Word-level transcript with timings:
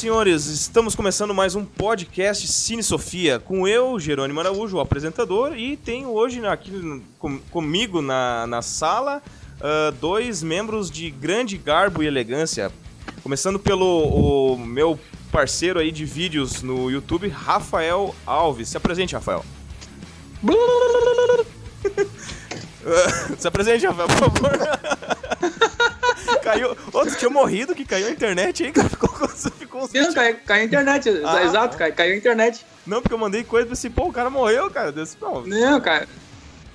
Senhores, 0.00 0.46
estamos 0.46 0.94
começando 0.94 1.34
mais 1.34 1.54
um 1.54 1.62
podcast 1.62 2.48
Cine 2.48 2.82
Sofia 2.82 3.38
com 3.38 3.68
eu, 3.68 4.00
Jerônimo 4.00 4.40
Araújo, 4.40 4.78
o 4.78 4.80
apresentador, 4.80 5.54
e 5.54 5.76
tenho 5.76 6.08
hoje 6.08 6.42
aqui 6.46 7.02
com, 7.18 7.38
comigo 7.50 8.00
na, 8.00 8.46
na 8.46 8.62
sala 8.62 9.20
uh, 9.58 9.92
dois 10.00 10.42
membros 10.42 10.90
de 10.90 11.10
grande 11.10 11.58
garbo 11.58 12.02
e 12.02 12.06
elegância. 12.06 12.72
Começando 13.22 13.58
pelo 13.58 14.56
meu 14.56 14.98
parceiro 15.30 15.78
aí 15.78 15.92
de 15.92 16.06
vídeos 16.06 16.62
no 16.62 16.90
YouTube, 16.90 17.28
Rafael 17.28 18.14
Alves. 18.24 18.70
Se 18.70 18.78
apresente, 18.78 19.14
Rafael. 19.14 19.44
Se 23.38 23.46
apresente, 23.46 23.84
Rafael, 23.86 24.08
por 24.08 24.16
favor. 24.16 24.50
Caiu. 26.52 26.76
Outro 26.92 27.16
tinha 27.16 27.30
morrido 27.30 27.74
que 27.74 27.84
caiu 27.84 28.08
a 28.08 28.10
internet 28.10 28.70
cara. 28.72 28.88
Ficou, 28.90 29.28
ficou 29.28 29.84
uns. 29.84 29.92
Não, 29.92 30.12
caiu, 30.12 30.36
caiu 30.44 30.62
a 30.62 30.64
internet. 30.64 31.08
Ah, 31.24 31.44
exato, 31.44 31.76
caiu, 31.76 31.94
caiu 31.94 32.14
a 32.14 32.16
internet. 32.16 32.66
Não, 32.86 33.00
porque 33.00 33.14
eu 33.14 33.18
mandei 33.18 33.44
coisa 33.44 33.66
pra 33.66 33.74
esse, 33.74 33.90
pô, 33.90 34.08
o 34.08 34.12
cara 34.12 34.30
morreu, 34.30 34.70
cara. 34.70 34.90
Desse, 34.92 35.16
não, 35.20 35.42
não, 35.46 35.80
cara. 35.80 36.08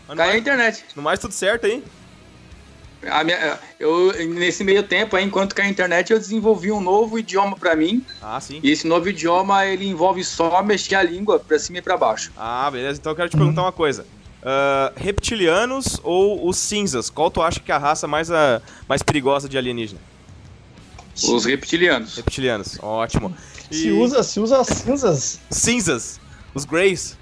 Caiu 0.07 0.17
mais, 0.17 0.35
a 0.35 0.37
internet. 0.37 0.85
No 0.95 1.01
mais, 1.01 1.19
tudo 1.19 1.33
certo 1.33 1.65
aí. 1.65 1.83
A 3.09 3.23
minha, 3.23 3.59
eu, 3.79 4.13
nesse 4.29 4.63
meio 4.63 4.81
tempo, 4.81 5.15
aí, 5.15 5.23
enquanto 5.23 5.53
caiu 5.53 5.67
a 5.67 5.71
internet, 5.71 6.11
eu 6.11 6.19
desenvolvi 6.19 6.71
um 6.71 6.81
novo 6.81 7.19
idioma 7.19 7.55
pra 7.55 7.75
mim. 7.75 8.03
Ah, 8.21 8.39
sim. 8.39 8.59
E 8.63 8.71
esse 8.71 8.87
novo 8.87 9.07
idioma, 9.09 9.65
ele 9.65 9.87
envolve 9.87 10.23
só 10.23 10.63
mexer 10.63 10.95
a 10.95 11.03
língua 11.03 11.39
pra 11.39 11.59
cima 11.59 11.79
e 11.79 11.81
pra 11.81 11.97
baixo. 11.97 12.31
Ah, 12.37 12.69
beleza. 12.71 12.99
Então 12.99 13.11
eu 13.11 13.15
quero 13.15 13.29
te 13.29 13.37
perguntar 13.37 13.63
uma 13.63 13.71
coisa. 13.71 14.05
Uh, 14.45 14.93
reptilianos 14.95 15.99
ou 16.03 16.47
os 16.47 16.57
cinzas? 16.57 17.09
Qual 17.09 17.31
tu 17.31 17.41
acha 17.41 17.59
que 17.59 17.71
é 17.71 17.75
a 17.75 17.79
raça 17.79 18.07
mais, 18.07 18.29
a, 18.29 18.61
mais 18.87 19.01
perigosa 19.01 19.49
de 19.49 19.57
alienígena? 19.57 19.99
Os 21.27 21.45
reptilianos. 21.45 22.17
Reptilianos, 22.17 22.77
ótimo. 22.79 23.35
E... 23.71 23.75
Se 23.75 23.91
usa, 23.91 24.21
se 24.21 24.39
usa 24.39 24.63
cinzas. 24.63 25.39
Cinzas. 25.49 26.19
Os 26.53 26.63
Greys. 26.63 27.17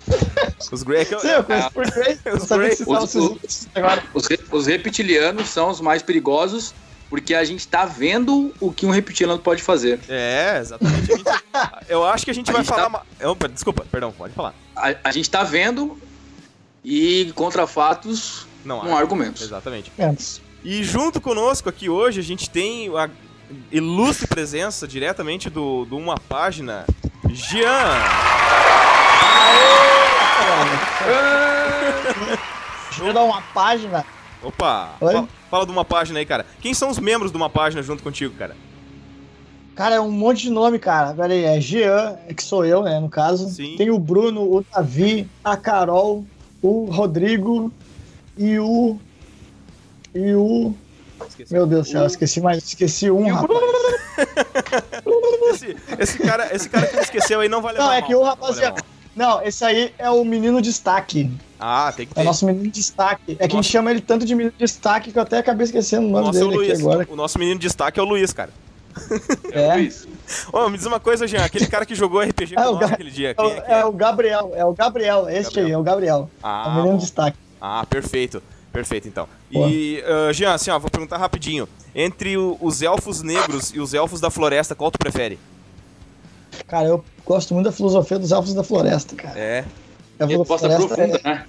Os 0.70 0.84
Greys. 0.84 1.08
Sim, 1.08 1.28
eu 1.28 1.44
conheço 1.46 1.72
por 1.72 1.90
Greys. 1.90 2.20
Os, 2.26 2.48
Greys. 2.50 2.80
Os, 2.82 3.16
os, 3.16 3.68
os, 4.14 4.28
os 4.52 4.68
reptilianos 4.68 5.48
são 5.48 5.70
os 5.70 5.80
mais 5.80 6.04
perigosos 6.04 6.74
porque 7.10 7.36
a 7.36 7.44
gente 7.44 7.68
tá 7.68 7.86
vendo 7.86 8.54
o 8.60 8.72
que 8.72 8.86
um 8.86 8.90
reptiliano 8.90 9.40
pode 9.40 9.62
fazer. 9.62 10.00
É, 10.10 10.58
exatamente. 10.60 11.06
Gente, 11.06 11.24
eu 11.88 12.04
acho 12.04 12.26
que 12.26 12.32
a 12.32 12.34
gente 12.34 12.50
a 12.50 12.54
vai 12.54 12.64
gente 12.64 12.70
falar. 12.70 12.90
Tá... 12.90 13.30
Opa, 13.30 13.48
desculpa, 13.48 13.86
perdão, 13.92 14.12
pode 14.12 14.34
falar. 14.34 14.54
A, 14.76 14.96
a 15.04 15.12
gente 15.12 15.30
tá 15.30 15.44
vendo 15.44 15.98
e 16.84 17.32
contra 17.36 17.66
fatos 17.66 18.46
não, 18.66 18.84
não 18.84 18.96
há 18.96 19.00
argumentos. 19.00 19.42
Exatamente. 19.42 19.92
É. 19.98 20.14
E 20.64 20.84
junto 20.84 21.20
conosco 21.20 21.70
aqui 21.70 21.90
hoje 21.90 22.20
a 22.20 22.24
gente 22.24 22.50
tem 22.50 22.90
a 22.96 23.10
ilustre 23.72 24.28
presença 24.28 24.88
diretamente 24.88 25.50
do, 25.50 25.86
do 25.86 25.98
Uma 25.98 26.18
Página, 26.18 26.86
Jean. 27.30 28.00
Jean 32.92 33.14
dar 33.14 33.24
uma 33.24 33.42
página. 33.54 34.06
Opa, 34.42 34.96
fala, 35.00 35.30
fala 35.50 35.66
de 35.66 35.72
uma 35.72 35.86
página 35.86 36.20
aí, 36.20 36.26
cara. 36.26 36.46
Quem 36.62 36.74
são 36.74 36.90
os 36.90 37.00
membros 37.00 37.32
de 37.32 37.38
uma 37.38 37.50
página 37.50 37.82
junto 37.82 38.04
contigo, 38.04 38.34
cara? 38.36 38.56
Cara, 39.76 39.96
é 39.96 40.00
um 40.00 40.12
monte 40.12 40.44
de 40.44 40.50
nome, 40.52 40.78
cara. 40.78 41.14
Pera 41.14 41.34
aí, 41.34 41.44
é 41.46 41.60
Jean, 41.60 42.18
que 42.36 42.44
sou 42.44 42.64
eu, 42.64 42.84
né, 42.84 43.00
no 43.00 43.10
caso. 43.10 43.50
Sim. 43.50 43.76
Tem 43.76 43.90
o 43.90 43.98
Bruno, 43.98 44.42
o 44.42 44.64
Davi, 44.72 45.28
a 45.44 45.58
Carol, 45.58 46.24
o 46.64 46.86
Rodrigo 46.86 47.72
e 48.38 48.58
o. 48.58 48.98
E 50.16 50.34
o. 50.34 50.74
Esqueci. 51.28 51.54
Meu 51.54 51.68
Deus 51.68 51.88
do 51.88 51.92
céu, 51.92 52.06
esqueci 52.06 52.42
mais. 52.42 52.64
Esqueci 52.64 53.12
um, 53.12 53.32
rapaz. 53.32 53.60
esse, 55.54 55.78
esse, 56.00 56.18
cara, 56.20 56.56
esse 56.56 56.70
cara 56.70 56.88
que 56.88 56.98
esqueceu 56.98 57.42
aí 57.42 57.50
não 57.50 57.62
vai 57.62 57.74
levar 57.74 57.86
Não, 57.86 57.94
é 57.94 58.00
mal, 58.00 58.08
que 58.08 58.16
o 58.16 58.24
rapaziada. 58.24 58.82
Não, 59.16 59.42
esse 59.44 59.64
aí 59.64 59.94
é 59.98 60.10
o 60.10 60.24
menino 60.26 60.60
destaque. 60.62 61.30
Ah, 61.60 61.94
tem 61.96 62.08
que 62.08 62.14
ter. 62.16 62.22
É 62.22 62.24
o 62.24 62.26
nosso 62.26 62.46
menino 62.46 62.70
destaque. 62.72 63.38
É 63.40 63.48
que 63.48 63.54
a 63.54 63.62
gente 63.62 63.70
chama 63.70 63.92
ele 63.92 64.02
tanto 64.02 64.26
de 64.26 64.34
menino 64.34 64.56
destaque 64.58 65.12
que 65.12 65.18
eu 65.18 65.22
até 65.22 65.38
acabei 65.38 65.66
esquecendo 65.66 66.08
o 66.08 66.10
nome 66.10 66.28
Nossa, 66.28 66.40
dele 66.40 66.52
é 66.52 66.58
o 66.58 66.58
Luiz. 66.58 66.80
agora. 66.80 67.08
O 67.10 67.16
nosso 67.16 67.38
menino 67.38 67.60
destaque 67.60 68.00
é 68.00 68.04
o 68.04 68.06
Luiz, 68.06 68.34
cara. 68.34 68.52
É, 69.52 69.68
é 69.68 69.74
Luiz. 69.76 70.08
Ô, 70.52 70.70
me 70.70 70.78
diz 70.78 70.86
uma 70.86 71.00
coisa, 71.00 71.28
Jean, 71.28 71.44
aquele 71.44 71.68
cara 71.68 71.86
que 71.86 71.96
jogou 71.96 72.22
RPG 72.22 72.56
com 72.56 72.62
é, 72.62 72.66
nós 72.66 72.92
aquele 72.92 73.12
dia. 73.12 73.36
É, 73.38 73.44
é, 73.44 73.48
é, 73.48 73.80
é, 73.80 73.86
o 73.86 73.92
Gabriel, 73.92 74.52
é 74.56 74.66
o 74.66 74.74
Gabriel, 74.74 75.30
esse 75.30 75.50
Gabriel. 75.50 75.66
aí, 75.66 75.72
é 75.72 75.78
o 75.78 75.84
Gabriel. 75.84 76.30
Ah, 76.42 76.64
é 76.66 76.70
o 76.70 76.76
menino 76.76 76.98
destaque. 76.98 77.38
Ah, 77.60 77.86
perfeito. 77.86 78.42
Perfeito, 78.72 79.08
então. 79.08 79.28
E, 79.52 80.04
uh, 80.04 80.34
Jean, 80.34 80.54
assim, 80.54 80.72
ó, 80.72 80.80
vou 80.80 80.90
perguntar 80.90 81.18
rapidinho. 81.18 81.70
Entre 81.94 82.36
o, 82.36 82.58
os 82.60 82.82
elfos 82.82 83.22
negros 83.22 83.70
e 83.70 83.80
os 83.80 83.94
elfos 83.94 84.20
da 84.20 84.32
floresta, 84.32 84.74
qual 84.74 84.90
tu 84.90 84.98
prefere? 84.98 85.38
Cara, 86.68 86.88
eu 86.88 87.06
gosto 87.24 87.54
muito 87.54 87.66
da 87.68 87.72
filosofia 87.72 88.18
dos 88.18 88.32
elfos 88.32 88.54
da 88.56 88.64
floresta, 88.64 89.16
cara. 89.16 89.40
É. 89.40 89.64
A 90.20 90.26
resposta 90.26 90.68
profunda, 90.68 91.22
é... 91.24 91.30
né? 91.30 91.46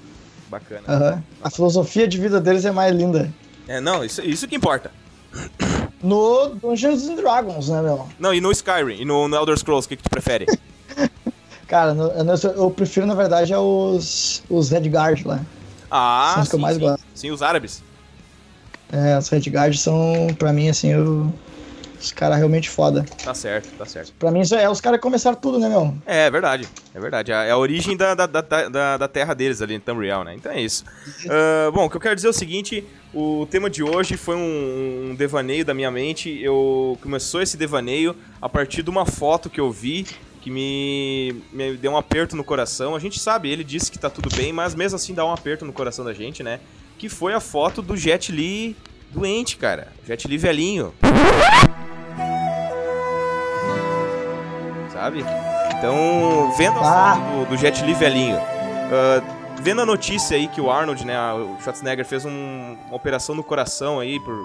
Bacana. 0.48 0.82
Uhum. 0.86 1.22
A 1.42 1.50
filosofia 1.50 2.06
de 2.06 2.20
vida 2.20 2.40
deles 2.40 2.64
é 2.66 2.70
mais 2.70 2.94
linda. 2.94 3.32
É, 3.66 3.80
não, 3.80 4.04
isso, 4.04 4.20
isso 4.22 4.46
que 4.46 4.54
importa. 4.54 4.90
No 6.04 6.50
Dungeons 6.50 7.08
and 7.08 7.16
Dragons, 7.16 7.70
né, 7.70 7.80
meu? 7.80 8.06
Não, 8.18 8.34
e 8.34 8.38
no 8.38 8.52
Skyrim, 8.52 9.00
e 9.00 9.04
no, 9.06 9.26
no 9.26 9.34
Elder 9.34 9.56
Scrolls, 9.56 9.86
o 9.86 9.88
que, 9.88 9.96
que 9.96 10.02
tu 10.02 10.10
prefere? 10.10 10.44
Cara, 11.66 11.94
no, 11.94 12.08
eu, 12.08 12.50
eu, 12.50 12.70
prefiro, 12.70 13.06
na 13.06 13.14
verdade, 13.14 13.54
é 13.54 13.58
os, 13.58 14.42
os 14.50 14.68
Redguard 14.68 15.24
lá. 15.24 15.40
Ah, 15.90 16.32
são 16.34 16.42
os 16.42 16.48
que 16.50 16.54
eu 16.56 16.58
mais 16.58 16.76
sim. 16.76 16.82
gosto. 16.82 17.04
Sim, 17.14 17.30
os 17.30 17.40
árabes. 17.40 17.82
É, 18.92 19.16
os 19.16 19.30
Redguard 19.30 19.74
são, 19.78 20.26
pra 20.38 20.52
mim, 20.52 20.68
assim, 20.68 20.94
os 21.98 22.12
caras 22.12 22.36
realmente 22.36 22.68
foda. 22.68 23.06
Tá 23.24 23.32
certo, 23.32 23.74
tá 23.78 23.86
certo. 23.86 24.12
Pra 24.18 24.30
mim, 24.30 24.42
é 24.60 24.68
os 24.68 24.82
caras 24.82 24.98
que 24.98 25.02
começaram 25.02 25.38
tudo, 25.38 25.58
né, 25.58 25.70
meu? 25.70 25.96
É, 26.04 26.26
é 26.26 26.30
verdade. 26.30 26.68
É 26.94 27.00
verdade. 27.00 27.32
É 27.32 27.50
a 27.50 27.56
origem 27.56 27.96
da, 27.96 28.14
da, 28.14 28.26
da, 28.26 28.96
da, 28.98 29.08
terra 29.08 29.32
deles 29.32 29.62
ali 29.62 29.72
em 29.72 29.80
Tamriel, 29.80 30.22
né? 30.22 30.34
Então 30.34 30.52
é 30.52 30.60
isso. 30.60 30.84
Uh, 31.24 31.72
bom, 31.72 31.86
o 31.86 31.90
que 31.90 31.96
eu 31.96 32.00
quero 32.00 32.14
dizer 32.14 32.26
é 32.26 32.30
o 32.30 32.34
seguinte: 32.34 32.84
o 33.14 33.46
tema 33.46 33.70
de 33.70 33.82
hoje 33.82 34.16
foi 34.16 34.34
um, 34.34 35.10
um 35.10 35.14
devaneio 35.14 35.64
da 35.64 35.72
minha 35.72 35.90
mente. 35.90 36.42
Eu 36.42 36.98
começou 37.00 37.40
esse 37.40 37.56
devaneio 37.56 38.16
a 38.42 38.48
partir 38.48 38.82
de 38.82 38.90
uma 38.90 39.06
foto 39.06 39.48
que 39.48 39.60
eu 39.60 39.70
vi 39.70 40.06
que 40.40 40.50
me, 40.50 41.42
me 41.52 41.76
deu 41.76 41.92
um 41.92 41.96
aperto 41.96 42.36
no 42.36 42.44
coração. 42.44 42.94
A 42.94 42.98
gente 42.98 43.18
sabe, 43.18 43.50
ele 43.50 43.64
disse 43.64 43.90
que 43.90 43.98
tá 43.98 44.10
tudo 44.10 44.28
bem, 44.36 44.52
mas 44.52 44.74
mesmo 44.74 44.96
assim 44.96 45.14
dá 45.14 45.24
um 45.24 45.32
aperto 45.32 45.64
no 45.64 45.72
coração 45.72 46.04
da 46.04 46.12
gente, 46.12 46.42
né? 46.42 46.60
Que 46.98 47.08
foi 47.08 47.32
a 47.32 47.40
foto 47.40 47.80
do 47.80 47.96
Jet 47.96 48.30
Li 48.30 48.76
doente, 49.10 49.56
cara. 49.56 49.92
Jet 50.06 50.28
Li 50.28 50.36
velhinho. 50.36 50.92
Sabe? 54.92 55.24
Então, 55.78 56.52
vendo 56.58 56.78
a 56.78 57.12
ah. 57.12 57.16
foto 57.16 57.44
do, 57.44 57.50
do 57.50 57.56
Jet 57.56 57.82
Li 57.84 57.94
velhinho, 57.94 58.36
uh, 58.36 59.43
vendo 59.64 59.80
a 59.80 59.86
notícia 59.86 60.36
aí 60.36 60.46
que 60.46 60.60
o 60.60 60.70
Arnold, 60.70 61.06
né, 61.06 61.16
o 61.32 61.56
Schwarzenegger 61.62 62.04
fez 62.04 62.26
um, 62.26 62.76
uma 62.86 62.94
operação 62.94 63.34
no 63.34 63.42
coração 63.42 63.98
aí 63.98 64.20
por 64.20 64.36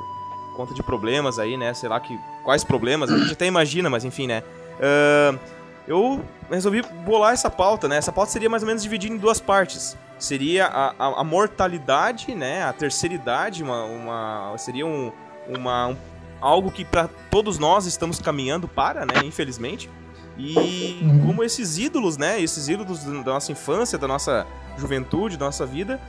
conta 0.56 0.74
de 0.74 0.82
problemas 0.82 1.38
aí, 1.38 1.58
né, 1.58 1.74
sei 1.74 1.90
lá 1.90 2.00
que 2.00 2.18
quais 2.42 2.64
problemas, 2.64 3.12
a 3.12 3.18
gente 3.18 3.34
até 3.34 3.46
imagina, 3.46 3.90
mas 3.90 4.06
enfim, 4.06 4.28
né. 4.28 4.42
Uh, 4.80 5.38
eu 5.86 6.24
resolvi 6.50 6.82
bolar 7.04 7.34
essa 7.34 7.50
pauta, 7.50 7.88
né? 7.88 7.98
Essa 7.98 8.12
pauta 8.12 8.32
seria 8.32 8.48
mais 8.48 8.62
ou 8.62 8.68
menos 8.68 8.84
dividida 8.84 9.14
em 9.14 9.18
duas 9.18 9.42
partes. 9.42 9.98
Seria 10.20 10.68
a, 10.68 10.94
a, 11.00 11.22
a 11.22 11.24
mortalidade, 11.24 12.36
né? 12.36 12.64
A 12.64 12.72
terceira 12.72 13.16
idade, 13.16 13.64
uma, 13.64 13.86
uma 13.86 14.56
seria 14.58 14.86
um, 14.86 15.12
uma, 15.48 15.88
um, 15.88 15.98
algo 16.40 16.70
que 16.70 16.86
para 16.86 17.10
todos 17.32 17.58
nós 17.58 17.88
estamos 17.88 18.20
caminhando 18.20 18.68
para, 18.68 19.04
né? 19.04 19.16
Infelizmente. 19.26 19.90
E 20.38 21.00
uhum. 21.02 21.26
como 21.26 21.44
esses 21.44 21.80
ídolos, 21.80 22.18
né? 22.18 22.40
Esses 22.40 22.70
ídolos 22.70 23.04
da 23.04 23.34
nossa 23.34 23.52
infância, 23.52 23.98
da 23.98 24.08
nossa 24.08 24.46
juventude, 24.80 25.38
da 25.38 25.46
nossa 25.46 25.66
vida, 25.66 26.00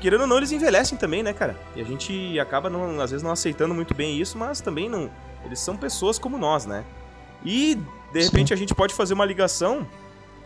querendo 0.00 0.22
ou 0.22 0.26
não, 0.26 0.36
eles 0.36 0.50
envelhecem 0.50 0.98
também, 0.98 1.22
né, 1.22 1.32
cara? 1.32 1.56
E 1.76 1.80
a 1.80 1.84
gente 1.84 2.38
acaba, 2.40 2.68
não, 2.68 3.00
às 3.00 3.10
vezes, 3.10 3.22
não 3.22 3.30
aceitando 3.30 3.72
muito 3.72 3.94
bem 3.94 4.20
isso, 4.20 4.36
mas 4.36 4.60
também 4.60 4.88
não. 4.88 5.10
Eles 5.44 5.60
são 5.60 5.76
pessoas 5.76 6.18
como 6.18 6.36
nós, 6.36 6.66
né? 6.66 6.84
E 7.44 7.76
de 8.12 8.22
repente 8.22 8.48
Sim. 8.48 8.54
a 8.54 8.56
gente 8.56 8.74
pode 8.74 8.94
fazer 8.94 9.14
uma 9.14 9.24
ligação 9.24 9.86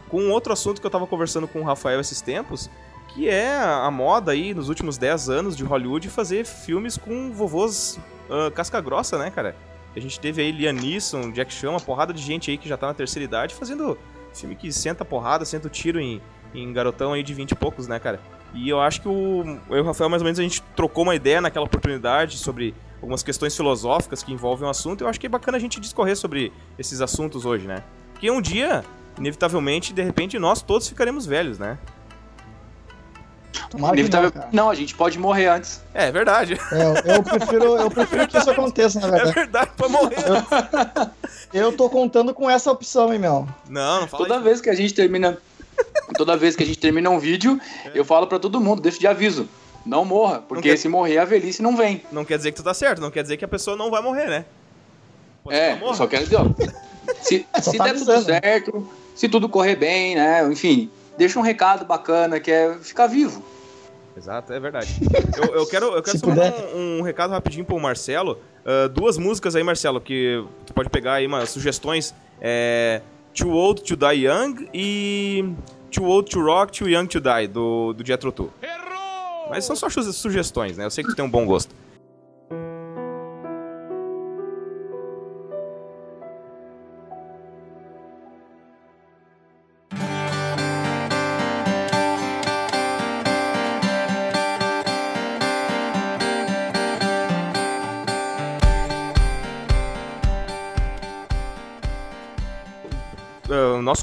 com 0.09 0.31
outro 0.31 0.53
assunto 0.53 0.81
que 0.81 0.87
eu 0.87 0.91
tava 0.91 1.07
conversando 1.07 1.49
com 1.49 1.61
o 1.61 1.65
Rafael 1.65 2.01
esses 2.01 2.21
tempos, 2.21 2.71
que 3.09 3.29
é 3.29 3.57
a 3.57 3.91
moda 3.91 4.33
aí 4.33 4.55
nos 4.55 4.69
últimos 4.69 4.99
10 4.99 5.29
anos 5.29 5.57
de 5.57 5.65
Hollywood 5.65 6.09
fazer 6.09 6.45
filmes 6.45 6.97
com 6.97 7.33
vovôs 7.33 7.99
uh, 8.29 8.51
casca 8.53 8.81
grossa, 8.81 9.19
né, 9.19 9.31
cara? 9.31 9.57
A 9.97 10.01
gente 10.01 10.21
teve 10.21 10.43
aí 10.43 10.53
Liam 10.53 10.75
Neeson, 10.75 11.33
Jack 11.33 11.53
Chan, 11.53 11.71
uma 11.71 11.81
porrada 11.81 12.13
de 12.13 12.21
gente 12.21 12.51
aí 12.51 12.59
que 12.59 12.69
já 12.69 12.77
tá 12.77 12.89
na 12.89 12.95
terceira 12.95 13.25
idade 13.25 13.55
fazendo 13.55 13.99
filme 14.35 14.55
que 14.55 14.71
senta 14.71 15.03
porrada, 15.05 15.47
senta 15.47 15.67
o 15.67 15.71
tiro 15.71 15.99
em, 15.99 16.21
em 16.57 16.73
garotão 16.73 17.13
aí 17.13 17.23
de 17.23 17.35
20 17.35 17.51
e 17.51 17.55
poucos, 17.55 17.87
né, 17.87 17.99
cara? 17.99 18.21
E 18.55 18.69
eu 18.69 18.81
acho 18.81 19.03
que 19.03 19.09
o, 19.09 19.59
eu 19.69 19.77
e 19.77 19.81
o 19.81 19.85
Rafael, 19.85 20.09
mais 20.09 20.23
ou 20.23 20.25
menos, 20.25 20.39
a 20.39 20.43
gente 20.43 20.63
trocou 20.75 21.05
uma 21.05 21.15
ideia 21.15 21.41
naquela 21.41 21.67
oportunidade 21.67 22.39
sobre 22.39 22.75
algumas 23.01 23.23
questões 23.23 23.55
filosóficas 23.55 24.23
que 24.23 24.33
envolvem 24.33 24.67
o 24.67 24.71
assunto. 24.71 25.05
Eu 25.05 25.09
acho 25.09 25.21
que 25.21 25.27
é 25.27 25.29
bacana 25.29 25.59
a 25.59 25.61
gente 25.61 25.79
discorrer 25.79 26.17
sobre 26.17 26.53
esses 26.79 27.01
assuntos 27.01 27.45
hoje, 27.45 27.67
né? 27.67 27.83
Porque 28.13 28.31
um 28.31 28.41
dia, 28.41 28.85
inevitavelmente, 29.19 29.93
de 29.93 30.03
repente, 30.03 30.39
nós 30.39 30.63
todos 30.63 30.89
ficaremos 30.89 31.27
velhos, 31.27 31.59
né? 31.59 31.79
Inevitavel... 33.75 34.33
Não, 34.35 34.49
não, 34.53 34.71
a 34.71 34.75
gente 34.75 34.95
pode 34.95 35.19
morrer 35.19 35.49
antes. 35.49 35.83
É, 35.93 36.07
é 36.07 36.13
verdade. 36.13 36.59
É, 36.73 37.17
eu, 37.17 37.23
prefiro, 37.23 37.77
eu 37.77 37.91
prefiro 37.91 38.29
que 38.29 38.39
isso 38.39 38.51
aconteça, 38.51 39.01
na 39.01 39.09
verdade. 39.09 39.31
É 39.37 39.41
verdade, 39.41 39.71
pra 39.77 39.89
morrer. 39.89 40.17
Eu, 40.19 41.11
Eu 41.67 41.73
tô 41.73 41.89
contando 41.89 42.35
com 42.35 42.51
essa 42.51 42.71
opção, 42.71 43.13
hein, 43.13 43.19
meu? 43.19 43.47
Não, 43.69 44.03
não 44.03 44.09
fala 44.09 44.25
Toda 44.25 44.35
isso. 44.37 44.45
vez 44.45 44.61
que 44.61 44.71
a 44.71 44.75
gente 44.75 44.95
termina. 44.95 45.39
Toda 46.17 46.37
vez 46.37 46.57
que 46.57 46.63
a 46.63 46.67
gente 46.67 46.79
termina 46.79 47.11
um 47.11 47.19
vídeo, 47.19 47.61
eu 47.95 48.05
falo 48.05 48.27
para 48.27 48.39
todo 48.39 48.61
mundo, 48.61 48.81
deixo 48.81 48.99
de 48.99 49.07
aviso. 49.07 49.49
Não 49.85 50.05
morra, 50.05 50.41
porque 50.41 50.71
quer... 50.71 50.77
se 50.77 50.89
morrer 50.89 51.19
a 51.19 51.25
velhice 51.25 51.63
não 51.63 51.77
vem. 51.77 52.03
Não 52.11 52.25
quer 52.25 52.37
dizer 52.37 52.51
que 52.51 52.57
tu 52.57 52.63
tá 52.63 52.75
certo, 52.75 53.01
não 53.01 53.11
quer 53.11 53.23
dizer 53.23 53.37
que 53.37 53.45
a 53.45 53.49
pessoa 53.49 53.77
não 53.77 53.91
vai 53.91 54.03
morrer, 54.03 54.27
né? 54.27 54.45
Pode 55.45 55.57
é, 55.57 55.79
só 55.95 56.07
quero 56.09 56.25
dizer, 56.25 56.37
ó. 56.37 56.47
Se, 57.21 57.47
é, 57.55 57.61
se 57.61 57.79
tá 57.79 57.85
der 57.85 57.95
tudo 57.95 58.21
certo, 58.23 58.91
se 59.15 59.29
tudo 59.29 59.49
correr 59.49 59.77
bem, 59.77 60.17
né? 60.17 60.45
Enfim, 60.51 60.91
deixa 61.17 61.39
um 61.39 61.43
recado 61.43 61.85
bacana 61.85 62.41
que 62.41 62.51
é 62.51 62.75
ficar 62.79 63.07
vivo. 63.07 63.45
Exato, 64.17 64.53
é 64.53 64.59
verdade. 64.59 64.99
eu, 65.37 65.55
eu 65.55 65.67
quero, 65.67 65.95
eu 65.95 66.03
quero 66.03 66.19
só 66.19 66.27
um, 66.27 66.99
um, 66.99 67.03
recado 67.03 67.31
rapidinho 67.31 67.65
pro 67.65 67.79
Marcelo. 67.79 68.41
Uh, 68.65 68.89
duas 68.89 69.19
músicas 69.19 69.55
aí, 69.55 69.63
Marcelo, 69.63 70.01
que 70.01 70.43
tu 70.65 70.73
pode 70.73 70.89
pegar 70.89 71.15
aí 71.15 71.27
umas 71.27 71.51
sugestões. 71.51 72.15
É, 72.41 73.03
Too 73.37 73.51
Old 73.51 73.83
to 73.83 73.95
Die 73.95 74.27
Young 74.27 74.67
e 74.73 75.45
Too 75.91 76.05
Old 76.05 76.31
to 76.31 76.41
Rock, 76.41 76.73
Too 76.73 76.89
Young 76.89 77.07
to 77.07 77.21
Die, 77.21 77.47
do, 77.47 77.93
do 77.93 78.05
Jethro 78.05 78.33
Tull. 78.33 78.51
Mas 79.51 79.65
são 79.67 79.77
só 79.77 79.89
sugestões, 79.91 80.77
né? 80.79 80.87
Eu 80.87 80.91
sei 80.91 81.05
que 81.05 81.11
tu 81.11 81.17
tem 81.17 81.25
um 81.25 81.31
bom 81.31 81.45
gosto. 81.45 81.75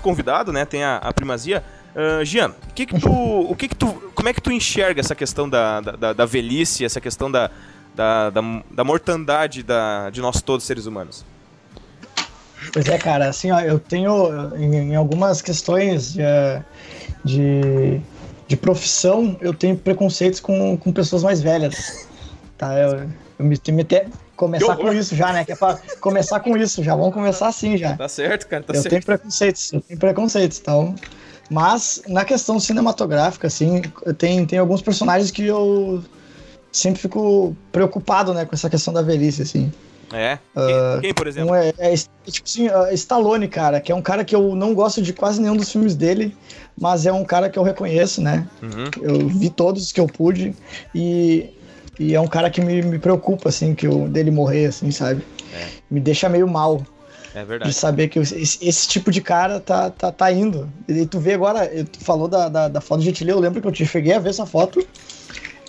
Convidado, 0.04 0.52
né, 0.54 0.66
tem 0.66 0.84
a, 0.84 0.98
a 0.98 1.12
primazia. 1.12 1.64
Uh, 1.96 2.26
Jean, 2.26 2.54
que 2.76 2.86
que 2.86 3.00
tu, 3.00 3.12
o 3.12 3.56
que 3.56 3.68
que 3.68 3.76
tu, 3.76 3.88
como 4.14 4.28
é 4.28 4.34
que 4.34 4.42
tu 4.42 4.52
enxerga 4.52 5.00
essa 5.00 5.16
questão 5.16 5.48
da, 5.50 5.80
da, 5.80 6.14
da 6.14 6.26
velhice, 6.26 6.84
essa 6.84 7.00
questão 7.00 7.32
da, 7.32 7.50
da, 7.96 8.30
da, 8.30 8.42
da 8.70 8.84
mortandade 8.84 9.64
da, 9.64 10.10
de 10.10 10.20
nós 10.20 10.42
todos 10.42 10.66
seres 10.66 10.86
humanos? 10.86 11.24
Pois 12.72 12.88
é, 12.88 12.98
cara, 12.98 13.28
assim, 13.30 13.52
ó, 13.52 13.60
eu 13.60 13.78
tenho 13.78 14.56
em, 14.56 14.92
em 14.92 14.96
algumas 14.96 15.42
questões 15.42 16.14
de, 16.14 16.22
de, 17.24 18.02
de, 18.48 18.58
profissão, 18.58 19.38
eu 19.42 19.54
tenho 19.54 19.76
preconceitos 19.78 20.40
com, 20.40 20.78
com 20.78 20.92
pessoas 20.92 21.24
mais 21.24 21.42
velhas. 21.42 22.08
Tá, 22.58 22.74
eu, 22.80 23.10
eu 23.38 23.46
me, 23.46 23.60
me 23.68 23.82
até 23.82 24.08
começar 24.36 24.76
com 24.76 24.94
isso 24.94 25.16
já, 25.16 25.32
né? 25.32 25.46
Que 25.46 25.52
é 25.52 25.56
pra 25.56 25.80
começar 26.00 26.40
com 26.40 26.58
isso, 26.58 26.84
já 26.84 26.96
vamos 26.96 27.14
começar 27.14 27.48
assim 27.48 27.78
já. 27.78 27.96
Tá 27.96 28.08
certo, 28.08 28.48
cara, 28.48 28.64
tá 28.64 28.74
eu 28.74 28.82
certo. 28.82 28.90
Tenho 28.90 29.04
preconceitos, 29.04 29.74
eu 29.74 29.82
tenho 29.82 30.00
preconceitos, 30.00 30.60
então 30.60 30.96
mas 31.50 32.02
na 32.08 32.26
questão 32.26 32.60
cinematográfica, 32.60 33.48
assim, 33.48 33.82
tem, 34.18 34.46
tem 34.46 34.60
alguns 34.60 34.82
personagens 34.82 35.30
que 35.30 35.46
eu 35.46 36.04
sempre 36.72 37.02
fico 37.02 37.56
preocupado, 37.72 38.34
né, 38.34 38.46
com 38.46 38.56
essa 38.56 38.70
questão 38.70 38.94
da 38.94 39.02
velhice, 39.02 39.42
assim. 39.42 39.72
É? 40.12 40.38
Quem, 40.54 40.64
uh, 40.64 41.02
quem 41.02 41.14
por 41.14 41.28
exemplo? 41.28 41.52
Um 41.52 41.56
é, 41.56 41.74
é, 41.78 41.96
tipo 42.26 42.48
assim, 42.48 42.68
uh, 42.68 42.94
Stallone, 42.94 43.48
cara, 43.48 43.82
que 43.82 43.92
é 43.92 43.96
um 43.96 44.02
cara 44.02 44.24
que 44.24 44.36
eu 44.36 44.56
não 44.56 44.74
gosto 44.74 45.02
de 45.02 45.12
quase 45.12 45.42
nenhum 45.42 45.56
dos 45.56 45.72
filmes 45.72 45.96
dele, 45.96 46.36
mas 46.80 47.06
é 47.06 47.12
um 47.12 47.24
cara 47.24 47.50
que 47.50 47.58
eu 47.58 47.64
reconheço, 47.64 48.22
né? 48.22 48.48
Uhum. 48.62 48.90
Eu 49.02 49.28
vi 49.28 49.50
todos 49.50 49.92
que 49.92 50.00
eu 50.00 50.08
pude 50.08 50.56
e, 50.94 51.50
e 52.00 52.16
é 52.16 52.19
um 52.19 52.28
cara 52.28 52.50
que 52.50 52.62
me, 52.62 52.81
me 52.81 53.00
preocupa, 53.00 53.50
assim, 53.50 53.75
que 53.75 53.86
eu, 53.86 54.07
dele 54.07 54.31
morrer, 54.31 54.68
assim, 54.68 54.90
sabe? 54.92 55.24
É. 55.54 55.68
Me 55.90 56.00
deixa 56.00 56.28
meio 56.28 56.48
mal. 56.48 56.81
É 57.36 57.44
verdade. 57.44 57.72
De 57.72 57.78
saber 57.78 58.10
que 58.10 58.19
esse, 58.19 58.60
esse, 58.62 58.88
tipo 58.88 59.12
de 59.12 59.19
cara 59.19 59.60
tá, 59.60 59.90
tá, 59.90 60.12
tá 60.12 60.31
indo. 60.31 60.69
E 60.88 61.06
tu 61.06 61.19
vê 61.19 61.34
agora, 61.34 61.68
tu 61.86 62.00
falou 62.00 62.28
da, 62.28 62.48
da, 62.48 62.68
da 62.68 62.81
foto 62.81 63.00
do 63.00 63.06
Jet 63.06 63.24
Li, 63.24 63.31
eu 63.31 63.40
lembro 63.40 63.62
que 63.62 63.68
eu 63.68 63.72
te 63.72 63.86
cheguei 63.86 64.13
a 64.13 64.19
ver 64.19 64.30
essa 64.30 64.45
foto. 64.45 64.86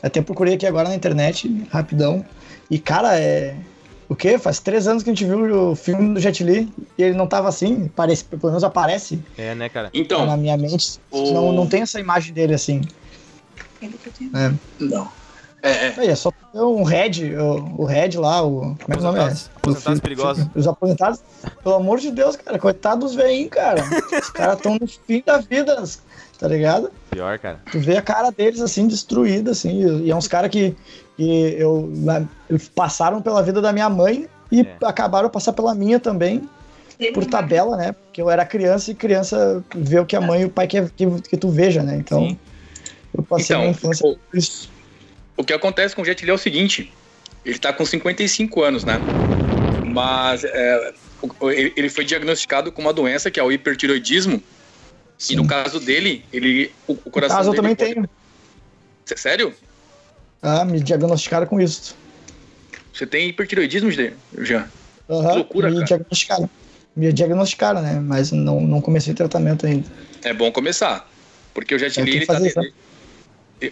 Até 0.02 0.20
procurei 0.20 0.54
aqui 0.54 0.66
agora 0.66 0.88
na 0.88 0.94
internet, 0.94 1.66
rapidão. 1.70 2.24
E, 2.70 2.78
cara, 2.78 3.18
é. 3.18 3.56
O 4.06 4.14
quê? 4.14 4.38
Faz 4.38 4.60
três 4.60 4.86
anos 4.86 5.02
que 5.02 5.08
a 5.08 5.14
gente 5.14 5.24
viu 5.24 5.70
o 5.70 5.74
filme 5.74 6.12
do 6.12 6.20
Jet 6.20 6.44
Li 6.44 6.70
e 6.98 7.02
ele 7.02 7.16
não 7.16 7.26
tava 7.26 7.48
assim, 7.48 7.90
parece, 7.96 8.22
pelo 8.24 8.42
menos 8.44 8.62
aparece. 8.62 9.18
É, 9.36 9.54
né, 9.54 9.70
cara? 9.70 9.88
Então. 9.94 10.26
Na 10.26 10.36
minha 10.36 10.56
mente. 10.58 11.00
O... 11.10 11.32
Não, 11.32 11.52
não 11.52 11.66
tem 11.66 11.80
essa 11.80 11.98
imagem 11.98 12.34
dele 12.34 12.52
assim. 12.52 12.82
É. 13.82 14.52
Não. 14.78 15.10
É, 15.64 15.86
é. 15.86 16.06
é 16.08 16.14
só 16.14 16.30
um 16.52 16.82
Red, 16.82 17.34
o, 17.36 17.82
o 17.82 17.84
Red 17.86 18.10
lá, 18.18 18.42
o. 18.42 18.76
Como 18.76 18.76
é 18.90 18.92
que 18.92 18.98
o 18.98 19.02
nome 19.02 19.18
é? 19.18 19.34
Aposentados 19.56 20.00
perigosos. 20.00 20.46
Os 20.54 20.68
aposentados, 20.68 21.20
pelo 21.62 21.76
amor 21.76 21.98
de 21.98 22.10
Deus, 22.10 22.36
cara, 22.36 22.58
coitados 22.58 23.12
dos 23.12 23.14
veinhos, 23.14 23.48
cara. 23.48 23.82
Os 23.82 24.28
caras 24.28 24.58
estão 24.58 24.76
no 24.78 24.86
fim 24.86 25.22
da 25.24 25.38
vida, 25.38 25.82
tá 26.38 26.48
ligado? 26.48 26.90
Pior, 27.10 27.38
cara. 27.38 27.60
Tu 27.72 27.80
vê 27.80 27.96
a 27.96 28.02
cara 28.02 28.30
deles 28.30 28.60
assim, 28.60 28.86
destruída, 28.86 29.52
assim. 29.52 30.02
E 30.04 30.10
é 30.10 30.14
uns 30.14 30.28
caras 30.28 30.50
que, 30.50 30.76
que 31.16 31.56
eu, 31.58 31.90
passaram 32.74 33.22
pela 33.22 33.42
vida 33.42 33.62
da 33.62 33.72
minha 33.72 33.88
mãe 33.88 34.28
e 34.52 34.60
é. 34.60 34.76
acabaram 34.82 35.30
passar 35.30 35.54
pela 35.54 35.74
minha 35.74 35.98
também. 35.98 36.46
Por 37.12 37.24
tabela, 37.24 37.76
né? 37.76 37.92
Porque 37.92 38.20
eu 38.22 38.30
era 38.30 38.46
criança 38.46 38.90
e 38.90 38.94
criança 38.94 39.64
vê 39.74 39.98
o 39.98 40.06
que 40.06 40.14
a 40.14 40.20
mãe 40.20 40.42
e 40.42 40.44
o 40.44 40.50
pai 40.50 40.68
quer 40.68 40.88
que, 40.90 41.06
que 41.22 41.36
tu 41.36 41.48
veja, 41.48 41.82
né? 41.82 41.96
Então, 41.96 42.20
Sim. 42.20 42.38
eu 43.12 43.22
passei 43.24 43.56
então, 43.56 43.60
minha 43.60 43.70
infância 43.72 44.16
por 44.30 44.38
isso. 44.38 44.73
O 45.36 45.44
que 45.44 45.52
acontece 45.52 45.94
com 45.94 46.02
o 46.02 46.04
Jet 46.04 46.24
Li 46.24 46.30
é 46.30 46.34
o 46.34 46.38
seguinte: 46.38 46.92
ele 47.44 47.56
está 47.56 47.72
com 47.72 47.84
55 47.84 48.62
anos, 48.62 48.84
né? 48.84 48.98
Mas 49.86 50.44
é, 50.44 50.94
ele 51.50 51.88
foi 51.88 52.04
diagnosticado 52.04 52.72
com 52.72 52.82
uma 52.82 52.92
doença 52.92 53.30
que 53.30 53.38
é 53.38 53.42
o 53.42 53.52
hipertiroidismo. 53.52 54.42
Sim. 55.18 55.34
E 55.34 55.36
no 55.36 55.46
caso 55.46 55.78
dele, 55.78 56.24
ele, 56.32 56.72
o, 56.86 56.92
o 56.92 57.10
coração. 57.10 57.36
No 57.36 57.44
caso, 57.44 57.50
eu 57.50 57.54
também 57.54 57.74
pode... 57.74 57.94
tenho. 57.94 58.08
Sério? 59.16 59.54
Ah, 60.42 60.64
me 60.64 60.80
diagnosticaram 60.80 61.46
com 61.46 61.60
isso. 61.60 61.96
Você 62.92 63.06
tem 63.06 63.28
hipertiroidismo, 63.28 63.90
Jean? 63.90 64.68
Uhum, 65.08 65.34
loucura, 65.34 65.68
me 65.68 65.76
cara. 65.76 65.86
diagnosticaram. 65.86 66.50
Me 66.96 67.12
diagnosticaram, 67.12 67.82
né? 67.82 68.00
Mas 68.00 68.30
não, 68.30 68.60
não 68.60 68.80
comecei 68.80 69.14
tratamento 69.14 69.66
ainda. 69.66 69.88
É 70.22 70.32
bom 70.32 70.50
começar. 70.52 71.08
Porque 71.52 71.74
o 71.74 71.78
Jet 71.78 72.00
Li, 72.00 72.16
ele 72.16 72.26
tá, 72.26 72.38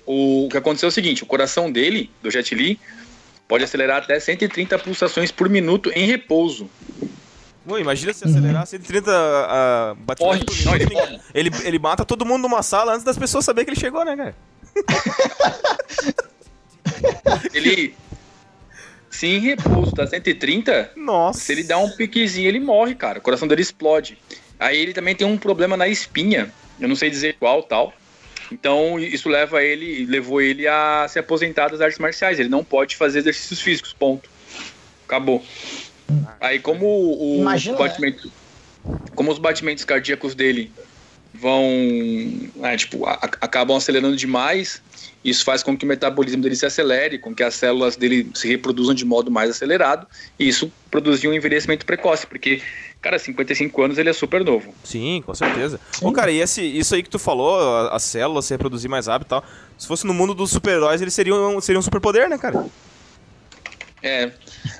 o 0.06 0.48
que 0.50 0.56
aconteceu 0.56 0.88
é 0.88 0.90
o 0.90 0.92
seguinte: 0.92 1.22
o 1.22 1.26
coração 1.26 1.70
dele, 1.70 2.10
do 2.22 2.30
Jet 2.30 2.54
Li, 2.54 2.78
pode 3.48 3.64
acelerar 3.64 4.02
até 4.02 4.18
130 4.18 4.78
pulsações 4.78 5.30
por 5.30 5.48
minuto 5.48 5.90
em 5.94 6.06
repouso. 6.06 6.68
Pô, 7.66 7.78
imagina 7.78 8.12
se 8.12 8.24
acelerar 8.24 8.66
130 8.66 9.10
uh, 9.10 9.94
batimentos 9.96 10.44
por 10.44 10.56
minuto. 10.56 10.64
Não, 10.64 10.74
ele, 10.74 10.88
ele, 11.34 11.50
ele, 11.64 11.78
mata 11.78 12.04
todo 12.04 12.26
mundo 12.26 12.42
numa 12.42 12.62
sala 12.62 12.92
antes 12.92 13.04
das 13.04 13.16
pessoas 13.16 13.44
saberem 13.44 13.66
que 13.66 13.72
ele 13.72 13.80
chegou, 13.80 14.04
né, 14.04 14.16
cara? 14.16 14.34
ele. 17.54 17.94
Se 19.10 19.26
em 19.26 19.38
repouso 19.38 19.92
tá 19.92 20.06
130, 20.06 20.92
Nossa. 20.96 21.38
se 21.38 21.52
ele 21.52 21.62
dá 21.62 21.78
um 21.78 21.90
piquezinho, 21.90 22.48
ele 22.48 22.58
morre, 22.58 22.94
cara. 22.94 23.18
O 23.18 23.22
coração 23.22 23.46
dele 23.46 23.62
explode. 23.62 24.18
Aí 24.58 24.78
ele 24.78 24.94
também 24.94 25.14
tem 25.14 25.26
um 25.26 25.36
problema 25.36 25.76
na 25.76 25.86
espinha. 25.86 26.50
Eu 26.80 26.88
não 26.88 26.96
sei 26.96 27.10
dizer 27.10 27.36
qual 27.38 27.62
tal. 27.62 27.92
Então, 28.52 28.98
isso 28.98 29.28
leva 29.28 29.62
ele, 29.62 30.04
levou 30.04 30.40
ele 30.40 30.68
a 30.68 31.06
se 31.08 31.18
aposentar 31.18 31.68
das 31.68 31.80
artes 31.80 31.98
marciais. 31.98 32.38
Ele 32.38 32.48
não 32.50 32.62
pode 32.62 32.96
fazer 32.96 33.20
exercícios 33.20 33.60
físicos, 33.60 33.92
ponto. 33.92 34.28
Acabou. 35.06 35.42
Aí, 36.38 36.58
como 36.58 36.86
o 36.86 37.40
Imagina, 37.40 37.78
né? 37.78 38.16
como 39.14 39.32
os 39.32 39.38
batimentos 39.38 39.84
cardíacos 39.84 40.34
dele 40.34 40.70
vão, 41.42 41.68
né, 42.54 42.76
tipo, 42.76 43.04
a, 43.04 43.14
acabam 43.40 43.76
acelerando 43.76 44.16
demais, 44.16 44.80
isso 45.24 45.44
faz 45.44 45.62
com 45.62 45.76
que 45.76 45.84
o 45.84 45.88
metabolismo 45.88 46.40
dele 46.40 46.54
se 46.54 46.64
acelere, 46.64 47.18
com 47.18 47.34
que 47.34 47.42
as 47.42 47.54
células 47.54 47.96
dele 47.96 48.30
se 48.32 48.46
reproduzam 48.46 48.94
de 48.94 49.04
modo 49.04 49.28
mais 49.28 49.50
acelerado, 49.50 50.06
e 50.38 50.48
isso 50.48 50.72
produzir 50.88 51.26
um 51.26 51.32
envelhecimento 51.34 51.84
precoce, 51.84 52.26
porque 52.26 52.62
Cara, 53.02 53.18
55 53.18 53.82
anos 53.82 53.98
ele 53.98 54.10
é 54.10 54.12
super 54.12 54.44
novo. 54.44 54.72
Sim, 54.84 55.24
com 55.26 55.34
certeza. 55.34 55.80
Sim. 55.90 56.06
Ô, 56.06 56.12
cara, 56.12 56.30
e 56.30 56.38
esse, 56.38 56.62
isso 56.62 56.94
aí 56.94 57.02
que 57.02 57.10
tu 57.10 57.18
falou, 57.18 57.58
as 57.88 58.04
células 58.04 58.44
se 58.44 58.54
reproduzir 58.54 58.88
mais 58.88 59.08
rápido 59.08 59.26
e 59.26 59.30
tal, 59.30 59.44
se 59.76 59.88
fosse 59.88 60.06
no 60.06 60.14
mundo 60.14 60.32
dos 60.34 60.52
super-heróis, 60.52 61.02
eles 61.02 61.12
seriam, 61.12 61.60
seriam 61.60 61.80
um 61.80 61.82
superpoder, 61.82 62.28
né, 62.28 62.38
cara? 62.38 62.64
É, 64.02 64.30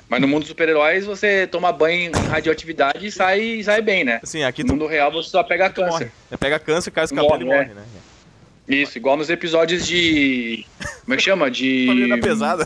mas 0.09 0.19
no 0.19 0.27
mundo 0.27 0.41
dos 0.41 0.49
super-heróis 0.49 1.05
você 1.05 1.47
toma 1.47 1.71
banho 1.71 2.09
em 2.09 2.11
radioatividade 2.11 3.05
e 3.05 3.11
sai, 3.11 3.63
sai 3.63 3.81
bem, 3.81 4.03
né? 4.03 4.19
Sim, 4.23 4.43
aqui 4.43 4.63
no 4.63 4.69
tu... 4.69 4.73
mundo 4.73 4.87
real 4.87 5.11
você 5.11 5.29
só 5.29 5.41
pega 5.43 5.69
câncer. 5.69 5.91
Morre. 5.91 6.11
É, 6.29 6.37
pega 6.37 6.59
câncer, 6.59 6.91
cai 6.91 7.05
os 7.05 7.11
cabelos 7.11 7.41
e 7.41 7.45
morre, 7.45 7.73
né? 7.73 7.83
Isso, 8.67 8.97
igual 8.97 9.17
nos 9.17 9.29
episódios 9.29 9.85
de. 9.85 10.65
Como 11.03 11.13
é 11.13 11.17
que 11.17 11.23
chama? 11.23 11.51
De. 11.51 11.85
Família 11.87 12.15
da 12.15 12.21
Pesada. 12.21 12.65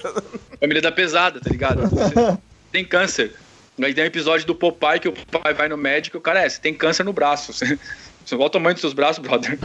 Família 0.59 0.81
da 0.81 0.91
Pesada, 0.91 1.39
tá 1.39 1.49
ligado? 1.49 1.87
Você 1.89 2.37
tem 2.71 2.85
câncer. 2.85 3.33
Aí 3.81 3.93
tem 3.93 4.03
um 4.03 4.07
episódio 4.07 4.45
do 4.45 4.55
Popeye 4.55 4.99
que 4.99 5.07
o 5.07 5.13
pai 5.13 5.53
vai 5.53 5.69
no 5.69 5.77
médico 5.77 6.17
e 6.17 6.19
o 6.19 6.21
cara 6.21 6.43
é, 6.43 6.49
você 6.49 6.59
tem 6.59 6.73
câncer 6.73 7.03
no 7.03 7.13
braço. 7.13 7.53
Você, 7.53 7.77
você 8.25 8.35
o 8.35 8.49
tamanho 8.49 8.73
dos 8.73 8.81
seus 8.81 8.93
braços, 8.93 9.19
brother. 9.19 9.57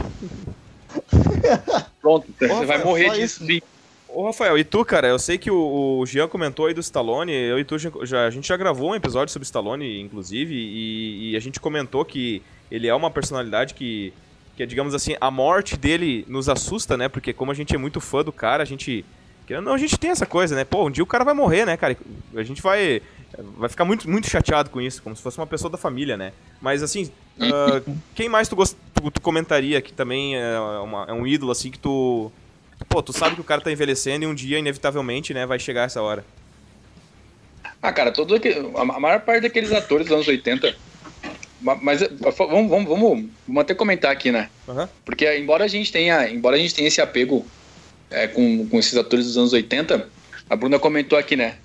Pronto, 2.01 2.27
você 2.39 2.65
vai 2.65 2.83
morrer 2.83 3.11
disso. 3.11 3.45
Sim. 3.45 3.61
Ô, 4.13 4.25
Rafael, 4.25 4.57
e 4.59 4.63
tu, 4.63 4.85
cara? 4.85 5.07
Eu 5.07 5.17
sei 5.17 5.39
que 5.39 5.49
o, 5.49 5.99
o 5.99 6.05
Jean 6.05 6.27
comentou 6.27 6.67
aí 6.67 6.73
do 6.73 6.79
Stallone. 6.79 7.33
Eu 7.33 7.57
e 7.57 7.63
tu, 7.63 7.77
já, 7.79 8.27
a 8.27 8.29
gente 8.29 8.47
já 8.47 8.55
gravou 8.55 8.91
um 8.91 8.95
episódio 8.95 9.33
sobre 9.33 9.43
Stallone, 9.43 9.99
inclusive, 9.99 10.53
e, 10.53 11.31
e 11.31 11.35
a 11.35 11.39
gente 11.39 11.59
comentou 11.59 12.05
que 12.05 12.41
ele 12.69 12.87
é 12.87 12.93
uma 12.93 13.09
personalidade 13.09 13.73
que, 13.73 14.13
que, 14.55 14.65
digamos 14.67 14.93
assim, 14.93 15.15
a 15.19 15.31
morte 15.31 15.75
dele 15.75 16.25
nos 16.27 16.47
assusta, 16.47 16.95
né? 16.95 17.09
Porque 17.09 17.33
como 17.33 17.51
a 17.51 17.55
gente 17.55 17.73
é 17.73 17.77
muito 17.77 17.99
fã 17.99 18.23
do 18.23 18.31
cara, 18.31 18.61
a 18.61 18.65
gente. 18.65 19.03
Não, 19.49 19.73
a 19.73 19.77
gente 19.77 19.97
tem 19.97 20.11
essa 20.11 20.25
coisa, 20.25 20.55
né? 20.55 20.63
Pô, 20.63 20.87
um 20.87 20.91
dia 20.91 21.03
o 21.03 21.07
cara 21.07 21.23
vai 21.23 21.33
morrer, 21.33 21.65
né, 21.65 21.75
cara? 21.75 21.97
A 22.35 22.43
gente 22.43 22.61
vai 22.61 23.01
vai 23.57 23.67
ficar 23.67 23.85
muito, 23.85 24.09
muito 24.09 24.29
chateado 24.29 24.69
com 24.69 24.79
isso, 24.79 25.01
como 25.01 25.15
se 25.15 25.21
fosse 25.21 25.37
uma 25.37 25.47
pessoa 25.47 25.71
da 25.71 25.77
família, 25.77 26.15
né? 26.15 26.33
Mas 26.61 26.83
assim, 26.83 27.09
uh, 27.37 27.97
quem 28.13 28.29
mais 28.29 28.47
tu, 28.47 28.55
gost... 28.55 28.77
tu, 28.93 29.09
tu, 29.09 29.21
comentaria 29.21 29.81
que 29.81 29.91
também 29.91 30.37
é, 30.37 30.59
uma, 30.59 31.05
é, 31.07 31.13
um 31.13 31.25
ídolo, 31.25 31.51
assim, 31.51 31.71
que 31.71 31.79
tu. 31.79 32.31
Pô, 32.93 33.01
tu 33.01 33.11
sabe 33.11 33.33
que 33.33 33.41
o 33.41 33.43
cara 33.43 33.59
tá 33.59 33.71
envelhecendo 33.71 34.23
e 34.23 34.27
um 34.27 34.35
dia, 34.35 34.59
inevitavelmente, 34.59 35.33
né, 35.33 35.47
vai 35.47 35.57
chegar 35.57 35.85
essa 35.85 35.99
hora. 35.99 36.23
Ah, 37.81 37.91
cara, 37.91 38.11
todo 38.11 38.35
aquele, 38.35 38.71
a 38.75 38.85
maior 38.85 39.19
parte 39.21 39.41
daqueles 39.41 39.71
atores 39.71 40.05
dos 40.05 40.13
anos 40.13 40.27
80. 40.27 40.75
Mas 41.81 42.01
vamos, 42.01 42.69
vamos, 42.69 42.87
vamos, 42.87 43.25
vamos 43.47 43.61
até 43.61 43.73
comentar 43.73 44.11
aqui, 44.11 44.31
né? 44.31 44.49
Uhum. 44.67 44.87
Porque 45.03 45.37
embora 45.37 45.63
a 45.63 45.67
gente 45.67 45.91
tenha, 45.91 46.29
embora 46.29 46.55
a 46.55 46.59
gente 46.59 46.75
tenha 46.75 46.87
esse 46.87 47.01
apego 47.01 47.45
é, 48.11 48.27
com, 48.27 48.67
com 48.67 48.77
esses 48.77 48.95
atores 48.95 49.25
dos 49.25 49.37
anos 49.37 49.53
80, 49.53 50.07
a 50.49 50.55
Bruna 50.55 50.77
comentou 50.77 51.17
aqui, 51.17 51.35
né? 51.35 51.55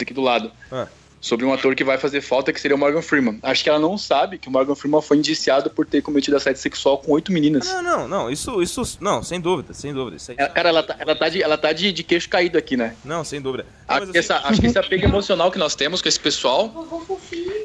aqui 0.00 0.12
do 0.12 0.20
lado. 0.20 0.50
Ah. 0.70 0.88
Sobre 1.22 1.46
um 1.46 1.52
ator 1.52 1.76
que 1.76 1.84
vai 1.84 1.96
fazer 1.98 2.20
falta, 2.20 2.52
que 2.52 2.60
seria 2.60 2.74
o 2.74 2.78
Morgan 2.78 3.00
Freeman. 3.00 3.38
Acho 3.44 3.62
que 3.62 3.70
ela 3.70 3.78
não 3.78 3.96
sabe 3.96 4.38
que 4.38 4.48
o 4.48 4.50
Morgan 4.50 4.74
Freeman 4.74 5.00
foi 5.00 5.18
indiciado 5.18 5.70
por 5.70 5.86
ter 5.86 6.02
cometido 6.02 6.36
assédio 6.36 6.60
sexual 6.60 6.98
com 6.98 7.12
oito 7.12 7.30
meninas. 7.30 7.64
Não, 7.68 7.80
não, 7.80 8.08
não. 8.08 8.30
Isso, 8.30 8.60
isso. 8.60 8.98
Não, 9.00 9.22
sem 9.22 9.40
dúvida, 9.40 9.72
sem 9.72 9.94
dúvida. 9.94 10.16
Isso 10.16 10.32
aí... 10.32 10.36
Cara, 10.36 10.70
ela 10.70 10.82
tá, 10.82 10.96
ela 10.98 11.14
tá, 11.14 11.28
de, 11.28 11.40
ela 11.40 11.56
tá 11.56 11.72
de, 11.72 11.92
de 11.92 12.02
queixo 12.02 12.28
caído 12.28 12.58
aqui, 12.58 12.76
né? 12.76 12.96
Não, 13.04 13.22
sem 13.22 13.40
dúvida. 13.40 13.64
Acho, 13.86 14.02
assim... 14.02 14.12
que 14.12 14.18
essa, 14.18 14.36
acho 14.38 14.60
que 14.60 14.66
esse 14.66 14.78
apego 14.78 15.04
emocional 15.04 15.48
que 15.52 15.58
nós 15.58 15.76
temos 15.76 16.02
com 16.02 16.08
esse 16.08 16.18
pessoal. 16.18 16.88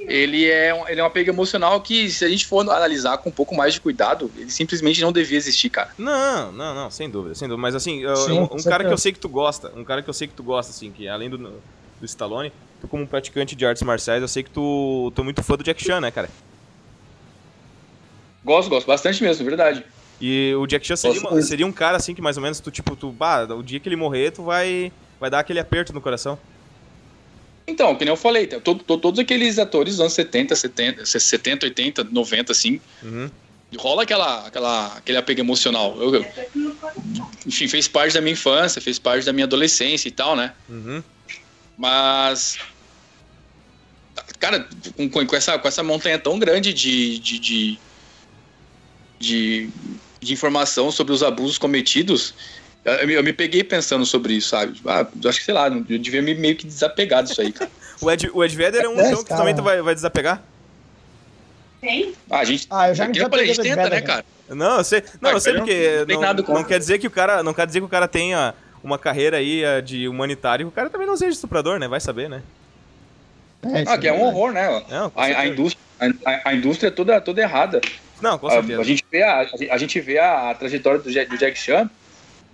Ele 0.08 0.48
é, 0.50 0.72
um, 0.72 0.88
ele 0.88 1.02
é 1.02 1.04
um 1.04 1.08
apego 1.08 1.32
emocional 1.32 1.82
que, 1.82 2.12
se 2.12 2.24
a 2.24 2.30
gente 2.30 2.46
for 2.46 2.62
analisar 2.62 3.18
com 3.18 3.30
um 3.30 3.34
pouco 3.34 3.56
mais 3.56 3.74
de 3.74 3.82
cuidado, 3.82 4.32
ele 4.38 4.52
simplesmente 4.52 5.02
não 5.02 5.12
devia 5.12 5.38
existir, 5.38 5.72
cara. 5.72 5.90
Não, 5.98 6.52
não, 6.52 6.76
não, 6.76 6.92
sem 6.92 7.10
dúvida, 7.10 7.34
sem 7.34 7.48
dúvida. 7.48 7.62
Mas 7.62 7.74
assim, 7.74 8.04
Sim, 8.18 8.40
um, 8.40 8.44
um 8.44 8.64
cara 8.64 8.86
que 8.86 8.94
eu 8.94 8.98
sei 9.00 9.12
que 9.12 9.20
tu 9.20 9.28
gosta, 9.28 9.74
um 9.76 9.84
cara 9.84 10.04
que 10.04 10.10
eu 10.10 10.14
sei 10.14 10.28
que 10.28 10.36
tu 10.36 10.44
gosta, 10.44 10.72
assim, 10.72 10.92
que 10.92 11.08
além 11.08 11.28
do, 11.28 11.38
do 11.40 12.06
Stallone, 12.06 12.54
tu 12.82 12.88
como 12.88 13.08
praticante 13.08 13.56
de 13.56 13.66
artes 13.66 13.84
marciais, 13.84 14.22
eu 14.22 14.28
sei 14.28 14.44
que 14.44 14.50
tu, 14.50 15.12
tu 15.16 15.22
é 15.22 15.24
muito 15.24 15.44
fã 15.44 15.56
do 15.56 15.64
Jack 15.64 15.84
Chan, 15.84 16.02
né, 16.02 16.12
cara? 16.12 16.30
Gosto, 18.44 18.70
gosto 18.70 18.88
bastante 18.88 19.22
mesmo, 19.22 19.46
verdade. 19.46 19.84
E 20.20 20.54
o 20.56 20.66
Jack 20.66 20.86
Chan 20.86 20.96
seria, 20.96 21.20
uma, 21.22 21.42
seria 21.42 21.68
um 21.68 21.72
cara 21.72 21.98
assim 21.98 22.16
que 22.16 22.22
mais 22.22 22.38
ou 22.38 22.44
menos 22.44 22.60
tu, 22.60 22.72
tipo, 22.72 22.96
tu, 22.96 23.12
bah, 23.12 23.44
o 23.44 23.62
dia 23.62 23.80
que 23.80 23.88
ele 23.88 23.96
morrer, 23.96 24.32
tu 24.32 24.44
vai, 24.44 24.92
vai 25.20 25.30
dar 25.30 25.40
aquele 25.40 25.60
aperto 25.60 25.94
no 25.94 26.02
coração. 26.02 26.40
Então, 27.68 27.94
que 27.96 28.06
nem 28.06 28.14
eu 28.14 28.18
falei, 28.18 28.48
todo, 28.48 28.82
todo, 28.82 29.02
todos 29.02 29.20
aqueles 29.20 29.60
atores 29.60 29.96
dos 29.96 30.00
anos 30.00 30.14
70, 30.14 30.56
70, 30.56 31.06
70, 31.06 31.66
80, 31.66 32.04
90, 32.06 32.52
assim, 32.54 32.80
uhum. 33.04 33.30
rola 33.78 34.04
aquela, 34.04 34.48
aquela, 34.48 34.96
aquele 34.96 35.18
apego 35.18 35.42
emocional. 35.42 35.98
Eu, 36.00 36.16
eu, 36.16 36.26
enfim, 37.46 37.68
fez 37.68 37.88
parte 37.88 38.14
da 38.14 38.22
minha 38.22 38.32
infância, 38.32 38.82
fez 38.82 38.98
parte 38.98 39.26
da 39.26 39.34
minha 39.34 39.46
adolescência 39.46 40.08
e 40.08 40.12
tal, 40.12 40.34
né? 40.36 40.54
Uhum. 40.70 41.04
Mas. 41.78 42.58
Cara, 44.40 44.68
com, 44.96 45.26
com, 45.26 45.36
essa, 45.36 45.58
com 45.60 45.68
essa 45.68 45.84
montanha 45.84 46.18
tão 46.18 46.40
grande 46.40 46.74
de, 46.74 47.20
de, 47.20 47.40
de, 47.40 47.80
de, 49.20 49.70
de 50.20 50.34
informação 50.34 50.92
sobre 50.92 51.14
os 51.14 51.24
abusos 51.24 51.58
cometidos, 51.58 52.34
eu, 52.84 53.10
eu, 53.10 53.24
me 53.24 53.34
peguei 53.34 53.64
pensando 53.64 54.06
sobre 54.06 54.34
isso, 54.34 54.50
sabe? 54.50 54.80
Ah, 54.86 55.06
acho 55.26 55.40
que, 55.40 55.46
sei 55.46 55.54
lá, 55.54 55.68
eu 55.68 56.00
devia 56.00 56.22
me 56.22 56.34
meio 56.36 56.56
que 56.56 56.66
desapegar 56.66 57.24
disso 57.24 57.42
aí, 57.42 57.52
cara. 57.52 57.70
o, 58.02 58.12
Ed, 58.12 58.30
o 58.34 58.44
Ed 58.44 58.56
Vedder 58.56 58.84
é 58.84 58.90
um 58.90 59.00
é, 59.00 59.08
então 59.08 59.24
que 59.24 59.30
também 59.30 59.56
tu 59.56 59.62
vai, 59.62 59.82
vai 59.82 59.94
desapegar? 59.94 60.42
Tem? 61.80 62.14
Ah, 62.30 62.40
a 62.40 62.44
gente. 62.44 62.68
Ah, 62.70 62.90
eu 62.90 62.96
já 62.96 63.08
me 63.08 63.20
falei, 63.20 63.44
a 63.44 63.54
gente 63.54 63.62
tenta, 63.62 63.90
né, 63.90 64.02
cara? 64.02 64.26
Não, 64.50 64.78
eu 64.78 64.84
sei. 64.84 65.04
Não, 65.22 65.30
ah, 65.30 65.34
eu 65.34 65.40
sei 65.40 65.54
porque. 65.54 66.06
Não, 66.08 66.22
não, 66.22 66.56
não, 66.56 66.64
quer 66.64 66.80
dizer 66.80 66.98
que 66.98 67.08
o 67.08 67.12
cara. 67.12 67.44
Não 67.44 67.54
quer 67.54 67.68
dizer 67.68 67.80
que 67.80 67.86
o 67.86 67.90
cara 67.90 68.08
tenha 68.08 68.56
uma 68.88 68.98
carreira 68.98 69.38
aí 69.38 69.62
de 69.84 70.08
humanitário, 70.08 70.67
o 70.67 70.72
cara 70.72 70.89
também 70.89 71.06
não 71.06 71.17
seja 71.17 71.34
estuprador, 71.34 71.77
né? 71.77 71.88
Vai 71.88 72.00
saber, 72.00 72.29
né? 72.29 72.41
É, 73.63 73.84
ah, 73.88 73.98
que 73.98 74.08
é 74.08 74.13
um 74.13 74.22
horror, 74.22 74.51
né? 74.51 74.84
Não, 74.89 75.12
a, 75.15 75.24
a, 75.24 75.48
indústria, 75.48 75.84
a, 76.25 76.50
a, 76.50 76.53
indústria 76.53 76.88
é 76.88 76.91
toda, 76.91 77.20
toda 77.20 77.41
errada. 77.41 77.82
Não, 78.22 78.38
com 78.38 78.50
certeza. 78.50 78.79
A, 78.79 78.82
a 78.82 78.86
gente 78.86 79.06
vê, 79.12 79.24
a, 79.24 79.48
a 79.72 79.77
gente 79.77 80.00
vê 80.00 80.20
a, 80.20 80.53
trajetória 80.53 81.00
do 81.00 81.12
Jack, 81.12 81.29
do 81.29 81.38
Jack 81.38 81.58
Chan, 81.58 81.89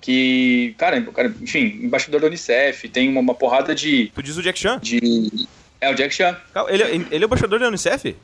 que, 0.01 0.73
cara, 0.77 1.01
cara, 1.01 1.33
enfim, 1.41 1.79
embaixador 1.83 2.21
da 2.21 2.27
Unicef, 2.27 2.89
tem 2.89 3.09
uma, 3.09 3.21
uma, 3.21 3.35
porrada 3.35 3.75
de... 3.75 4.11
Tu 4.15 4.23
diz 4.23 4.37
o 4.37 4.41
Jack 4.41 4.57
Chan? 4.57 4.79
De... 4.81 5.47
É, 5.79 5.89
o 5.91 5.95
Jack 5.95 6.13
Chan. 6.13 6.35
Ele, 6.67 6.83
ele 7.11 7.23
é 7.23 7.25
embaixador 7.25 7.59
da 7.59 7.67
Unicef? 7.67 8.15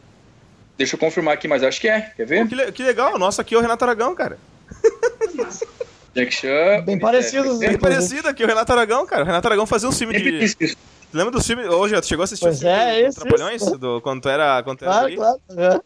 Deixa 0.78 0.96
eu 0.96 1.00
confirmar 1.00 1.34
aqui, 1.34 1.48
mas 1.48 1.62
acho 1.62 1.82
que 1.82 1.90
é. 1.90 2.14
Quer 2.16 2.26
ver? 2.26 2.48
Pô, 2.48 2.56
que, 2.56 2.72
que 2.72 2.84
legal. 2.84 3.20
Nossa, 3.20 3.42
aqui 3.42 3.54
é 3.54 3.58
o 3.58 3.62
Renato 3.62 3.84
Aragão, 3.84 4.16
cara. 4.16 4.38
Jack 6.20 6.34
Chan. 6.34 6.84
Bem 6.86 7.00
parecido. 7.00 7.58
Bem 7.58 7.78
parecido 7.78 8.28
aqui, 8.28 8.44
o 8.44 8.48
Renato 8.48 8.72
Aragão, 8.72 9.06
cara. 9.06 9.24
O 9.24 9.26
Renato 9.26 9.48
Aragão 9.48 9.66
fazia 9.66 9.88
um 9.88 9.92
filme 9.92 10.14
de. 10.14 10.76
Lembra 11.12 11.32
do 11.32 11.44
filme? 11.44 11.66
Hoje, 11.66 12.00
tu 12.00 12.08
chegou 12.08 12.22
a 12.22 12.26
assistir 12.26 12.46
pois 12.46 12.58
o 12.58 12.60
filme 12.60 12.76
é, 12.76 13.02
esse, 13.02 13.20
Trapalhões? 13.20 13.64
Do, 13.64 14.00
quando 14.02 14.22
tu 14.22 14.30
era. 14.30 14.62
Quando 14.62 14.78
tu 14.78 14.86
claro, 14.86 15.08
era 15.08 15.16
claro. 15.16 15.42
É. 15.58 15.80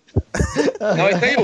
Não, 0.98 1.10
isso 1.10 1.24
aí, 1.24 1.36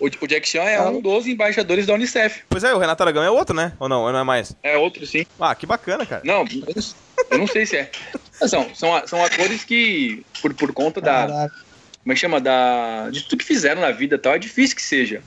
o, 0.00 0.06
o 0.06 0.26
Jack 0.26 0.48
Chan 0.48 0.62
é 0.62 0.80
um 0.80 1.00
dos 1.00 1.26
embaixadores 1.26 1.86
da 1.86 1.94
Unicef. 1.94 2.42
Pois 2.48 2.64
é, 2.64 2.74
o 2.74 2.78
Renato 2.78 3.00
Aragão 3.02 3.22
é 3.22 3.30
outro, 3.30 3.54
né? 3.54 3.74
Ou 3.78 3.88
não? 3.88 4.02
Ou 4.02 4.12
não 4.12 4.18
é 4.18 4.24
mais? 4.24 4.56
É 4.62 4.76
outro, 4.76 5.06
sim. 5.06 5.24
Ah, 5.38 5.54
que 5.54 5.66
bacana, 5.66 6.04
cara. 6.04 6.22
Não, 6.24 6.44
eu 7.30 7.38
não 7.38 7.46
sei 7.46 7.64
se 7.64 7.76
é. 7.76 7.90
São, 8.32 8.74
são, 8.74 9.06
são 9.06 9.24
atores 9.24 9.62
que, 9.62 10.24
por, 10.42 10.52
por 10.54 10.72
conta 10.72 11.00
da. 11.00 11.26
Caraca. 11.28 11.54
Como 12.02 12.12
é 12.12 12.14
que 12.14 12.20
chama? 12.20 12.40
Da, 12.40 13.10
de 13.10 13.22
tudo 13.22 13.38
que 13.38 13.44
fizeram 13.44 13.80
na 13.80 13.92
vida 13.92 14.16
e 14.16 14.18
tal, 14.18 14.34
é 14.34 14.38
difícil 14.38 14.74
que 14.74 14.82
seja. 14.82 15.22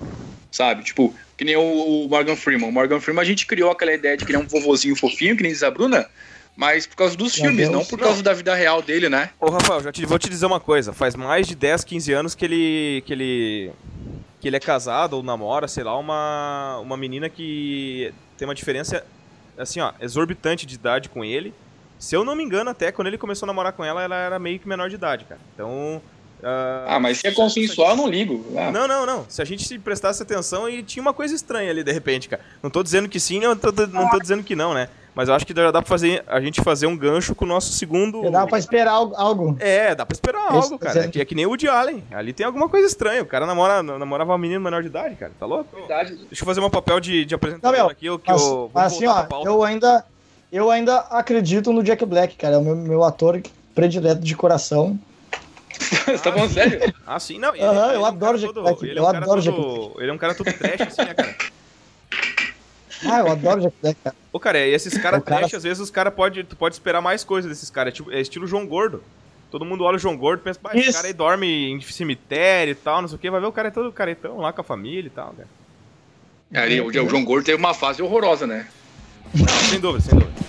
Sabe? 0.51 0.83
Tipo, 0.83 1.15
que 1.41 1.45
nem 1.45 1.55
o, 1.57 2.07
Morgan 2.07 2.36
Freeman. 2.36 2.69
O 2.69 2.71
Morgan 2.71 3.00
Freeman 3.00 3.24
a 3.24 3.25
gente 3.25 3.48
criou 3.48 3.71
aquela 3.71 3.91
ideia 3.91 4.15
de 4.15 4.24
criar 4.24 4.38
um 4.38 4.45
vovozinho 4.45 4.95
fofinho, 4.95 5.36
que 5.36 5.41
nem 5.41 5.51
diz 5.51 5.63
a 5.63 5.71
Bruna, 5.71 6.07
mas 6.55 6.86
por 6.86 6.95
causa 6.95 7.17
dos 7.17 7.36
Meu 7.36 7.45
filmes, 7.48 7.67
Deus. 7.67 7.71
não 7.71 7.83
por 7.83 7.98
causa 7.98 8.21
da 8.21 8.31
vida 8.31 8.53
real 8.53 8.79
dele, 8.79 9.10
né? 9.10 9.31
Ô, 9.39 9.50
Rafael, 9.50 9.81
já 9.81 9.91
te, 9.91 10.05
vou 10.05 10.19
te 10.19 10.29
dizer 10.29 10.45
uma 10.45 10.60
coisa. 10.60 10.93
Faz 10.93 11.15
mais 11.15 11.48
de 11.48 11.55
10, 11.55 11.83
15 11.83 12.13
anos 12.13 12.36
que 12.36 12.45
ele. 12.45 13.03
que 13.07 13.13
ele. 13.13 13.71
que 14.39 14.50
ele 14.50 14.55
é 14.55 14.60
casado 14.60 15.13
ou 15.13 15.24
namora, 15.24 15.67
sei 15.67 15.83
lá, 15.83 15.98
uma. 15.98 16.77
uma 16.77 16.95
menina 16.95 17.27
que 17.27 18.13
tem 18.38 18.48
uma 18.48 18.53
diferença, 18.53 19.03
assim, 19.57 19.79
ó, 19.79 19.93
exorbitante 20.00 20.67
de 20.67 20.75
idade 20.75 21.10
com 21.10 21.25
ele. 21.25 21.55
Se 21.98 22.15
eu 22.15 22.24
não 22.24 22.36
me 22.36 22.43
engano, 22.43 22.69
até 22.69 22.91
quando 22.91 23.07
ele 23.07 23.17
começou 23.17 23.48
a 23.48 23.51
namorar 23.51 23.74
com 23.74 23.83
ela, 23.83 24.03
ela 24.03 24.15
era 24.15 24.38
meio 24.38 24.60
que 24.60 24.67
menor 24.67 24.89
de 24.89 24.95
idade, 24.95 25.25
cara. 25.25 25.41
Então, 25.55 26.00
Uh, 26.41 26.88
ah, 26.88 27.00
mas 27.00 27.19
se 27.19 27.27
é 27.27 27.31
consensual, 27.31 27.91
eu 27.91 27.95
não 27.95 28.07
ligo. 28.07 28.43
Ah. 28.57 28.71
Não, 28.71 28.88
não, 28.88 29.05
não. 29.05 29.25
Se 29.29 29.41
a 29.41 29.45
gente 29.45 29.77
prestasse 29.79 30.21
atenção 30.24 30.67
e 30.67 30.81
tinha 30.81 31.01
uma 31.01 31.13
coisa 31.13 31.36
estranha 31.36 31.69
ali 31.69 31.83
de 31.83 31.91
repente, 31.91 32.27
cara. 32.27 32.41
Não 32.63 32.69
tô 32.69 32.81
dizendo 32.81 33.07
que 33.07 33.19
sim, 33.19 33.39
não 33.39 33.55
tô, 33.55 33.71
não 33.88 34.10
tô 34.10 34.19
dizendo 34.19 34.43
que 34.43 34.55
não, 34.55 34.74
né? 34.74 34.89
Mas 35.13 35.27
eu 35.27 35.36
acho 35.36 35.45
que 35.45 35.53
já 35.53 35.71
dá 35.71 35.81
pra 35.81 35.89
fazer, 35.89 36.24
a 36.25 36.39
gente 36.39 36.62
fazer 36.62 36.88
um 36.88 36.95
gancho 36.95 37.36
com 37.36 37.43
o 37.43 37.48
nosso 37.48 37.74
segundo. 37.74 38.29
Dá 38.31 38.48
pra 38.48 38.57
esperar 38.57 38.93
algo. 38.93 39.57
É, 39.60 39.93
dá 39.93 40.05
pra 40.05 40.13
esperar 40.13 40.48
Esse, 40.48 40.55
algo, 40.55 40.79
cara. 40.79 41.05
É 41.05 41.07
que, 41.10 41.19
é 41.19 41.25
que 41.25 41.36
nem 41.36 41.45
o 41.45 41.50
Woody 41.50 41.67
Allen. 41.67 42.03
Ali 42.12 42.31
tem 42.31 42.45
alguma 42.45 42.69
coisa 42.69 42.88
estranha. 42.88 43.21
O 43.21 43.25
cara 43.25 43.45
namora, 43.45 43.83
namorava 43.83 44.31
uma 44.31 44.38
menina 44.38 44.60
menor 44.60 44.81
de 44.81 44.88
idade, 44.88 45.15
cara. 45.15 45.33
Tá 45.38 45.45
louco? 45.45 45.75
Verdade. 45.75 46.15
Deixa 46.15 46.41
eu 46.41 46.45
fazer 46.45 46.62
um 46.62 46.69
papel 46.69 47.00
de, 47.01 47.25
de 47.25 47.36
apresentador 47.36 47.77
não, 47.77 47.86
meu, 47.86 47.91
aqui. 47.91 48.19
Que 48.19 48.31
mas, 48.31 48.41
eu, 48.41 48.71
mas 48.74 48.93
assim, 48.93 49.05
ó, 49.05 49.25
eu 49.43 49.63
ainda, 49.63 50.05
eu 50.50 50.71
ainda 50.71 51.00
acredito 51.12 51.74
no 51.74 51.83
Jack 51.83 52.05
Black, 52.05 52.38
cara. 52.38 52.55
É 52.55 52.57
o 52.57 52.63
meu, 52.63 52.75
meu 52.75 53.03
ator 53.03 53.41
predileto 53.75 54.21
de 54.21 54.36
coração. 54.36 54.98
Você 55.79 56.17
tá 56.17 56.31
falando 56.31 56.53
sério? 56.53 56.93
Ah, 57.05 57.19
sim, 57.19 57.39
não. 57.39 57.53
Ele, 57.55 57.63
Aham, 57.63 57.93
eu 57.93 58.05
é 58.05 58.07
adoro 58.07 58.37
Jack 58.37 58.53
Black. 58.53 58.85
Ele 58.85 58.99
é 58.99 59.01
um 59.01 59.05
eu 59.05 59.09
adoro 59.09 59.41
Jack 59.41 59.57
Black. 59.57 59.93
Ele 59.99 60.09
é 60.09 60.13
um 60.13 60.17
cara 60.17 60.35
todo 60.35 60.53
trash, 60.53 60.81
assim, 60.81 61.01
né, 61.01 61.13
cara? 61.13 61.35
Ah, 63.05 63.19
eu 63.19 63.31
adoro 63.31 63.61
Jack 63.61 63.75
Black, 63.81 63.99
cara. 64.03 64.15
Ô, 64.31 64.39
cara, 64.39 64.59
e 64.59 64.73
esses 64.73 64.97
caras 64.97 65.23
trash, 65.23 65.41
cara... 65.41 65.57
às 65.57 65.63
vezes 65.63 65.79
os 65.79 65.89
caras 65.89 66.13
pode, 66.13 66.43
tu 66.43 66.55
pode 66.55 66.75
esperar 66.75 67.01
mais 67.01 67.23
coisas 67.23 67.49
desses 67.49 67.69
caras. 67.69 67.93
É, 67.93 67.95
tipo, 67.95 68.11
é 68.11 68.19
estilo 68.21 68.47
João 68.47 68.65
Gordo. 68.65 69.03
Todo 69.49 69.65
mundo 69.65 69.83
olha 69.83 69.97
o 69.97 69.99
João 69.99 70.15
Gordo 70.15 70.39
e 70.39 70.43
pensa, 70.43 70.59
pá, 70.61 70.71
esse 70.73 70.93
cara 70.93 71.07
aí 71.07 71.13
dorme 71.13 71.71
em 71.71 71.81
cemitério 71.81 72.71
e 72.71 72.75
tal, 72.75 73.01
não 73.01 73.09
sei 73.09 73.17
o 73.17 73.19
que. 73.19 73.29
Vai 73.29 73.41
ver 73.41 73.47
o 73.47 73.51
cara 73.51 73.67
é 73.67 73.71
todo 73.71 73.91
caretão 73.91 74.37
lá 74.37 74.53
com 74.53 74.61
a 74.61 74.63
família 74.63 75.07
e 75.07 75.09
tal, 75.09 75.33
cara. 75.33 75.49
É, 76.53 76.81
o, 76.81 76.87
o 76.87 76.93
João 77.09 77.23
Gordo 77.23 77.45
teve 77.45 77.57
uma 77.57 77.73
fase 77.73 78.01
horrorosa, 78.01 78.47
né? 78.47 78.67
Não, 79.33 79.47
sem 79.69 79.79
dúvida, 79.79 80.03
sem 80.03 80.17
dúvida. 80.17 80.41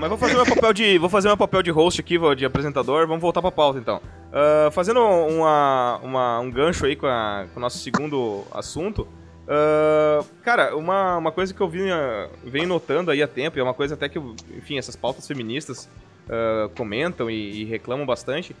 Mas 0.00 0.08
vou 0.08 0.18
fazer 0.18 0.34
meu 0.34 0.46
papel 0.46 0.72
de. 0.72 0.98
Vou 0.98 1.10
fazer 1.10 1.28
meu 1.28 1.36
papel 1.36 1.62
de 1.62 1.70
host 1.70 2.00
aqui, 2.00 2.18
de 2.34 2.44
apresentador. 2.46 3.06
Vamos 3.06 3.20
voltar 3.20 3.42
pra 3.42 3.52
pauta 3.52 3.78
então. 3.78 3.98
Uh, 3.98 4.70
fazendo 4.70 5.00
uma, 5.00 6.00
uma, 6.02 6.40
um 6.40 6.50
gancho 6.50 6.86
aí 6.86 6.96
com, 6.96 7.06
a, 7.06 7.46
com 7.52 7.60
o 7.60 7.60
nosso 7.60 7.78
segundo 7.78 8.44
assunto. 8.50 9.02
Uh, 9.02 10.24
cara, 10.42 10.74
uma, 10.76 11.18
uma 11.18 11.32
coisa 11.32 11.52
que 11.52 11.60
eu 11.60 11.68
vinha, 11.68 12.30
venho 12.42 12.68
notando 12.68 13.10
aí 13.10 13.22
há 13.22 13.28
tempo, 13.28 13.58
e 13.58 13.60
é 13.60 13.62
uma 13.62 13.74
coisa 13.74 13.94
até 13.94 14.08
que, 14.08 14.18
enfim, 14.56 14.78
essas 14.78 14.96
pautas 14.96 15.26
feministas 15.26 15.88
uh, 16.26 16.68
comentam 16.70 17.28
e, 17.28 17.62
e, 17.62 17.64
reclamam 17.64 18.06
bastante, 18.06 18.54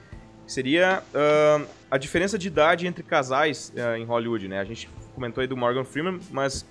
seria 0.46 1.02
uh, 1.14 1.66
a 1.90 1.96
diferença 1.96 2.36
de 2.36 2.48
idade 2.48 2.86
entre 2.86 3.04
casais 3.04 3.72
em 3.96 4.04
Hollywood, 4.04 4.48
né? 4.48 4.58
A 4.58 4.64
gente 4.64 4.90
comentou 5.14 5.40
aí 5.40 5.46
do 5.46 5.56
Morgan 5.56 5.84
Freeman, 5.84 6.18
mas 6.30 6.66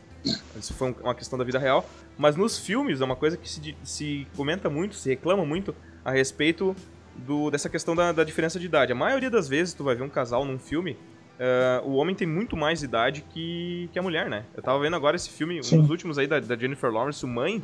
isso 0.57 0.73
foi 0.73 0.93
uma 1.01 1.15
questão 1.15 1.39
da 1.39 1.45
vida 1.45 1.57
real. 1.57 1.89
Mas 2.19 2.35
nos 2.35 2.59
filmes 2.59 2.99
é 2.99 3.05
uma 3.05 3.15
coisa 3.15 3.37
que 3.37 3.49
se, 3.49 3.77
se 3.81 4.27
comenta 4.35 4.69
muito, 4.69 4.93
se 4.93 5.07
reclama 5.07 5.45
muito 5.45 5.73
a 6.03 6.11
respeito 6.11 6.75
do, 7.15 7.49
dessa 7.49 7.69
questão 7.69 7.95
da, 7.95 8.11
da 8.11 8.25
diferença 8.25 8.59
de 8.59 8.65
idade. 8.65 8.91
A 8.91 8.95
maioria 8.95 9.29
das 9.29 9.47
vezes 9.47 9.73
tu 9.73 9.85
vai 9.85 9.95
ver 9.95 10.03
um 10.03 10.09
casal 10.09 10.43
num 10.43 10.59
filme 10.59 10.97
Uh, 11.39 11.87
o 11.87 11.95
homem 11.95 12.13
tem 12.13 12.27
muito 12.27 12.57
mais 12.57 12.83
idade 12.83 13.23
que, 13.29 13.89
que 13.93 13.97
a 13.97 14.01
mulher, 14.01 14.29
né? 14.29 14.43
Eu 14.53 14.61
tava 14.61 14.77
vendo 14.77 14.97
agora 14.97 15.15
esse 15.15 15.29
filme, 15.29 15.63
Sim. 15.63 15.77
um 15.77 15.81
dos 15.83 15.89
últimos 15.89 16.17
aí 16.17 16.27
da, 16.27 16.37
da, 16.37 16.57
Jennifer 16.57 16.91
Lawrence, 16.91 17.23
o 17.23 17.29
Mãe. 17.29 17.63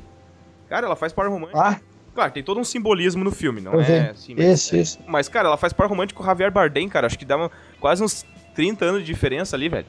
Cara, 0.69 0.85
ela 0.85 0.95
faz 0.95 1.11
par 1.11 1.27
romântico. 1.27 1.59
Ah. 1.59 1.77
Claro, 2.13 2.31
tem 2.31 2.41
todo 2.41 2.57
um 2.57 2.63
simbolismo 2.63 3.21
no 3.21 3.31
filme, 3.31 3.59
não 3.59 3.73
é 3.81 4.11
assim. 4.11 4.33
Mas, 4.33 4.71
é, 4.71 5.03
mas, 5.05 5.27
cara, 5.27 5.49
ela 5.49 5.57
faz 5.57 5.73
par 5.73 5.89
romântico 5.89 6.19
com 6.19 6.23
o 6.23 6.25
Javier 6.25 6.49
Bardem, 6.49 6.87
cara. 6.87 7.05
Acho 7.05 7.19
que 7.19 7.25
dá 7.25 7.35
uma, 7.35 7.51
quase 7.77 8.01
uns 8.01 8.25
30 8.53 8.85
anos 8.85 9.01
de 9.01 9.07
diferença 9.07 9.57
ali, 9.57 9.67
velho. 9.67 9.85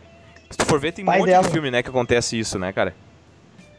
Se 0.50 0.58
tu 0.58 0.66
for 0.66 0.80
ver, 0.80 0.90
tem 0.90 1.04
um 1.04 1.06
monte 1.06 1.26
dela. 1.26 1.44
de 1.44 1.50
filme, 1.50 1.70
né, 1.70 1.80
que 1.80 1.88
acontece 1.88 2.36
isso, 2.36 2.58
né, 2.58 2.72
cara? 2.72 2.92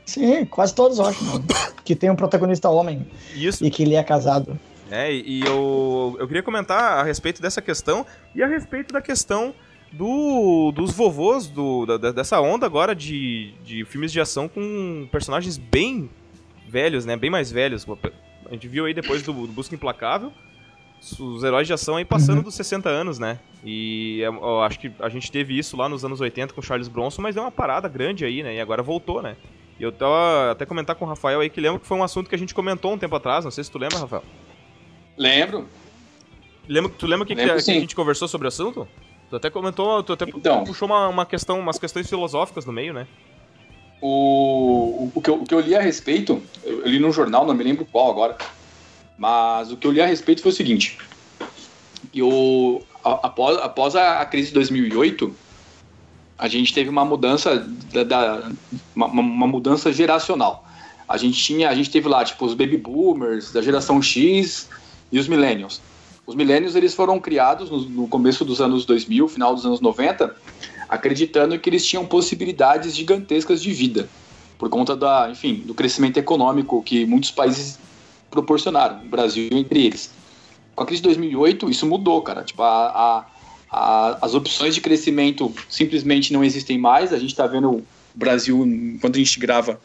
Sim, 0.08 0.46
quase 0.46 0.74
todos, 0.74 0.98
eu 0.98 1.06
acho. 1.06 1.20
que 1.86 1.96
tem 1.96 2.10
um 2.10 2.16
protagonista 2.16 2.70
homem. 2.70 3.06
Isso. 3.36 3.64
E 3.64 3.70
que 3.70 3.84
ele 3.84 3.94
é 3.94 4.04
casado. 4.04 4.58
É, 4.90 5.14
e 5.14 5.42
eu, 5.42 6.16
eu 6.18 6.26
queria 6.28 6.42
comentar 6.42 7.00
a 7.00 7.04
respeito 7.04 7.42
dessa 7.42 7.62
questão 7.62 8.06
e 8.34 8.42
a 8.42 8.48
respeito 8.48 8.94
da 8.94 9.02
questão 9.02 9.54
do, 9.92 10.72
dos 10.72 10.94
vovôs 10.94 11.48
do, 11.48 11.86
da, 11.86 12.12
dessa 12.12 12.40
onda 12.40 12.66
agora 12.66 12.96
de, 12.96 13.54
de 13.66 13.84
filmes 13.84 14.14
de 14.14 14.22
ação 14.22 14.48
com 14.48 15.08
personagens 15.12 15.58
bem 15.58 16.10
velhos, 16.70 17.06
né? 17.06 17.18
Bem 17.18 17.30
mais 17.30 17.52
velhos. 17.52 17.86
A 18.46 18.54
gente 18.54 18.68
viu 18.68 18.86
aí 18.86 18.94
depois 18.94 19.22
do, 19.24 19.34
do 19.34 19.52
Busca 19.52 19.76
Implacável 19.76 20.32
os 21.20 21.44
heróis 21.44 21.68
de 21.68 21.74
ação 21.74 21.98
aí 21.98 22.06
passando 22.06 22.38
uhum. 22.38 22.44
dos 22.44 22.56
60 22.56 22.90
anos, 22.90 23.20
né? 23.20 23.40
E 23.64 24.20
eu 24.22 24.62
acho 24.62 24.80
que 24.80 24.92
a 25.00 25.10
gente 25.10 25.32
teve 25.32 25.58
isso 25.58 25.78
lá 25.78 25.88
nos 25.88 26.04
anos 26.04 26.20
80 26.20 26.54
com 26.54 26.62
Charles 26.62 26.88
Bronson, 26.88 27.22
mas 27.22 27.36
deu 27.36 27.44
uma 27.44 27.52
parada 27.52 27.88
grande 27.88 28.26
aí, 28.26 28.42
né? 28.42 28.56
E 28.56 28.60
agora 28.60 28.82
voltou, 28.82 29.22
né? 29.22 29.36
E 29.80 29.84
eu 29.84 29.92
tava 29.92 30.52
até 30.52 30.66
comentar 30.66 30.96
com 30.96 31.06
o 31.06 31.08
Rafael 31.08 31.40
aí 31.40 31.50
que 31.50 31.62
lembro 31.62 31.80
que 31.80 31.86
foi 31.86 31.98
um 31.98 32.04
assunto 32.04 32.30
que 32.30 32.36
a 32.36 32.38
gente 32.38 32.54
comentou 32.54 32.94
um 32.94 32.98
tempo 32.98 33.16
atrás, 33.16 33.46
não 33.46 33.52
sei 33.52 33.64
se 33.64 33.72
tu 33.72 33.78
lembra, 33.78 34.00
Rafael. 34.00 34.24
Lembro. 35.16 35.68
Lembra, 36.68 36.92
tu 36.98 37.06
lembra 37.06 37.26
que, 37.26 37.34
lembro, 37.34 37.56
que, 37.56 37.64
que, 37.64 37.72
a 37.72 37.80
gente 37.80 37.96
conversou 37.96 38.28
sobre 38.28 38.48
o 38.48 38.50
assunto? 38.50 38.88
Tu 39.30 39.36
até 39.36 39.50
comentou, 39.50 40.04
tu 40.04 40.14
até 40.14 40.26
então, 40.26 40.64
puxou 40.64 40.88
uma, 40.88 41.08
uma 41.08 41.26
questão, 41.26 41.60
umas 41.60 41.78
questões 41.78 42.10
filosóficas 42.10 42.66
no 42.66 42.74
meio, 42.74 42.94
né? 42.94 43.08
O, 44.02 45.12
o, 45.16 45.22
que 45.22 45.30
eu, 45.30 45.42
o 45.42 45.46
que 45.46 45.54
eu 45.54 45.60
li 45.60 45.76
a 45.76 45.82
respeito, 45.82 46.42
eu 46.64 46.88
li 46.88 47.00
num 47.00 47.12
jornal, 47.12 47.46
não 47.46 47.54
me 47.54 47.64
lembro 47.64 47.86
qual 47.86 48.12
agora, 48.12 48.38
mas 49.18 49.72
o 49.72 49.78
que 49.78 49.88
eu 49.88 49.92
li 49.92 50.02
a 50.02 50.06
respeito 50.06 50.42
foi 50.42 50.52
o 50.52 50.56
seguinte: 50.56 50.98
que 52.12 52.22
o, 52.22 52.82
após, 53.04 53.58
após 53.58 53.96
a, 53.96 54.22
a 54.22 54.26
crise 54.26 54.50
de 54.50 54.54
2008, 54.56 55.36
a 56.38 56.48
gente 56.48 56.74
teve 56.74 56.90
uma 56.90 57.04
mudança 57.04 57.68
da, 57.92 58.04
da 58.04 58.52
uma, 58.96 59.08
uma, 59.08 59.48
mudança 59.48 59.92
geracional. 59.92 60.66
A 61.08 61.18
gente 61.18 61.42
tinha, 61.42 61.70
a 61.70 61.76
gente 61.76 61.90
teve 61.90 62.08
lá 62.08 62.24
tipo 62.24 62.46
os 62.46 62.54
baby 62.54 62.78
boomers 62.78 63.52
da 63.52 63.62
geração 63.62 64.02
X 64.02 64.70
e 65.12 65.18
os 65.18 65.28
millennials. 65.28 65.82
Os 66.26 66.36
milênios 66.36 66.76
eles 66.76 66.94
foram 66.94 67.20
criados 67.20 67.72
no, 67.72 67.80
no, 67.82 68.08
começo 68.08 68.44
dos 68.44 68.60
anos 68.60 68.86
2000, 68.86 69.28
final 69.30 69.56
dos 69.56 69.66
anos 69.66 69.80
90, 69.80 70.36
acreditando 70.90 71.58
que 71.58 71.70
eles 71.70 71.86
tinham 71.86 72.06
possibilidades 72.06 72.96
gigantescas 72.96 73.62
de 73.64 73.72
vida, 73.72 74.10
por 74.58 74.70
conta 74.70 74.96
da, 74.96 75.30
enfim, 75.32 75.64
do 75.66 75.74
crescimento 75.74 76.18
econômico 76.18 76.84
que 76.84 77.06
muitos 77.06 77.32
países 77.32 77.80
proporcionaram, 78.30 79.02
o 79.06 79.08
Brasil 79.08 79.48
entre 79.54 79.86
eles. 79.86 80.12
Com 80.76 80.84
a 80.84 80.86
crise 80.86 81.02
de 81.02 81.08
2008, 81.08 81.70
isso 81.70 81.86
mudou, 81.88 82.22
cara. 82.22 82.44
Tipo, 82.44 82.62
a, 82.62 82.88
a, 82.88 83.26
a, 83.72 84.18
as 84.22 84.34
opções 84.34 84.74
de 84.76 84.82
crescimento 84.82 85.54
simplesmente 85.70 86.34
não 86.34 86.44
existem 86.44 86.78
mais. 86.78 87.14
A 87.14 87.20
gente 87.20 87.32
está 87.32 87.48
vendo 87.48 87.72
o 87.72 87.86
Brasil, 88.14 88.66
enquanto 88.66 89.16
a 89.16 89.20
gente 89.20 89.40
grava, 89.40 89.80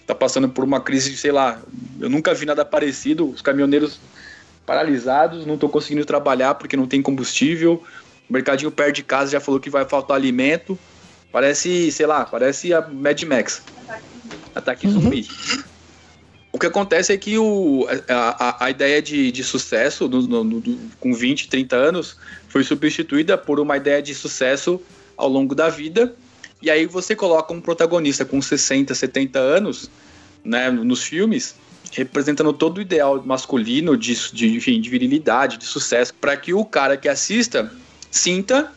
está 0.00 0.14
passando 0.14 0.48
por 0.48 0.64
uma 0.64 0.80
crise, 0.80 1.16
sei 1.16 1.32
lá, 1.32 1.60
eu 2.00 2.08
nunca 2.08 2.32
vi 2.34 2.46
nada 2.46 2.64
parecido. 2.64 3.28
Os 3.28 3.42
caminhoneiros 3.42 4.00
paralisados, 4.64 5.46
não 5.46 5.54
estou 5.54 5.68
conseguindo 5.68 6.04
trabalhar 6.04 6.54
porque 6.54 6.76
não 6.76 6.86
tem 6.86 7.00
combustível. 7.00 7.82
O 8.28 8.32
mercadinho 8.32 8.70
perto 8.70 8.96
de 8.96 9.02
casa 9.02 9.32
já 9.32 9.40
falou 9.40 9.60
que 9.60 9.70
vai 9.70 9.84
faltar 9.84 10.16
alimento. 10.16 10.78
Parece, 11.32 11.90
sei 11.92 12.06
lá, 12.06 12.24
parece 12.24 12.72
a 12.72 12.86
Mad 12.86 13.22
Max. 13.22 13.62
Ataque 14.54 14.86
uhum. 14.86 15.10
O 16.50 16.58
que 16.58 16.66
acontece 16.66 17.12
é 17.12 17.16
que 17.16 17.38
o, 17.38 17.86
a, 18.08 18.64
a 18.64 18.70
ideia 18.70 19.02
de, 19.02 19.30
de 19.30 19.44
sucesso 19.44 20.08
no, 20.08 20.22
no, 20.22 20.44
no, 20.44 20.78
com 20.98 21.12
20, 21.12 21.48
30 21.48 21.76
anos 21.76 22.16
foi 22.48 22.64
substituída 22.64 23.36
por 23.36 23.60
uma 23.60 23.76
ideia 23.76 24.02
de 24.02 24.14
sucesso 24.14 24.80
ao 25.16 25.28
longo 25.28 25.54
da 25.54 25.68
vida. 25.68 26.14
E 26.62 26.70
aí 26.70 26.86
você 26.86 27.14
coloca 27.14 27.52
um 27.52 27.60
protagonista 27.60 28.24
com 28.24 28.40
60, 28.40 28.94
70 28.94 29.38
anos 29.38 29.90
né, 30.44 30.70
nos 30.70 31.02
filmes 31.02 31.54
representando 31.92 32.52
todo 32.52 32.78
o 32.78 32.80
ideal 32.80 33.22
masculino 33.24 33.96
de, 33.96 34.14
de, 34.32 34.56
enfim, 34.56 34.80
de 34.80 34.90
virilidade, 34.90 35.56
de 35.56 35.64
sucesso, 35.64 36.12
para 36.14 36.36
que 36.36 36.52
o 36.52 36.64
cara 36.64 36.96
que 36.96 37.08
assista 37.08 37.72
sinta 38.10 38.72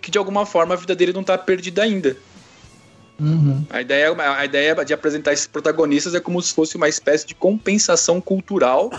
que 0.00 0.10
de 0.10 0.18
alguma 0.18 0.46
forma 0.46 0.74
a 0.74 0.76
vida 0.76 0.94
dele 0.94 1.12
não 1.12 1.22
está 1.22 1.36
perdida 1.36 1.82
ainda. 1.82 2.16
Uhum. 3.20 3.64
A, 3.68 3.80
ideia, 3.80 4.14
a 4.16 4.44
ideia 4.44 4.84
de 4.84 4.94
apresentar 4.94 5.32
esses 5.32 5.46
protagonistas 5.46 6.14
é 6.14 6.20
como 6.20 6.40
se 6.40 6.54
fosse 6.54 6.76
uma 6.76 6.88
espécie 6.88 7.26
de 7.26 7.34
compensação 7.34 8.20
cultural 8.20 8.90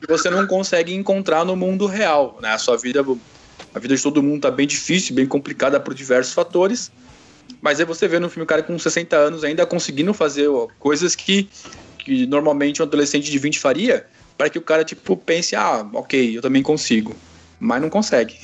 que 0.00 0.06
você 0.06 0.28
não 0.28 0.46
consegue 0.46 0.94
encontrar 0.94 1.44
no 1.44 1.56
mundo 1.56 1.86
real. 1.86 2.38
Né? 2.42 2.50
A 2.50 2.58
sua 2.58 2.76
vida, 2.76 3.04
a 3.74 3.78
vida 3.78 3.96
de 3.96 4.02
todo 4.02 4.22
mundo 4.22 4.36
está 4.36 4.50
bem 4.50 4.66
difícil, 4.66 5.14
bem 5.14 5.26
complicada 5.26 5.80
por 5.80 5.94
diversos 5.94 6.34
fatores. 6.34 6.90
Mas 7.60 7.80
aí 7.80 7.86
você 7.86 8.06
vê 8.06 8.18
no 8.18 8.28
filme 8.28 8.44
o 8.44 8.46
cara 8.46 8.62
com 8.62 8.78
60 8.78 9.16
anos 9.16 9.44
ainda 9.44 9.64
conseguindo 9.64 10.12
fazer 10.12 10.48
ó, 10.48 10.68
coisas 10.78 11.14
que 11.14 11.48
que 12.04 12.26
normalmente 12.26 12.82
um 12.82 12.84
adolescente 12.84 13.30
de 13.30 13.38
20 13.38 13.58
faria, 13.58 14.06
para 14.36 14.50
que 14.50 14.58
o 14.58 14.62
cara, 14.62 14.84
tipo, 14.84 15.16
pense, 15.16 15.54
ah, 15.54 15.86
ok, 15.92 16.36
eu 16.36 16.42
também 16.42 16.62
consigo. 16.62 17.14
Mas 17.58 17.80
não 17.80 17.88
consegue. 17.88 18.36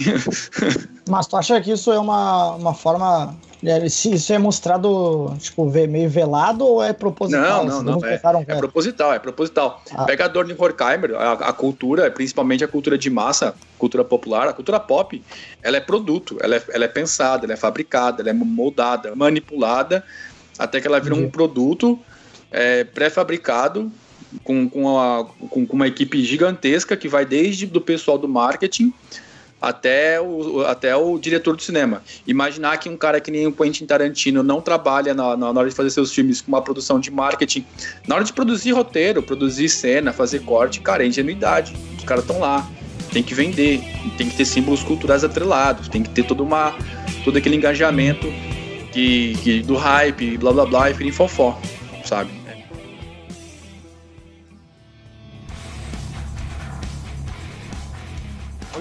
Mas 1.08 1.26
tu 1.26 1.36
acha 1.36 1.60
que 1.60 1.72
isso 1.72 1.90
é 1.92 1.98
uma, 1.98 2.54
uma 2.54 2.74
forma. 2.74 3.36
É, 3.64 3.88
se 3.88 4.14
isso 4.14 4.32
é 4.32 4.38
mostrado, 4.38 5.36
tipo, 5.40 5.64
meio 5.66 6.08
velado 6.08 6.64
ou 6.64 6.82
é 6.82 6.92
proposital? 6.92 7.64
Não, 7.64 7.82
não, 7.82 7.98
não. 7.98 8.06
É, 8.06 8.14
é, 8.14 8.56
proposital, 8.56 9.12
é 9.12 9.18
proposital. 9.18 9.82
Ah. 9.92 10.04
Pega 10.04 10.26
a 10.26 10.28
Dorn 10.28 10.54
Horkheimer, 10.56 11.14
a, 11.16 11.32
a 11.32 11.52
cultura, 11.52 12.08
principalmente 12.10 12.62
a 12.62 12.68
cultura 12.68 12.96
de 12.96 13.10
massa, 13.10 13.54
cultura 13.76 14.04
popular, 14.04 14.48
a 14.48 14.52
cultura 14.52 14.78
pop, 14.78 15.20
ela 15.60 15.76
é 15.76 15.80
produto, 15.80 16.38
ela 16.40 16.56
é, 16.56 16.62
ela 16.70 16.84
é 16.84 16.88
pensada, 16.88 17.46
ela 17.46 17.54
é 17.54 17.56
fabricada, 17.56 18.22
ela 18.22 18.30
é 18.30 18.32
moldada, 18.32 19.14
manipulada, 19.16 20.04
até 20.56 20.80
que 20.80 20.86
ela 20.86 21.00
vira 21.00 21.16
um 21.16 21.28
produto 21.28 21.98
é, 22.52 22.84
pré-fabricado 22.84 23.90
com, 24.44 24.68
com, 24.68 24.98
a, 24.98 25.24
com, 25.50 25.66
com, 25.66 25.76
uma 25.76 25.88
equipe 25.88 26.22
gigantesca 26.22 26.96
que 26.96 27.08
vai 27.08 27.24
desde 27.24 27.66
do 27.66 27.80
pessoal 27.80 28.18
do 28.18 28.28
marketing 28.28 28.92
até 29.60 30.20
o, 30.20 30.62
até 30.62 30.94
o 30.94 31.18
diretor 31.18 31.56
do 31.56 31.62
cinema. 31.62 32.02
Imaginar 32.26 32.78
que 32.78 32.88
um 32.88 32.96
cara 32.96 33.20
que 33.20 33.30
nem 33.30 33.46
o 33.46 33.52
Quentin 33.52 33.86
Tarantino 33.86 34.42
não 34.42 34.60
trabalha 34.60 35.14
na, 35.14 35.36
na, 35.36 35.48
hora 35.48 35.68
de 35.68 35.74
fazer 35.74 35.90
seus 35.90 36.12
filmes 36.12 36.40
com 36.40 36.48
uma 36.48 36.62
produção 36.62 37.00
de 37.00 37.10
marketing, 37.10 37.66
na 38.06 38.16
hora 38.16 38.24
de 38.24 38.32
produzir 38.32 38.72
roteiro, 38.72 39.22
produzir 39.22 39.68
cena, 39.68 40.12
fazer 40.12 40.40
corte, 40.40 40.80
cara, 40.80 41.02
é 41.02 41.06
ingenuidade. 41.06 41.74
Os 41.96 42.04
caras 42.04 42.24
estão 42.24 42.38
lá, 42.38 42.68
tem 43.12 43.22
que 43.22 43.34
vender, 43.34 43.80
tem 44.16 44.28
que 44.28 44.36
ter 44.36 44.44
símbolos 44.44 44.82
culturais 44.82 45.24
atrelados, 45.24 45.88
tem 45.88 46.02
que 46.02 46.10
ter 46.10 46.24
toda 46.24 46.42
uma, 46.42 46.76
todo 47.24 47.36
aquele 47.36 47.56
engajamento 47.56 48.26
que, 48.92 49.36
que 49.42 49.60
do 49.60 49.76
hype, 49.76 50.38
blá 50.38 50.52
blá 50.52 50.66
blá, 50.66 50.90
e 50.90 50.94
firim 50.94 51.12
fofó, 51.12 51.60
sabe? 52.04 52.38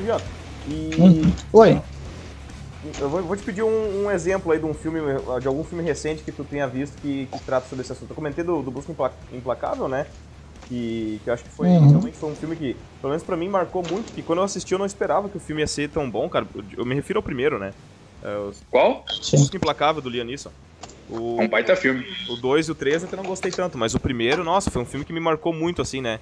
Jota, 0.06 0.37
e... 0.68 1.02
Hum. 1.02 1.32
Oi. 1.54 1.82
Eu 3.00 3.10
vou, 3.10 3.22
vou, 3.24 3.36
te 3.36 3.44
pedir 3.44 3.64
um, 3.64 4.06
um, 4.06 4.12
exemplo 4.12 4.52
aí 4.52 4.60
de 4.60 4.66
um 4.66 4.74
filme, 4.74 5.00
de 5.42 5.48
algum 5.48 5.64
filme 5.64 5.84
recente 5.84 6.24
que 6.24 6.32
tu 6.32 6.44
tenha 6.44 6.68
visto 6.68 6.96
que, 7.02 7.28
que 7.32 7.40
trata 7.44 7.68
sobre 7.68 7.84
esse 7.84 7.92
assunto. 7.92 8.12
Eu 8.12 8.16
comentei 8.16 8.44
do, 8.44 8.62
do 8.62 8.72
Busca 8.72 8.94
Implacável, 9.34 9.88
né? 9.88 10.06
Que, 10.68 11.20
que 11.24 11.30
eu 11.30 11.34
acho 11.34 11.44
que 11.44 11.50
foi, 11.50 11.68
uhum. 11.68 11.90
realmente 11.90 12.18
foi 12.18 12.30
um 12.30 12.36
filme 12.36 12.56
que, 12.56 12.76
pelo 13.02 13.12
menos 13.12 13.24
pra 13.24 13.36
mim, 13.36 13.50
marcou 13.50 13.84
muito. 13.90 14.14
Que 14.14 14.22
quando 14.22 14.40
eu 14.40 14.46
assisti 14.46 14.74
eu 14.74 14.80
não 14.80 14.86
esperava 14.86 15.28
que 15.28 15.38
o 15.38 15.40
filme 15.40 15.62
ia 15.62 15.68
ser 15.68 15.90
tão 15.90 16.10
bom, 16.10 16.30
cara. 16.30 16.46
Eu 16.78 16.86
me 16.86 16.94
refiro 16.94 17.20
ao 17.20 17.24
primeiro, 17.24 17.58
né? 17.58 17.74
É, 18.24 18.52
Qual? 18.70 19.06
O 19.34 19.38
Busca 19.38 19.58
Implacável, 19.58 20.02
do 20.02 20.10
Liam 20.10 20.26
Neeson. 20.26 20.52
O, 21.10 21.42
um 21.42 21.48
baita 21.48 21.76
filme. 21.76 22.06
O 22.30 22.36
2 22.36 22.68
e 22.68 22.72
o 22.72 22.76
3 22.76 23.06
até 23.06 23.16
não 23.16 23.24
gostei 23.24 23.52
tanto, 23.52 23.78
mas 23.78 23.96
o 23.96 24.00
primeiro, 24.00 24.44
nossa, 24.44 24.70
foi 24.70 24.82
um 24.82 24.86
filme 24.86 25.06
que 25.06 25.14
me 25.14 25.20
marcou 25.20 25.54
muito, 25.54 25.82
assim, 25.82 26.02
né? 26.02 26.20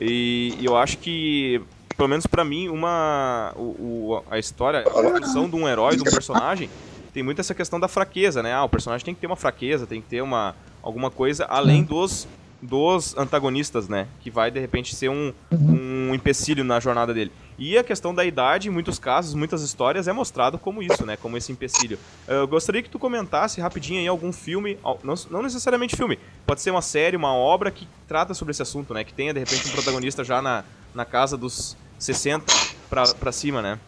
E, 0.00 0.56
e 0.58 0.64
eu 0.64 0.76
acho 0.76 0.98
que 0.98 1.60
pelo 1.96 2.08
menos 2.08 2.26
para 2.26 2.44
mim, 2.44 2.68
uma 2.68 3.52
o, 3.56 3.60
o, 3.60 4.24
a 4.30 4.38
história, 4.38 4.80
a 4.80 4.90
construção 4.90 5.48
de 5.48 5.56
um 5.56 5.68
herói, 5.68 5.96
de 5.96 6.02
um 6.02 6.10
personagem, 6.10 6.68
tem 7.12 7.22
muito 7.22 7.40
essa 7.40 7.54
questão 7.54 7.78
da 7.78 7.88
fraqueza, 7.88 8.42
né? 8.42 8.52
Ah, 8.52 8.64
o 8.64 8.68
personagem 8.68 9.04
tem 9.04 9.14
que 9.14 9.20
ter 9.20 9.26
uma 9.26 9.36
fraqueza, 9.36 9.86
tem 9.86 10.00
que 10.00 10.08
ter 10.08 10.22
uma 10.22 10.54
alguma 10.82 11.10
coisa 11.10 11.44
além 11.44 11.82
dos 11.84 12.26
dos 12.62 13.16
antagonistas, 13.16 13.88
né? 13.88 14.06
Que 14.20 14.30
vai 14.30 14.48
de 14.50 14.60
repente 14.60 14.94
ser 14.94 15.08
um, 15.08 15.32
uhum. 15.50 16.10
um 16.10 16.14
empecilho 16.14 16.62
na 16.62 16.78
jornada 16.78 17.12
dele. 17.12 17.32
E 17.58 17.76
a 17.76 17.82
questão 17.82 18.14
da 18.14 18.24
idade, 18.24 18.68
em 18.68 18.70
muitos 18.70 18.98
casos, 18.98 19.34
muitas 19.34 19.62
histórias, 19.62 20.06
é 20.06 20.12
mostrado 20.12 20.58
como 20.58 20.82
isso, 20.82 21.04
né? 21.04 21.16
Como 21.16 21.36
esse 21.36 21.50
empecilho. 21.50 21.98
Eu 22.26 22.46
gostaria 22.46 22.82
que 22.82 22.88
tu 22.88 22.98
comentasse 22.98 23.60
rapidinho 23.60 23.98
aí 23.98 24.06
algum 24.06 24.32
filme, 24.32 24.78
não, 25.02 25.14
não 25.28 25.42
necessariamente 25.42 25.96
filme, 25.96 26.18
pode 26.46 26.62
ser 26.62 26.70
uma 26.70 26.82
série, 26.82 27.16
uma 27.16 27.34
obra 27.34 27.70
que 27.70 27.86
trata 28.06 28.32
sobre 28.32 28.52
esse 28.52 28.62
assunto, 28.62 28.94
né? 28.94 29.02
Que 29.02 29.12
tenha 29.12 29.34
de 29.34 29.40
repente 29.40 29.68
um 29.68 29.72
protagonista 29.72 30.22
já 30.22 30.40
na, 30.40 30.64
na 30.94 31.04
casa 31.04 31.36
dos 31.36 31.76
60 31.98 32.52
pra, 32.88 33.04
pra 33.14 33.32
cima, 33.32 33.62
né? 33.62 33.78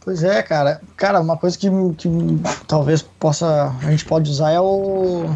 Pois 0.00 0.22
é, 0.22 0.42
cara. 0.42 0.80
Cara, 0.96 1.20
uma 1.20 1.36
coisa 1.36 1.58
que, 1.58 1.68
que 1.98 2.08
talvez 2.68 3.02
possa. 3.02 3.74
A 3.82 3.90
gente 3.90 4.04
pode 4.04 4.30
usar 4.30 4.52
é 4.52 4.60
o 4.60 5.28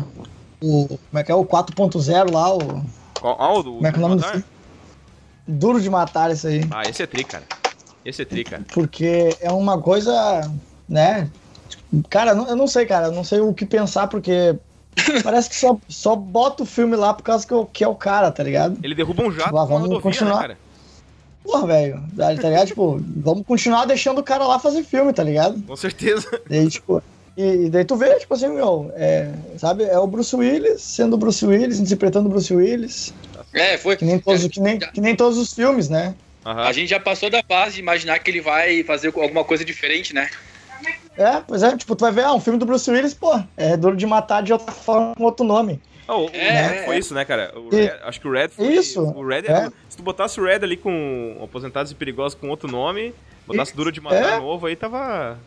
o. 0.61 0.87
Como 0.89 1.19
é 1.19 1.25
que 1.25 1.33
é? 1.33 1.35
O 1.35 1.45
4.0 1.45 2.33
lá, 2.33 2.55
o. 2.55 2.85
Qual? 3.19 3.37
Ah, 3.41 3.53
o 3.53 3.63
do, 3.63 3.73
como 3.75 3.87
é 3.87 3.93
que 3.93 3.97
é 3.97 4.05
o 4.05 4.09
nome 4.09 4.21
do? 4.21 4.45
Duro 5.47 5.81
de 5.81 5.91
matar 5.91 6.31
isso 6.31 6.47
aí. 6.47 6.63
Ah, 6.71 6.83
esse 6.89 7.03
é 7.03 7.07
tri, 7.07 7.25
cara. 7.25 7.45
Esse 8.05 8.23
é 8.23 8.25
tri, 8.25 8.45
cara. 8.45 8.65
Porque 8.73 9.37
é 9.41 9.51
uma 9.51 9.81
coisa, 9.81 10.49
né? 10.89 11.29
Cara, 12.09 12.33
eu 12.33 12.57
não 12.57 12.67
sei, 12.67 12.87
cara. 12.87 13.07
Eu 13.07 13.13
não 13.13 13.25
sei 13.25 13.41
o 13.41 13.53
que 13.53 13.67
pensar, 13.67 14.07
porque 14.07 14.57
Parece 15.23 15.49
que 15.49 15.57
só, 15.57 15.79
só 15.89 16.17
bota 16.17 16.63
o 16.63 16.67
filme 16.67 16.97
lá 16.97 17.15
por 17.15 17.23
causa 17.23 17.47
que, 17.47 17.53
eu, 17.53 17.67
que 17.67 17.85
é 17.85 17.89
o 17.89 17.95
cara, 17.95 18.31
tá 18.31 18.43
ligado? 18.43 18.79
Ele 18.83 18.95
derruba 18.95 19.23
um 19.23 19.33
jato 19.33 19.55
lá, 19.55 19.65
vamos 19.65 19.89
rodovia, 19.89 19.97
né, 19.97 20.03
continuar. 20.03 20.35
Né, 20.35 20.41
cara? 20.41 20.59
Porra, 21.43 21.67
velho, 21.67 22.03
tá 22.17 22.33
ligado? 22.33 22.67
tipo, 22.67 23.03
vamos 23.17 23.47
continuar 23.47 23.87
deixando 23.87 24.19
o 24.19 24.23
cara 24.23 24.47
lá 24.47 24.59
fazer 24.59 24.85
filme, 24.85 25.13
tá 25.13 25.23
ligado? 25.23 25.61
Com 25.63 25.77
certeza. 25.77 26.41
E 26.51 26.59
aí, 26.59 26.69
tipo, 26.69 27.03
e, 27.37 27.67
e 27.67 27.71
daí 27.71 27.85
tu 27.85 27.97
vê, 27.97 28.15
tipo 28.17 28.35
assim, 28.35 28.49
meu, 28.49 28.93
é, 28.95 29.33
sabe, 29.57 29.85
é 29.85 29.99
o 29.99 30.07
Bruce 30.07 30.35
Willis 30.37 30.83
sendo 30.83 31.15
o 31.15 31.17
Bruce 31.17 31.45
Willis, 31.45 31.81
interpretando 31.81 32.27
o 32.27 32.29
Bruce 32.29 32.55
Willis. 32.55 33.15
É, 33.53 33.79
foi. 33.79 33.97
Que 33.97 34.05
nem 34.05 34.19
todos, 34.19 34.47
que 34.47 34.61
nem, 34.61 34.79
que 34.79 35.01
nem 35.01 35.17
todos 35.17 35.39
os 35.39 35.53
filmes, 35.53 35.89
né? 35.89 36.15
Uhum. 36.45 36.53
A 36.53 36.73
gente 36.73 36.89
já 36.89 37.01
passou 37.01 37.31
da 37.31 37.43
fase 37.43 37.75
de 37.75 37.81
imaginar 37.81 38.19
que 38.19 38.31
ele 38.31 38.41
vai 38.41 38.83
fazer 38.85 39.09
alguma 39.09 39.45
coisa 39.45 39.65
diferente, 39.65 40.15
né? 40.15 40.29
É, 41.17 41.41
pois 41.47 41.63
é, 41.63 41.77
tipo, 41.77 41.95
tu 41.95 42.01
vai 42.01 42.13
ver, 42.13 42.25
ah, 42.25 42.33
um 42.33 42.41
filme 42.41 42.59
do 42.59 42.67
Bruce 42.67 42.91
Willis, 42.91 43.15
pô, 43.15 43.39
é 43.57 43.77
duro 43.77 43.97
de 43.97 44.07
matar 44.07 44.43
de 44.43 44.53
outra 44.53 44.73
forma 44.73 45.15
com 45.15 45.25
outro 45.25 45.45
nome. 45.45 45.81
Oh, 46.09 46.27
o 46.27 46.31
é, 46.33 46.67
Red 46.67 46.85
foi 46.87 46.99
isso, 46.99 47.15
né, 47.15 47.25
cara? 47.25 47.55
Red, 47.71 47.93
acho 48.03 48.21
que 48.21 48.27
o 48.27 48.33
Red 48.33 48.49
foi. 48.49 48.67
Isso. 48.67 49.01
O 49.01 49.25
Red 49.25 49.47
é. 49.47 49.71
Se 49.89 49.97
tu 49.97 50.03
botasse 50.03 50.41
o 50.41 50.45
Red 50.45 50.57
ali 50.65 50.77
com 50.77 51.39
Aposentados 51.43 51.93
e 51.93 51.95
Perigosos 51.95 52.37
com 52.37 52.49
outro 52.49 52.69
nome, 52.69 53.15
botasse 53.47 53.73
e, 53.73 53.77
Duro 53.77 53.93
de 53.93 54.01
Matar 54.01 54.37
é. 54.37 54.39
novo, 54.41 54.67
aí 54.67 54.75
tava. 54.75 55.39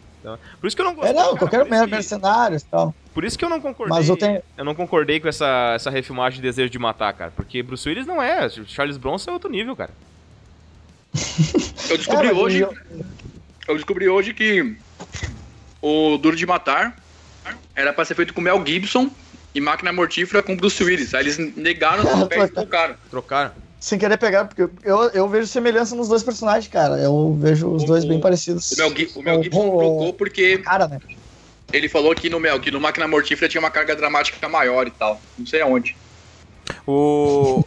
Por 0.62 0.67
isso 0.67 0.76
que 0.76 0.82
eu 0.82 0.86
não 0.86 0.95
gostei. 0.95 1.12
É, 1.12 1.21
não, 1.21 1.36
qualquer 1.36 1.65
que... 1.65 1.69
mercenários 1.69 2.62
e 2.62 2.65
tal. 2.65 2.95
Por 3.13 3.26
isso 3.26 3.38
que 3.38 3.43
eu 3.43 3.49
não 3.49 3.60
concordei. 3.60 3.97
Mas 3.97 4.08
eu, 4.08 4.15
tenho... 4.15 4.41
eu 4.58 4.63
não 4.63 4.73
concordei 4.73 5.19
com 5.19 5.28
essa, 5.28 5.73
essa 5.76 5.89
refilmagem 5.89 6.38
de 6.38 6.43
Desejo 6.43 6.69
de 6.69 6.80
Matar, 6.80 7.12
cara. 7.13 7.34
Porque 7.36 7.62
Bruce 7.62 7.88
Willis 7.88 8.08
não 8.08 8.23
é. 8.23 8.47
Charles 8.49 8.95
Bronson 8.95 9.32
é 9.32 9.34
outro 9.34 9.49
nível, 9.49 9.76
cara. 9.76 9.91
eu 11.89 11.97
descobri 11.97 12.30
é, 12.30 12.34
hoje. 12.34 12.60
Eu... 12.62 12.73
eu... 13.67 13.76
descobri 13.76 14.08
hoje 14.08 14.34
que 14.34 14.78
o 15.83 16.17
Duro 16.17 16.35
de 16.35 16.45
Matar 16.45 16.95
era 17.75 17.91
pra 17.91 18.05
ser 18.05 18.15
feito 18.15 18.33
com 18.33 18.39
Mel 18.39 18.63
Gibson 18.65 19.11
e 19.53 19.59
Máquina 19.59 19.91
Mortífera 19.91 20.41
com 20.41 20.55
Bruce 20.55 20.81
Willis. 20.81 21.13
Aí 21.13 21.23
eles 21.23 21.37
negaram 21.57 22.03
o 22.15 22.21
papel 22.21 22.45
e 22.45 22.47
trocaram. 22.47 22.95
Trocaram 23.11 23.51
sem 23.83 23.99
querer 23.99 24.15
pegar, 24.15 24.45
porque 24.45 24.61
eu, 24.81 25.09
eu 25.09 25.27
vejo 25.27 25.45
semelhança 25.45 25.93
nos 25.93 26.07
dois 26.07 26.23
personagens, 26.23 26.71
cara. 26.71 26.95
Eu 26.99 27.37
vejo 27.37 27.67
os 27.67 27.83
o, 27.83 27.85
dois 27.85 28.05
bem 28.05 28.17
parecidos. 28.17 28.71
O 28.71 28.77
Mel, 28.77 28.93
o 29.13 29.21
Mel 29.21 29.43
Gibson 29.43 29.67
o, 29.67 29.77
trocou 29.77 30.13
porque. 30.13 30.59
Cara, 30.59 30.87
né? 30.87 30.99
Ele 31.73 31.89
falou 31.89 32.15
que 32.15 32.29
no 32.29 32.39
Mel, 32.39 32.61
que 32.61 32.71
no 32.71 32.79
Máquina 32.79 33.09
Mortífera 33.09 33.49
tinha 33.49 33.59
uma 33.59 33.69
carga 33.69 33.93
dramática 33.93 34.47
maior 34.47 34.87
e 34.87 34.91
tal. 34.91 35.19
Não 35.37 35.45
sei 35.45 35.59
aonde. 35.59 35.97
O. 36.87 37.61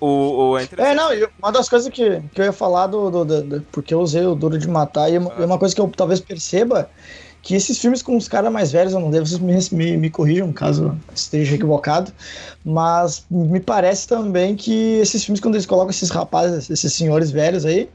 o, 0.00 0.06
o 0.08 0.58
é, 0.58 0.66
é, 0.76 0.92
não, 0.92 1.10
uma 1.38 1.52
das 1.52 1.68
coisas 1.68 1.88
que, 1.88 2.20
que 2.34 2.40
eu 2.40 2.46
ia 2.46 2.52
falar 2.52 2.88
do, 2.88 3.08
do, 3.08 3.24
do, 3.24 3.42
do 3.42 3.60
Porque 3.70 3.94
eu 3.94 4.00
usei 4.00 4.26
o 4.26 4.34
Duro 4.34 4.58
de 4.58 4.68
Matar, 4.68 5.08
e 5.08 5.18
uma, 5.18 5.32
ah. 5.32 5.44
uma 5.44 5.58
coisa 5.58 5.72
que 5.72 5.80
eu 5.80 5.86
talvez 5.96 6.18
perceba 6.18 6.90
que 7.42 7.54
esses 7.54 7.78
filmes 7.78 8.02
com 8.02 8.16
os 8.16 8.28
caras 8.28 8.52
mais 8.52 8.70
velhos, 8.70 8.92
eu 8.92 9.00
não 9.00 9.10
devo, 9.10 9.26
vocês 9.26 9.40
me, 9.40 9.84
me, 9.84 9.96
me 9.96 10.10
corrijam 10.10 10.52
caso 10.52 10.98
esteja 11.14 11.54
equivocado, 11.54 12.12
mas 12.64 13.24
me 13.30 13.60
parece 13.60 14.06
também 14.06 14.54
que 14.54 14.98
esses 14.98 15.24
filmes, 15.24 15.40
quando 15.40 15.54
eles 15.54 15.66
colocam 15.66 15.90
esses 15.90 16.10
rapazes, 16.10 16.68
esses 16.68 16.92
senhores 16.92 17.30
velhos 17.30 17.64
aí, 17.64 17.88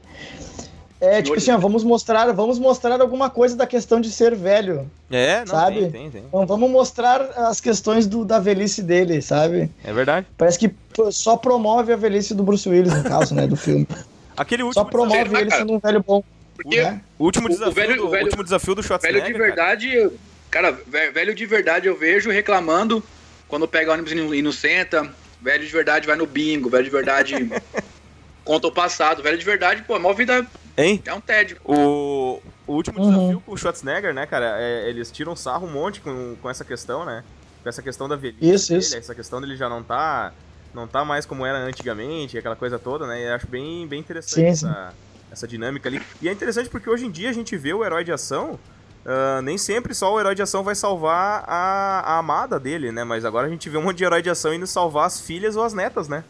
é 1.00 1.20
tipo 1.20 1.36
assim, 1.36 1.50
ó, 1.50 1.58
vamos 1.58 1.84
mostrar, 1.84 2.32
vamos 2.32 2.58
mostrar 2.58 3.00
alguma 3.00 3.28
coisa 3.28 3.54
da 3.54 3.66
questão 3.66 4.00
de 4.00 4.10
ser 4.10 4.34
velho. 4.34 4.90
É, 5.10 5.40
não, 5.40 5.46
sabe? 5.46 5.80
Tem, 5.80 5.90
tem, 5.90 6.10
tem. 6.10 6.24
Então 6.26 6.46
vamos 6.46 6.70
mostrar 6.70 7.20
as 7.36 7.60
questões 7.60 8.06
do, 8.06 8.24
da 8.24 8.38
velhice 8.38 8.82
dele, 8.82 9.20
sabe? 9.20 9.70
É 9.84 9.92
verdade. 9.92 10.26
Parece 10.38 10.58
que 10.58 10.74
só 11.10 11.36
promove 11.36 11.92
a 11.92 11.96
velhice 11.96 12.34
do 12.34 12.42
Bruce 12.42 12.66
Willis, 12.66 12.94
no 12.94 13.04
caso, 13.04 13.34
né, 13.34 13.46
do 13.46 13.56
filme. 13.56 13.86
Aquele 14.36 14.62
último 14.62 14.84
só 14.84 14.88
promove 14.88 15.36
ele 15.36 15.50
sendo 15.50 15.74
um 15.74 15.78
velho 15.78 16.02
bom. 16.02 16.22
Porque 16.56 16.82
né? 16.82 17.00
o, 17.18 17.24
último 17.24 17.48
desafio, 17.48 17.70
o, 17.70 17.74
velho, 17.74 17.96
do, 17.96 18.08
velho, 18.08 18.24
último 18.24 18.44
desafio 18.44 18.74
do 18.74 18.82
Schwarzenegger. 18.82 19.22
Velho 19.22 19.34
de 19.34 19.40
verdade, 19.40 20.10
cara, 20.50 20.72
cara, 20.72 21.10
velho 21.10 21.34
de 21.34 21.46
verdade 21.46 21.86
eu 21.86 21.96
vejo 21.96 22.30
reclamando 22.30 23.02
quando 23.46 23.68
pega 23.68 23.92
ônibus 23.92 24.12
e 24.12 24.42
não 24.42 24.52
senta. 24.52 25.10
Velho 25.40 25.64
de 25.64 25.72
verdade 25.72 26.06
vai 26.06 26.16
no 26.16 26.26
bingo, 26.26 26.70
velho 26.70 26.84
de 26.84 26.90
verdade 26.90 27.34
conta 28.44 28.66
o 28.66 28.72
passado. 28.72 29.22
Velho 29.22 29.38
de 29.38 29.44
verdade, 29.44 29.82
pô, 29.82 29.94
a 29.94 29.98
maior 29.98 30.14
vida 30.14 30.46
hein? 30.76 31.02
é 31.04 31.12
um 31.12 31.20
tédio. 31.20 31.58
O, 31.64 32.40
o 32.66 32.72
último 32.72 33.00
uhum. 33.00 33.10
desafio 33.10 33.40
com 33.40 33.52
o 33.52 33.56
Schwarzenegger, 33.56 34.14
né, 34.14 34.26
cara, 34.26 34.56
é, 34.58 34.88
eles 34.88 35.10
tiram 35.10 35.36
sarro 35.36 35.66
um 35.66 35.72
monte 35.72 36.00
com, 36.00 36.36
com 36.40 36.50
essa 36.50 36.64
questão, 36.64 37.04
né? 37.04 37.22
Com 37.62 37.68
essa 37.68 37.82
questão 37.82 38.08
da 38.08 38.16
velhice 38.16 38.54
isso, 38.54 38.68
dele, 38.68 38.80
isso. 38.80 38.96
essa 38.96 39.14
questão 39.14 39.40
dele 39.40 39.56
já 39.56 39.68
não 39.68 39.82
tá 39.82 40.32
não 40.72 40.86
tá 40.86 41.04
mais 41.04 41.24
como 41.24 41.46
era 41.46 41.58
antigamente, 41.58 42.36
aquela 42.36 42.54
coisa 42.54 42.78
toda, 42.78 43.06
né? 43.06 43.22
E 43.22 43.28
acho 43.28 43.46
bem, 43.46 43.86
bem 43.86 43.98
interessante 43.98 44.34
sim, 44.34 44.46
essa, 44.46 44.66
sim 44.66 44.72
essa 44.72 44.94
dinâmica 45.44 45.88
ali. 45.88 46.00
E 46.22 46.28
é 46.28 46.32
interessante 46.32 46.68
porque 46.68 46.88
hoje 46.88 47.04
em 47.04 47.10
dia 47.10 47.28
a 47.28 47.32
gente 47.32 47.56
vê 47.56 47.74
o 47.74 47.84
herói 47.84 48.04
de 48.04 48.12
ação. 48.12 48.60
Uh, 49.04 49.42
nem 49.42 49.58
sempre 49.58 49.92
só 49.92 50.14
o 50.14 50.20
herói 50.20 50.36
de 50.36 50.42
ação 50.42 50.62
vai 50.62 50.74
salvar 50.74 51.44
a, 51.46 52.02
a, 52.04 52.18
amada 52.18 52.58
dele, 52.58 52.92
né? 52.92 53.02
Mas 53.02 53.24
agora 53.24 53.46
a 53.48 53.50
gente 53.50 53.68
vê 53.68 53.76
um 53.76 53.82
monte 53.82 53.98
de 53.98 54.04
herói 54.04 54.22
de 54.22 54.30
ação 54.30 54.54
indo 54.54 54.66
salvar 54.66 55.06
as 55.06 55.20
filhas 55.20 55.56
ou 55.56 55.64
as 55.64 55.72
netas, 55.72 56.08
né? 56.08 56.22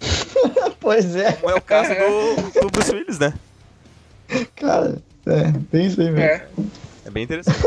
pois 0.78 1.16
é. 1.16 1.32
Como 1.32 1.50
é 1.50 1.54
o 1.54 1.60
caso 1.60 1.90
do, 1.90 2.60
do 2.60 2.70
Bruce 2.70 2.94
Willis, 2.94 3.18
né? 3.18 3.32
Cara, 4.54 4.98
é, 5.26 5.52
bem 5.70 5.86
isso 5.86 6.00
aí 6.00 6.10
mesmo. 6.10 6.20
É. 6.20 6.46
é 7.06 7.10
bem 7.10 7.24
interessante. 7.24 7.58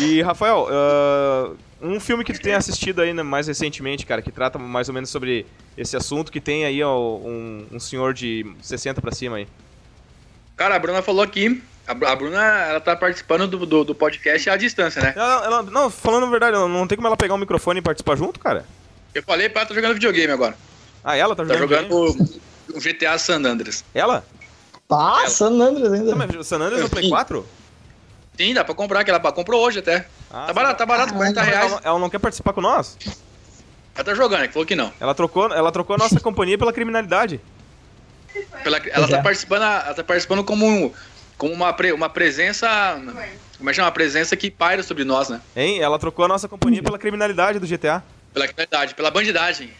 E, 0.00 0.22
Rafael, 0.22 0.66
uh, 0.70 1.56
um 1.82 1.98
filme 1.98 2.24
que 2.24 2.32
tu 2.32 2.40
tem 2.40 2.54
assistido 2.54 3.00
aí 3.00 3.12
né, 3.12 3.22
mais 3.22 3.46
recentemente, 3.46 4.04
cara, 4.04 4.22
que 4.22 4.30
trata 4.30 4.58
mais 4.58 4.88
ou 4.88 4.94
menos 4.94 5.10
sobre 5.10 5.46
esse 5.76 5.96
assunto, 5.96 6.30
que 6.30 6.40
tem 6.40 6.64
aí 6.64 6.82
ó, 6.82 6.96
um, 6.98 7.66
um 7.72 7.80
senhor 7.80 8.12
de 8.12 8.46
60 8.60 9.00
pra 9.00 9.12
cima 9.12 9.36
aí. 9.36 9.48
Cara, 10.60 10.76
a 10.76 10.78
Bruna 10.78 11.00
falou 11.00 11.22
aqui. 11.22 11.62
A 11.86 12.14
Bruna, 12.14 12.38
ela 12.38 12.80
tá 12.80 12.94
participando 12.94 13.48
do, 13.48 13.64
do, 13.64 13.82
do 13.82 13.94
podcast 13.94 14.50
à 14.50 14.58
distância, 14.58 15.00
né? 15.00 15.14
Ela, 15.16 15.44
ela, 15.46 15.62
não, 15.62 15.88
falando 15.88 16.26
a 16.26 16.30
verdade, 16.30 16.54
não 16.54 16.86
tem 16.86 16.96
como 16.96 17.08
ela 17.08 17.16
pegar 17.16 17.32
o 17.32 17.38
microfone 17.38 17.78
e 17.78 17.82
participar 17.82 18.14
junto, 18.14 18.38
cara? 18.38 18.66
Eu 19.14 19.22
falei 19.22 19.48
pra 19.48 19.62
ela 19.62 19.68
tá 19.70 19.74
jogando 19.74 19.94
videogame 19.94 20.30
agora. 20.30 20.54
Ah, 21.02 21.16
ela 21.16 21.34
tá 21.34 21.44
jogando 21.44 21.60
Tá 21.60 21.66
jogando 21.66 22.28
o, 22.74 22.78
GTA 22.78 23.16
San 23.16 23.42
Andreas. 23.42 23.82
Ela? 23.94 24.22
Ah, 24.90 25.20
ela. 25.20 25.30
San 25.30 25.58
Andreas 25.58 25.94
ainda. 25.94 26.10
Não, 26.10 26.18
mas 26.18 26.46
San 26.46 26.58
Andreas 26.58 26.82
no 26.82 26.90
Play 26.90 27.08
4? 27.08 27.46
Sim, 28.36 28.52
dá 28.52 28.62
pra 28.62 28.74
comprar, 28.74 29.02
que 29.02 29.10
ela 29.10 29.32
comprou 29.32 29.64
hoje 29.64 29.78
até. 29.78 30.06
Ah, 30.30 30.44
tá, 30.48 30.52
barato, 30.52 30.76
tá 30.76 30.84
barato, 30.84 31.14
40 31.14 31.40
reais. 31.40 31.72
Ela, 31.72 31.80
ela 31.82 31.98
não 31.98 32.10
quer 32.10 32.18
participar 32.18 32.52
com 32.52 32.60
nós? 32.60 32.98
Ela 33.94 34.04
tá 34.04 34.14
jogando, 34.14 34.46
que 34.46 34.52
falou 34.52 34.66
que 34.66 34.76
não. 34.76 34.92
Ela 35.00 35.14
trocou, 35.14 35.50
ela 35.50 35.72
trocou 35.72 35.96
a 35.96 35.98
nossa 35.98 36.20
companhia 36.20 36.58
pela 36.58 36.70
criminalidade. 36.70 37.40
Pela, 38.62 38.78
ela 38.90 39.08
tá 39.08 39.18
é. 39.18 39.22
participando, 39.22 39.62
ela 39.62 39.94
tá 39.94 40.04
participando 40.04 40.44
como, 40.44 40.94
como 41.36 41.52
uma, 41.52 41.72
pre, 41.72 41.92
uma 41.92 42.08
presença. 42.08 43.00
Como 43.56 43.68
é 43.68 43.72
que 43.72 43.76
chama? 43.76 43.88
Uma 43.88 43.92
presença 43.92 44.36
que 44.36 44.50
paira 44.50 44.82
sobre 44.82 45.04
nós, 45.04 45.28
né? 45.28 45.40
Hein? 45.56 45.80
Ela 45.80 45.98
trocou 45.98 46.24
a 46.24 46.28
nossa 46.28 46.48
companhia 46.48 46.82
pela 46.82 46.98
criminalidade 46.98 47.58
do 47.58 47.66
GTA. 47.66 48.02
Pela 48.32 48.46
criminalidade, 48.46 48.94
pela 48.94 49.10
bandidagem. 49.10 49.70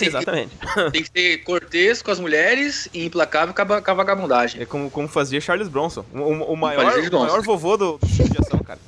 Exatamente. 0.00 0.52
Tem 0.92 1.02
que 1.02 1.10
ser 1.10 1.38
cortês 1.38 2.02
com 2.02 2.10
as 2.10 2.20
mulheres 2.20 2.88
e 2.92 3.04
implacável 3.04 3.54
com 3.54 3.90
a, 3.90 3.94
vagabundagem. 3.94 4.60
É 4.60 4.66
como, 4.66 4.90
como 4.90 5.08
fazia 5.08 5.40
Charles 5.40 5.68
Bronson. 5.68 6.04
O, 6.12 6.18
o, 6.18 6.52
o 6.52 6.56
maior, 6.56 6.98
o 6.98 7.20
maior 7.20 7.42
vovô 7.42 7.76
do, 7.76 7.98
do 7.98 8.28
de 8.28 8.38
ação, 8.40 8.60
cara. 8.60 8.78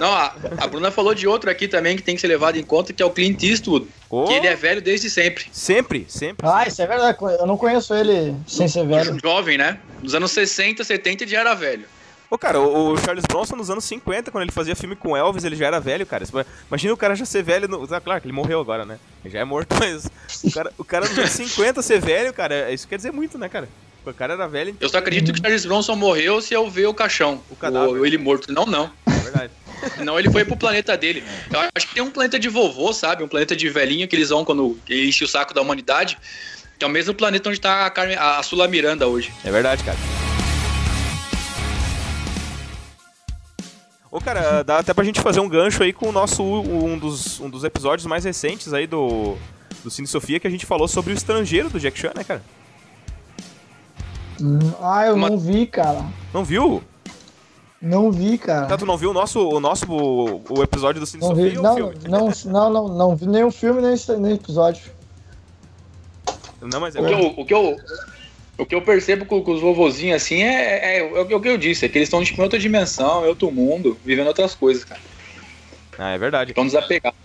Não, 0.00 0.12
a, 0.12 0.34
a, 0.58 0.66
Bruna 0.66 0.90
falou 0.90 1.14
de 1.14 1.26
outro 1.26 1.50
aqui 1.50 1.66
também 1.66 1.96
que 1.96 2.02
tem 2.02 2.14
que 2.14 2.20
ser 2.20 2.28
levado 2.28 2.56
em 2.56 2.62
conta, 2.62 2.92
que 2.92 3.02
é 3.02 3.06
o 3.06 3.10
Clint 3.10 3.42
Eastwood. 3.42 3.88
Oh. 4.08 4.24
Que 4.24 4.34
ele 4.34 4.46
é 4.46 4.54
velho 4.54 4.80
desde 4.80 5.10
sempre. 5.10 5.46
Sempre, 5.52 6.06
sempre. 6.08 6.46
Ah, 6.48 6.66
isso 6.66 6.80
é 6.80 6.86
verdade. 6.86 7.18
Eu 7.20 7.46
não 7.46 7.56
conheço 7.56 7.94
ele 7.94 8.34
sem 8.46 8.68
ser 8.68 8.86
velho. 8.86 9.18
Jovem, 9.22 9.58
né? 9.58 9.78
Nos 10.02 10.14
anos 10.14 10.30
60, 10.30 10.84
70 10.84 11.24
ele 11.24 11.30
já 11.30 11.40
era 11.40 11.54
velho. 11.54 11.84
Ô, 12.30 12.36
cara, 12.36 12.60
o, 12.60 12.94
Charles 12.98 13.24
Bronson 13.26 13.56
nos 13.56 13.70
anos 13.70 13.84
50, 13.84 14.30
quando 14.30 14.42
ele 14.42 14.52
fazia 14.52 14.76
filme 14.76 14.94
com 14.94 15.16
Elvis, 15.16 15.44
ele 15.44 15.56
já 15.56 15.66
era 15.66 15.80
velho, 15.80 16.04
cara. 16.04 16.24
Imagina 16.68 16.92
o 16.92 16.96
cara 16.96 17.16
já 17.16 17.24
ser 17.24 17.42
velho. 17.42 17.66
No... 17.66 17.82
Ah, 17.90 18.00
claro 18.00 18.20
que 18.20 18.26
ele 18.26 18.34
morreu 18.34 18.60
agora, 18.60 18.84
né? 18.84 18.98
Ele 19.24 19.32
já 19.32 19.40
é 19.40 19.44
morto, 19.44 19.74
mas 19.80 20.06
o 20.44 20.50
cara, 20.50 20.72
o 20.76 20.84
cara 20.84 21.08
nos 21.08 21.18
anos 21.18 21.30
50 21.30 21.80
ser 21.80 22.00
velho, 22.00 22.32
cara, 22.34 22.70
isso 22.70 22.86
quer 22.86 22.96
dizer 22.96 23.12
muito, 23.12 23.38
né, 23.38 23.48
cara? 23.48 23.68
O 24.04 24.12
cara 24.12 24.34
era 24.34 24.46
velho. 24.46 24.70
Então... 24.70 24.86
Eu 24.86 24.88
só 24.88 24.98
acredito 24.98 25.32
que 25.32 25.40
Charles 25.40 25.66
Bronson 25.66 25.96
morreu 25.96 26.40
se 26.40 26.54
eu 26.54 26.68
ver 26.70 26.86
o 26.86 26.94
caixão. 26.94 27.42
O 27.50 27.56
cadáver. 27.56 27.88
Ou 27.88 28.06
ele 28.06 28.16
morto. 28.16 28.52
Não, 28.52 28.64
não. 28.64 28.90
É 29.06 29.50
Não, 30.04 30.18
ele 30.18 30.30
foi 30.30 30.44
pro 30.44 30.56
planeta 30.56 30.96
dele. 30.96 31.22
Eu 31.52 31.60
acho 31.74 31.86
que 31.86 31.94
tem 31.94 32.02
um 32.02 32.10
planeta 32.10 32.38
de 32.38 32.48
vovô, 32.48 32.92
sabe? 32.92 33.22
Um 33.22 33.28
planeta 33.28 33.54
de 33.54 33.68
velhinho 33.68 34.08
que 34.08 34.16
eles 34.16 34.30
vão 34.30 34.44
quando 34.44 34.78
enche 34.88 35.24
o 35.24 35.28
saco 35.28 35.54
da 35.54 35.62
humanidade. 35.62 36.18
Que 36.78 36.84
é 36.84 36.88
o 36.88 36.90
mesmo 36.90 37.14
planeta 37.14 37.48
onde 37.48 37.60
tá 37.60 37.86
a, 37.86 37.90
Carmen, 37.90 38.16
a 38.16 38.42
Sula 38.42 38.68
Miranda 38.68 39.06
hoje. 39.06 39.32
É 39.44 39.50
verdade, 39.50 39.82
cara. 39.84 39.98
Ô, 44.10 44.20
cara, 44.20 44.62
dá 44.62 44.78
até 44.78 44.94
pra 44.94 45.04
gente 45.04 45.20
fazer 45.20 45.40
um 45.40 45.48
gancho 45.48 45.82
aí 45.82 45.92
com 45.92 46.08
o 46.08 46.12
nosso 46.12 46.42
um 46.42 46.96
dos, 46.98 47.40
um 47.40 47.50
dos 47.50 47.62
episódios 47.62 48.06
mais 48.06 48.24
recentes 48.24 48.72
aí 48.72 48.86
do, 48.86 49.36
do 49.84 49.90
Cine 49.90 50.06
Sofia, 50.06 50.40
que 50.40 50.46
a 50.46 50.50
gente 50.50 50.64
falou 50.64 50.88
sobre 50.88 51.12
o 51.12 51.16
estrangeiro 51.16 51.68
do 51.68 51.78
Jack 51.78 51.98
Chan, 51.98 52.12
né, 52.16 52.24
cara? 52.24 52.42
Ah, 54.80 55.06
eu 55.06 55.14
Uma... 55.14 55.30
não 55.30 55.38
vi, 55.38 55.66
cara. 55.66 56.04
Não 56.32 56.44
viu? 56.44 56.82
Não 57.80 58.10
vi, 58.10 58.38
cara. 58.38 58.66
Tá, 58.66 58.76
tu 58.76 58.84
não 58.84 58.96
viu 58.96 59.10
o 59.10 59.14
nosso, 59.14 59.40
o 59.48 59.60
nosso 59.60 59.86
o, 59.90 60.42
o 60.50 60.62
episódio 60.62 61.00
do 61.00 61.06
Cine 61.06 61.22
não 61.22 61.28
Sofia 61.28 61.50
vi, 61.50 61.56
não, 61.56 61.76
não, 61.76 62.32
não, 62.44 62.70
não, 62.70 62.88
não, 62.88 63.16
vi 63.16 63.26
nem 63.26 63.44
o 63.44 63.52
filme 63.52 63.80
nem, 63.80 64.34
episódio. 64.34 64.90
Não, 66.60 66.80
mas 66.80 66.96
é 66.96 67.00
o, 67.00 67.06
que 67.06 67.14
eu, 67.14 67.34
o, 67.36 67.44
que 67.44 67.54
eu, 67.54 67.76
o 68.58 68.66
que 68.66 68.74
eu 68.74 68.82
percebo 68.82 69.24
com, 69.26 69.40
com 69.42 69.52
os 69.52 69.60
vovozinhos 69.60 70.20
assim 70.20 70.42
é, 70.42 70.96
é, 70.96 70.98
é, 70.98 71.02
o 71.02 71.40
que 71.40 71.48
eu 71.48 71.56
disse, 71.56 71.86
é 71.86 71.88
que 71.88 71.98
eles 71.98 72.08
estão 72.08 72.22
tipo, 72.24 72.40
em 72.40 72.44
outra 72.44 72.58
dimensão, 72.58 73.24
em 73.24 73.28
outro 73.28 73.50
mundo, 73.52 73.96
vivendo 74.04 74.26
outras 74.26 74.56
coisas, 74.56 74.84
cara. 74.84 75.00
Ah, 75.96 76.10
é 76.10 76.18
verdade. 76.18 76.50
Estão 76.50 76.66
desapegados. 76.66 77.18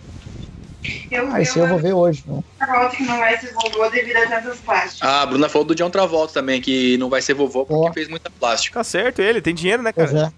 Eu, 1.10 1.28
ah, 1.32 1.40
isso 1.40 1.58
eu 1.58 1.66
vou 1.66 1.78
ver 1.78 1.92
hoje, 1.92 2.22
não. 2.26 2.44
Travolta 2.58 2.96
que 2.96 3.02
não 3.04 3.18
vai 3.18 3.38
ser 3.38 3.52
vovô 3.52 3.88
devido 3.88 4.16
a 4.16 4.26
tantas 4.26 4.58
plásticas. 4.58 5.08
Ah, 5.08 5.22
a 5.22 5.26
Bruna 5.26 5.48
falou 5.48 5.66
do 5.66 5.74
John 5.74 5.90
Travolta 5.90 6.34
também, 6.34 6.60
que 6.60 6.98
não 6.98 7.08
vai 7.08 7.22
ser 7.22 7.34
vovô 7.34 7.64
porque 7.64 7.88
oh. 7.88 7.92
fez 7.92 8.08
muita 8.08 8.30
plástica. 8.30 8.80
Tá 8.80 8.84
certo 8.84 9.22
ele, 9.22 9.40
tem 9.40 9.54
dinheiro, 9.54 9.82
né, 9.82 9.92
cara? 9.92 10.32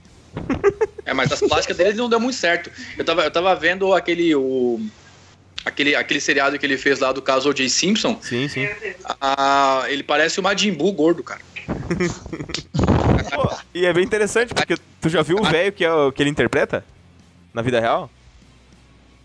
É. 1.04 1.10
é, 1.10 1.14
mas 1.14 1.32
as 1.32 1.40
plásticas 1.40 1.76
dele 1.76 1.94
não 1.94 2.08
deu 2.08 2.20
muito 2.20 2.36
certo. 2.36 2.70
Eu 2.96 3.04
tava, 3.04 3.22
eu 3.22 3.30
tava 3.30 3.54
vendo 3.54 3.92
aquele. 3.92 4.34
O, 4.34 4.80
aquele, 5.64 5.96
aquele 5.96 6.20
seriado 6.20 6.58
que 6.58 6.64
ele 6.64 6.78
fez 6.78 7.00
lá 7.00 7.10
do 7.10 7.20
caso 7.20 7.50
O.J. 7.50 7.68
Simpson. 7.68 8.18
Sim, 8.22 8.48
sim. 8.48 8.68
Ah, 9.20 9.84
ele 9.88 10.04
parece 10.04 10.38
o 10.38 10.42
Majin 10.42 10.72
Buu 10.72 10.92
gordo, 10.92 11.24
cara. 11.24 11.40
Pô, 13.34 13.56
e 13.74 13.84
é 13.84 13.92
bem 13.92 14.04
interessante, 14.04 14.54
porque 14.54 14.76
tu 15.00 15.08
já 15.08 15.22
viu 15.22 15.38
o 15.38 15.44
velho 15.44 15.72
que, 15.72 15.84
é, 15.84 15.88
que 16.14 16.22
ele 16.22 16.30
interpreta? 16.30 16.84
Na 17.52 17.62
vida 17.62 17.80
real? 17.80 18.08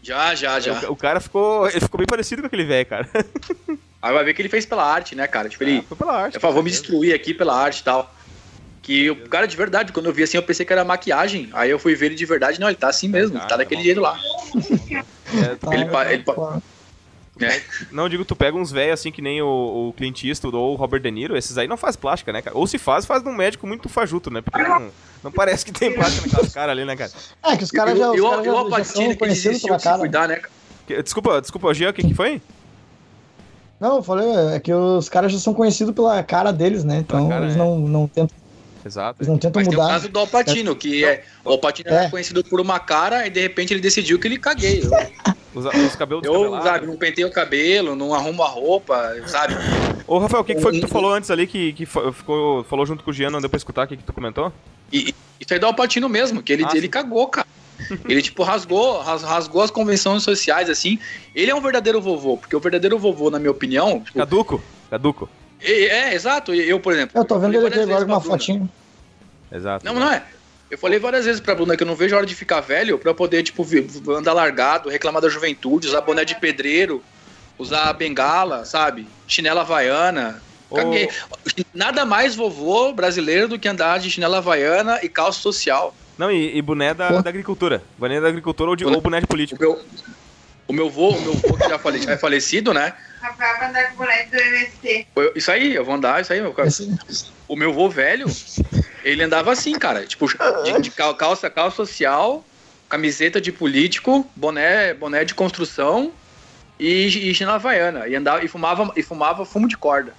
Já, 0.02 0.34
já, 0.34 0.60
já. 0.60 0.90
O, 0.90 0.94
o, 0.94 0.96
cara 0.96 1.20
ficou. 1.20 1.70
Ele 1.70 1.80
ficou 1.80 1.98
bem 1.98 2.08
parecido 2.08 2.42
com 2.42 2.48
aquele 2.48 2.66
velho, 2.66 2.86
cara. 2.86 3.08
Aí 4.02 4.14
vai 4.14 4.24
ver 4.24 4.34
que 4.34 4.42
ele 4.42 4.50
fez 4.50 4.66
pela 4.66 4.84
arte, 4.84 5.16
né, 5.16 5.28
cara? 5.28 5.48
Tipo, 5.48 5.64
ele. 5.64 5.80
Ah, 5.80 5.84
foi 5.88 5.98
pela 5.98 6.14
arte. 6.14 6.36
Eu 6.36 6.42
falo, 6.42 6.54
vou 6.56 6.64
me 6.64 6.72
destruir 6.72 7.14
aqui 7.14 7.34
pela 7.34 7.56
arte 7.56 7.80
e 7.80 7.84
tal. 7.84 8.14
Que 8.82 9.12
o 9.12 9.30
cara, 9.30 9.48
de 9.48 9.56
verdade, 9.56 9.94
quando 9.94 10.08
eu 10.08 10.14
vi 10.14 10.24
assim, 10.24 10.38
eu 10.38 10.44
pensei 10.44 10.66
que 10.66 10.74
era 10.74 10.84
maquiagem. 10.84 11.50
Aí 11.54 11.70
eu 11.70 11.78
fui 11.78 11.94
ver 11.94 12.08
ele 12.08 12.16
de 12.16 12.26
verdade, 12.26 12.60
não, 12.60 12.68
ele 12.68 12.78
tá 12.78 12.90
assim 12.90 13.08
mesmo, 13.08 13.38
ele 13.38 13.46
tá 13.46 13.58
daquele 13.58 13.84
jeito 13.84 14.02
lá. 14.02 14.20
É, 15.34 15.56
tá, 15.56 15.74
ele, 15.74 15.86
ele, 15.86 16.14
ele, 16.14 16.26
é. 17.46 17.64
Não, 17.92 18.10
digo, 18.10 18.26
tu 18.26 18.36
pega 18.36 18.58
uns 18.58 18.72
velhos 18.72 19.00
assim 19.00 19.12
que 19.12 19.22
nem 19.22 19.42
o, 19.42 19.90
o 19.90 19.94
Clint 19.94 20.24
Eastwood 20.24 20.56
ou 20.56 20.74
o 20.74 20.76
Robert 20.76 21.02
De 21.02 21.12
Niro, 21.12 21.38
esses 21.38 21.58
aí 21.58 21.68
não 21.68 21.78
faz 21.78 21.96
plástica, 21.96 22.32
né, 22.32 22.42
cara? 22.42 22.58
Ou 22.58 22.68
se 22.68 22.78
faz, 22.78 23.06
faz 23.06 23.24
num 23.24 23.34
médico 23.34 23.68
muito 23.68 23.90
fajuto, 23.90 24.30
né? 24.30 24.42
Porque 24.42 24.62
não, 24.62 24.90
não 25.24 25.32
parece 25.32 25.66
que 25.66 25.72
tem 25.72 25.94
plástica 25.94 26.28
naquelas 26.28 26.54
caras 26.54 26.72
ali, 26.72 26.86
né, 26.86 26.96
cara? 26.96 27.12
É, 27.44 27.58
que 27.58 27.64
os 27.64 27.72
caras 27.72 27.98
já, 27.98 28.12
os 28.12 28.18
eu, 28.18 28.30
cara 28.30 28.46
eu, 28.46 28.70
já, 28.70 28.78
já 28.78 28.84
são 28.84 29.16
conhecidos 29.16 29.62
pela 29.62 29.80
cara. 29.80 30.00
Cuidar, 30.00 30.28
né? 30.28 30.42
Desculpa, 31.04 31.40
desculpa, 31.40 31.74
Gia, 31.74 31.90
o 31.90 31.94
que 31.94 32.04
que 32.04 32.14
foi? 32.14 32.42
Não, 33.80 33.98
eu 33.98 34.04
falei, 34.04 34.56
é 34.56 34.60
que 34.60 34.74
os 34.74 35.10
caras 35.10 35.32
já 35.32 35.40
são 35.40 35.54
conhecidos 35.54 35.94
pela 35.94 36.22
cara 36.24 36.52
deles, 36.52 36.84
né? 36.84 36.98
Então 36.98 37.30
cara, 37.30 37.46
eles 37.46 37.56
é. 37.56 37.58
não, 37.58 37.80
não 37.80 38.08
tentam 38.08 38.42
Exato. 38.86 39.18
Eles 39.20 39.28
não 39.28 39.38
tentam 39.38 39.60
Mas 39.60 39.68
mudar. 39.68 39.78
Tem 39.78 39.86
o 39.86 39.94
caso 39.94 40.10
do 40.10 40.20
Alpatino, 40.20 40.76
que 40.76 41.06
é, 41.06 41.24
o 41.46 41.52
Alpatino 41.52 41.90
é. 41.90 41.94
era 41.94 42.10
conhecido 42.10 42.44
por 42.44 42.60
uma 42.60 42.80
cara 42.80 43.26
e 43.28 43.30
de 43.30 43.40
repente 43.40 43.74
ele 43.74 43.82
decidiu 43.82 44.20
que 44.20 44.28
ele 44.28 44.38
caguei. 44.38 44.82
Os, 45.54 45.66
os 45.66 45.96
cabelos 45.96 46.24
Eu, 46.26 46.62
sabe, 46.62 46.88
não 46.88 46.96
pentei 46.96 47.26
o 47.26 47.32
cabelo, 47.32 47.96
não 47.96 48.14
arrumo 48.14 48.42
a 48.44 48.48
roupa, 48.48 49.16
sabe? 49.28 49.56
Ô, 50.08 50.18
Rafael, 50.18 50.42
o 50.42 50.46
que, 50.46 50.56
que 50.56 50.62
foi 50.62 50.74
que 50.74 50.82
tu 50.82 50.88
falou 50.88 51.14
antes 51.14 51.30
ali 51.30 51.46
que, 51.46 51.74
que 51.74 51.86
ficou, 51.86 52.64
falou 52.64 52.86
junto 52.86 53.04
com 53.04 53.12
o 53.12 53.14
Gian, 53.14 53.30
não 53.30 53.42
deu 53.42 53.50
pra 53.50 53.58
escutar 53.58 53.86
o 53.86 53.88
que, 53.88 53.98
que 53.98 54.04
tu 54.04 54.14
comentou? 54.14 54.52
E, 54.92 55.14
isso 55.40 55.54
aí 55.54 55.60
do 55.60 55.66
Alpatino 55.66 56.08
mesmo, 56.08 56.42
que 56.42 56.54
ele, 56.54 56.64
ah, 56.66 56.72
ele 56.74 56.88
cagou, 56.88 57.28
cara. 57.28 57.48
Ele, 58.08 58.22
tipo, 58.22 58.44
rasgou, 58.44 59.00
rasgou 59.02 59.62
as 59.62 59.72
convenções 59.72 60.24
sociais, 60.24 60.70
assim. 60.70 61.00
Ele 61.34 61.50
é 61.50 61.56
um 61.56 61.62
verdadeiro 61.62 62.00
vovô, 62.00 62.38
porque 62.38 62.56
o 62.56 62.60
verdadeiro 62.60 62.98
vovô, 62.98 63.30
na 63.30 63.40
minha 63.40 63.52
opinião. 63.52 64.02
Tipo, 64.02 64.20
caduco? 64.20 64.64
Caduco. 64.90 65.30
É, 65.60 65.86
é, 65.86 66.14
exato. 66.14 66.54
Eu, 66.54 66.80
por 66.80 66.94
exemplo. 66.94 67.20
Eu 67.20 67.26
tô 67.26 67.40
vendo 67.40 67.56
ele 67.56 67.68
aqui 67.68 67.80
agora 67.80 68.06
com 68.06 68.12
uma 68.12 68.22
fotinho. 68.22 68.70
Exato. 69.52 69.86
Não, 69.86 69.96
não 69.96 70.12
é. 70.12 70.24
Eu 70.72 70.78
falei 70.78 70.98
várias 71.00 71.26
vezes 71.26 71.42
pra 71.42 71.54
Bruna 71.54 71.76
que 71.76 71.84
eu 71.84 71.88
não 71.88 71.98
vejo 71.98 72.16
a 72.16 72.20
hora 72.20 72.26
de 72.26 72.34
ficar 72.34 72.62
velho 72.62 72.98
pra 72.98 73.14
poder, 73.14 73.44
tipo, 73.44 73.68
andar 74.14 74.32
largado, 74.32 74.88
reclamar 74.88 75.22
da 75.22 75.28
juventude, 75.28 75.90
usar 75.90 76.00
boné 76.00 76.24
de 76.24 76.40
pedreiro, 76.40 77.04
usar 77.60 77.92
bengala, 77.92 78.64
sabe? 78.64 79.06
Chinela 79.28 79.62
havaiana. 79.62 80.42
Caguei. 80.74 81.10
Nada 81.74 82.06
mais 82.06 82.36
vovô 82.36 82.94
brasileiro 82.94 83.50
do 83.50 83.60
que 83.60 83.68
andar 83.68 84.00
de 84.00 84.10
chinela 84.10 84.38
havaiana 84.38 85.00
e 85.04 85.10
calça 85.10 85.42
social. 85.42 85.94
Não, 86.18 86.32
e, 86.32 86.58
e 86.58 86.62
boné 86.62 86.94
da, 86.94 87.22
da, 87.22 87.30
agricultura. 87.30 87.84
Boné 87.98 88.22
da 88.22 88.30
agricultura 88.30 88.70
ou, 88.70 88.76
de, 88.78 88.86
boné, 88.86 88.96
ou 88.96 89.02
boné 89.02 89.20
de 89.20 89.28
político. 89.28 89.62
O 89.62 89.68
meu, 89.68 89.86
o 90.70 90.74
meu 90.74 90.90
vô, 90.90 91.10
o 91.10 91.22
meu 91.22 91.34
vô 91.34 91.58
que 91.58 91.68
já, 91.68 91.78
falei, 91.78 92.02
já 92.02 92.12
é 92.12 92.18
falecido, 92.18 92.74
né? 92.74 92.94
Rafael 93.20 93.60
vai 93.60 93.70
andar 93.70 93.92
com 93.92 93.98
boné 93.98 94.26
do 94.26 94.38
MST. 94.38 95.08
Isso 95.36 95.52
aí, 95.52 95.76
eu 95.76 95.84
vou 95.84 95.96
andar, 95.96 96.22
isso 96.22 96.32
aí, 96.32 96.40
meu 96.40 96.54
cara. 96.54 96.70
O 97.50 97.58
meu 97.58 97.74
vô 97.74 97.90
velho, 97.90 98.28
ele 99.04 99.24
andava 99.24 99.52
assim, 99.52 99.74
cara. 99.74 100.06
Tipo, 100.06 100.28
de, 100.64 100.82
de 100.82 100.92
calça, 100.92 101.50
calça 101.50 101.78
social, 101.78 102.44
camiseta 102.90 103.40
de 103.40 103.52
político, 103.52 104.26
boné, 104.36 104.94
boné 104.94 105.24
de 105.24 105.34
construção 105.34 106.12
e, 106.80 107.30
e 107.30 107.34
chinela 107.34 107.56
havaiana. 107.56 108.08
E, 108.08 108.16
andava, 108.16 108.44
e, 108.44 108.48
fumava, 108.48 108.92
e 108.96 109.04
fumava 109.04 109.46
fumo 109.46 109.68
de 109.68 109.78
corda. 109.78 110.14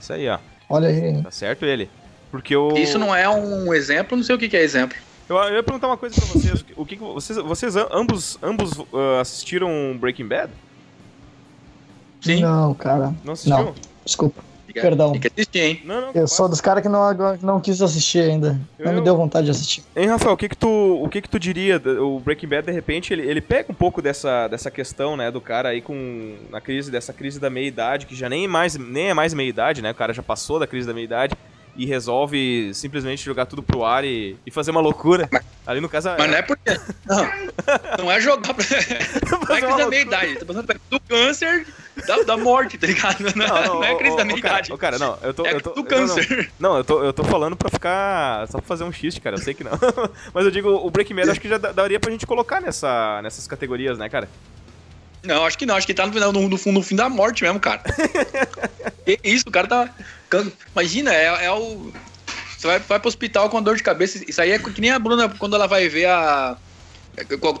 Isso 0.00 0.12
aí, 0.12 0.28
ó. 0.28 0.38
Olha 0.68 0.88
aí. 0.88 1.22
Tá 1.22 1.30
certo 1.30 1.64
ele. 1.64 1.88
Porque 2.30 2.56
o... 2.56 2.76
Isso 2.76 2.98
não 2.98 3.14
é 3.14 3.28
um 3.28 3.72
exemplo, 3.72 4.16
não 4.16 4.24
sei 4.24 4.34
o 4.34 4.38
que, 4.38 4.48
que 4.48 4.56
é 4.56 4.62
exemplo. 4.62 4.96
Eu, 5.28 5.36
eu 5.36 5.54
ia 5.54 5.62
perguntar 5.62 5.88
uma 5.88 5.96
coisa 5.96 6.14
pra 6.20 6.26
vocês. 6.26 6.64
O 6.76 6.84
que, 6.84 6.96
que 6.96 7.02
vocês, 7.02 7.38
vocês 7.38 7.76
ambos, 7.76 8.38
ambos 8.42 8.78
uh, 8.78 9.20
assistiram 9.20 9.96
Breaking 9.98 10.28
Bad? 10.28 10.52
Sim. 12.20 12.42
Não, 12.42 12.74
cara. 12.74 13.14
Não 13.24 13.32
assistiu? 13.32 13.56
Não. 13.56 13.74
Desculpa. 14.04 14.42
Perdão. 14.80 15.12
Tem 15.12 15.20
que 15.20 15.28
assistir, 15.28 15.58
hein? 15.58 15.82
Não, 15.84 16.00
não, 16.00 16.10
eu 16.14 16.28
sou 16.28 16.48
dos 16.48 16.60
caras 16.60 16.82
que 16.82 16.88
não, 16.88 17.12
não 17.42 17.60
quis 17.60 17.80
assistir 17.80 18.20
ainda. 18.20 18.58
Eu, 18.78 18.86
não 18.86 18.94
me 18.94 19.00
deu 19.00 19.16
vontade 19.16 19.46
de 19.46 19.50
assistir. 19.50 19.82
Hein, 19.94 20.06
Rafael, 20.06 20.34
o 20.34 20.36
que 20.36 20.48
que 20.48 20.56
tu, 20.56 20.68
o 20.68 21.08
que 21.08 21.22
que 21.22 21.28
tu 21.28 21.38
diria? 21.38 21.80
O 22.00 22.20
Breaking 22.20 22.48
Bad, 22.48 22.66
de 22.66 22.72
repente, 22.72 23.12
ele, 23.12 23.22
ele 23.22 23.40
pega 23.40 23.70
um 23.70 23.74
pouco 23.74 24.02
dessa, 24.02 24.48
dessa 24.48 24.70
questão, 24.70 25.16
né, 25.16 25.30
do 25.30 25.40
cara 25.40 25.70
aí 25.70 25.80
com 25.80 26.36
na 26.50 26.60
crise, 26.60 26.90
dessa 26.90 27.12
crise 27.12 27.40
da 27.40 27.50
meia-idade, 27.50 28.06
que 28.06 28.14
já 28.14 28.28
nem 28.28 28.44
é 28.44 28.48
mais, 28.48 28.76
nem 28.76 29.10
é 29.10 29.14
mais 29.14 29.34
meia-idade, 29.34 29.82
né? 29.82 29.90
O 29.90 29.94
cara 29.94 30.12
já 30.12 30.22
passou 30.22 30.58
da 30.58 30.66
crise 30.66 30.86
da 30.86 30.94
meia-idade 30.94 31.34
e 31.76 31.84
resolve 31.84 32.72
simplesmente 32.74 33.22
jogar 33.22 33.46
tudo 33.46 33.62
pro 33.62 33.84
ar 33.84 34.04
e, 34.04 34.36
e 34.46 34.50
fazer 34.50 34.70
uma 34.70 34.80
loucura. 34.80 35.28
Mas, 35.30 35.42
Ali 35.66 35.80
no 35.80 35.88
caso. 35.88 36.08
Mas 36.10 36.24
é... 36.24 36.28
não 36.28 36.38
é 36.38 36.42
porque. 36.42 36.70
Não, 37.06 38.04
não 38.04 38.12
é 38.12 38.20
jogar 38.20 38.54
pra. 38.54 38.64
Não 39.30 39.56
é 39.56 39.60
crise 39.60 39.76
da 39.78 39.88
meia 39.88 40.02
idade. 40.02 40.36
Tá 40.36 40.46
passando 40.46 40.80
do 40.90 41.00
câncer 41.00 41.66
da, 42.04 42.22
da 42.22 42.36
morte, 42.36 42.76
tá 42.76 42.86
ligado? 42.86 43.22
Não, 43.34 43.46
não, 43.46 43.74
não, 43.76 43.84
é 43.84 43.94
crise 43.96 44.16
da 44.16 44.24
meia 44.24 44.38
idade. 44.38 44.72
Ô, 44.72 44.78
cara, 44.78 44.98
não, 44.98 45.18
eu 45.22 45.32
tô. 45.32 45.46
É 45.46 45.54
eu 45.54 45.60
tô 45.60 45.70
do 45.70 45.84
câncer. 45.84 46.50
Não, 46.58 46.70
não, 46.70 46.78
eu, 46.78 46.84
tô, 46.84 47.02
eu 47.02 47.12
tô 47.12 47.24
falando 47.24 47.56
pra 47.56 47.70
ficar. 47.70 48.46
Só 48.48 48.58
pra 48.58 48.66
fazer 48.66 48.84
um 48.84 48.92
xiste, 48.92 49.20
cara. 49.20 49.36
Eu 49.36 49.40
sei 49.40 49.54
que 49.54 49.64
não. 49.64 49.72
Mas 50.34 50.44
eu 50.44 50.50
digo, 50.50 50.68
o 50.68 50.90
Breaking 50.90 51.14
Bad 51.14 51.30
acho 51.30 51.40
que 51.40 51.48
já 51.48 51.58
daria 51.58 51.98
pra 51.98 52.10
gente 52.10 52.26
colocar 52.26 52.60
nessa, 52.60 53.20
nessas 53.22 53.46
categorias, 53.46 53.96
né, 53.96 54.08
cara? 54.08 54.28
Não, 55.22 55.44
acho 55.44 55.56
que 55.56 55.66
não. 55.66 55.74
Acho 55.76 55.86
que 55.86 55.94
tá 55.94 56.06
no, 56.06 56.32
no, 56.32 56.48
no, 56.48 56.72
no 56.72 56.82
fim 56.82 56.96
da 56.96 57.08
morte 57.08 57.42
mesmo, 57.42 57.58
cara. 57.58 57.82
isso, 59.24 59.44
o 59.46 59.50
cara 59.50 59.66
tá. 59.66 59.90
Imagina, 60.72 61.14
é, 61.14 61.46
é 61.46 61.52
o. 61.52 61.92
Você 62.56 62.66
vai, 62.66 62.78
vai 62.78 62.98
pro 62.98 63.08
hospital 63.08 63.48
com 63.48 63.62
dor 63.62 63.76
de 63.76 63.82
cabeça. 63.82 64.22
Isso 64.28 64.40
aí 64.40 64.50
é 64.50 64.58
que 64.58 64.80
nem 64.80 64.90
a 64.90 64.98
Bruna 64.98 65.28
quando 65.28 65.56
ela 65.56 65.66
vai 65.66 65.88
ver 65.88 66.06
a. 66.06 66.56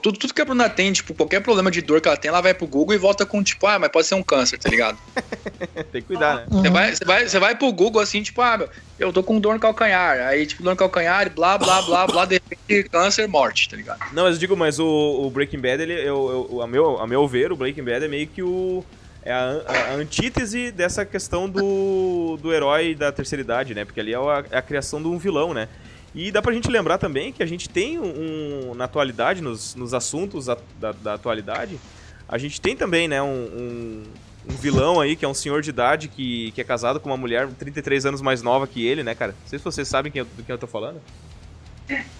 Tudo, 0.02 0.18
tudo 0.18 0.34
que 0.34 0.40
a 0.40 0.44
Bruna 0.44 0.68
tem, 0.68 0.92
tipo, 0.92 1.14
qualquer 1.14 1.40
problema 1.40 1.70
de 1.70 1.80
dor 1.80 2.00
que 2.00 2.08
ela 2.08 2.16
tem, 2.16 2.28
ela 2.28 2.40
vai 2.40 2.52
pro 2.52 2.66
Google 2.66 2.94
e 2.94 2.98
volta 2.98 3.24
com, 3.24 3.42
tipo, 3.42 3.66
ah, 3.66 3.78
mas 3.78 3.90
pode 3.90 4.06
ser 4.06 4.14
um 4.14 4.22
câncer, 4.22 4.58
tá 4.58 4.68
ligado? 4.68 4.98
tem 5.92 6.02
que 6.02 6.02
cuidar, 6.02 6.36
né? 6.36 6.46
Você 6.50 6.70
vai, 6.70 6.94
você, 6.94 7.04
vai, 7.04 7.28
você 7.28 7.38
vai 7.38 7.54
pro 7.54 7.72
Google 7.72 8.00
assim, 8.00 8.22
tipo, 8.22 8.42
ah, 8.42 8.68
eu 8.98 9.12
tô 9.12 9.22
com 9.22 9.40
dor 9.40 9.54
no 9.54 9.60
calcanhar. 9.60 10.26
Aí, 10.26 10.46
tipo, 10.46 10.62
dor 10.62 10.70
no 10.70 10.76
calcanhar, 10.76 11.30
blá, 11.30 11.56
blá, 11.56 11.82
blá, 11.82 12.06
blá, 12.06 12.24
de 12.24 12.34
repente, 12.34 12.88
câncer, 12.90 13.26
morte, 13.26 13.68
tá 13.68 13.76
ligado? 13.76 14.00
Não, 14.12 14.24
mas 14.24 14.34
eu 14.34 14.40
digo, 14.40 14.56
mas 14.56 14.78
o, 14.78 14.86
o 14.86 15.30
Breaking 15.30 15.60
Bad, 15.60 15.82
ele, 15.82 15.94
eu, 15.94 16.48
eu, 16.50 16.62
a, 16.62 16.66
meu, 16.66 17.00
a 17.00 17.06
meu 17.06 17.26
ver, 17.26 17.50
o 17.50 17.56
Breaking 17.56 17.84
Bad 17.84 18.04
é 18.04 18.08
meio 18.08 18.26
que 18.26 18.42
o 18.42 18.84
é 19.26 19.32
a, 19.32 19.60
a, 19.66 19.94
antítese 19.94 20.70
dessa 20.70 21.04
questão 21.04 21.48
do, 21.48 22.38
do 22.40 22.54
herói 22.54 22.94
da 22.94 23.10
terceira 23.10 23.42
idade, 23.42 23.74
né? 23.74 23.84
Porque 23.84 23.98
ali 23.98 24.14
é 24.14 24.16
a, 24.16 24.44
é 24.52 24.58
a, 24.58 24.62
criação 24.62 25.02
de 25.02 25.08
um 25.08 25.18
vilão, 25.18 25.52
né? 25.52 25.68
E 26.16 26.32
dá 26.32 26.40
pra 26.40 26.50
gente 26.50 26.70
lembrar 26.70 26.96
também 26.96 27.30
que 27.30 27.42
a 27.42 27.46
gente 27.46 27.68
tem 27.68 27.98
um, 27.98 28.74
na 28.74 28.86
atualidade, 28.86 29.42
nos, 29.42 29.74
nos 29.74 29.92
assuntos 29.92 30.46
da, 30.46 30.56
da, 30.80 30.92
da 30.92 31.14
atualidade, 31.14 31.78
a 32.26 32.38
gente 32.38 32.58
tem 32.58 32.74
também, 32.74 33.06
né, 33.06 33.22
um, 33.22 33.26
um, 33.26 34.02
um, 34.48 34.56
vilão 34.56 34.98
aí, 34.98 35.14
que 35.14 35.26
é 35.26 35.28
um 35.28 35.34
senhor 35.34 35.60
de 35.60 35.68
idade 35.68 36.08
que, 36.08 36.52
que 36.52 36.60
é 36.62 36.64
casado 36.64 36.98
com 36.98 37.10
uma 37.10 37.18
mulher 37.18 37.46
33 37.58 38.06
anos 38.06 38.22
mais 38.22 38.40
nova 38.42 38.66
que 38.66 38.84
ele, 38.84 39.02
né, 39.04 39.14
cara? 39.14 39.32
Não 39.32 39.46
sei 39.46 39.58
se 39.58 39.64
vocês 39.64 39.86
sabem 39.86 40.10
quem, 40.10 40.22
do 40.24 40.42
quem 40.42 40.54
eu 40.54 40.58
tô 40.58 40.66
falando. 40.66 41.02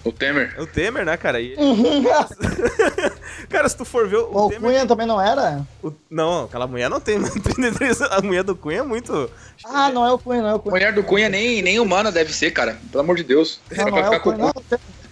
O 0.03 0.11
Temer. 0.11 0.55
O 0.59 0.65
Temer, 0.65 1.05
né, 1.05 1.17
cara? 1.17 1.41
E... 1.41 1.55
cara, 3.49 3.67
se 3.67 3.75
tu 3.75 3.83
for 3.83 4.07
ver. 4.07 4.17
O, 4.17 4.45
o 4.45 4.49
Temer... 4.49 4.61
Cunha 4.61 4.85
também 4.85 5.05
não 5.05 5.19
era? 5.21 5.65
O... 5.83 5.91
Não, 6.09 6.45
aquela 6.45 6.67
mulher 6.67 6.89
não 6.89 6.99
tem 6.99 7.21
33. 7.21 8.01
A 8.01 8.21
mulher 8.21 8.43
do 8.43 8.55
Cunha 8.55 8.79
é 8.79 8.83
muito. 8.83 9.29
Ah, 9.65 9.89
não 9.89 10.05
é 10.05 10.11
o 10.11 10.17
Cunha, 10.17 10.41
não 10.41 10.49
é 10.49 10.53
o 10.55 10.59
Cunha. 10.59 10.71
A 10.71 10.75
mulher 10.75 10.93
do 10.93 11.03
Cunha 11.03 11.29
nem, 11.29 11.61
nem 11.61 11.79
humana 11.79 12.11
deve 12.11 12.33
ser, 12.33 12.51
cara. 12.51 12.77
Pelo 12.91 13.03
amor 13.03 13.17
de 13.17 13.23
Deus. 13.23 13.59
Não, 13.69 13.85
pra, 13.85 13.91
não 13.91 14.03
ficar 14.03 14.15
é 14.15 14.19
com... 14.19 14.31
Cunha, 14.31 14.53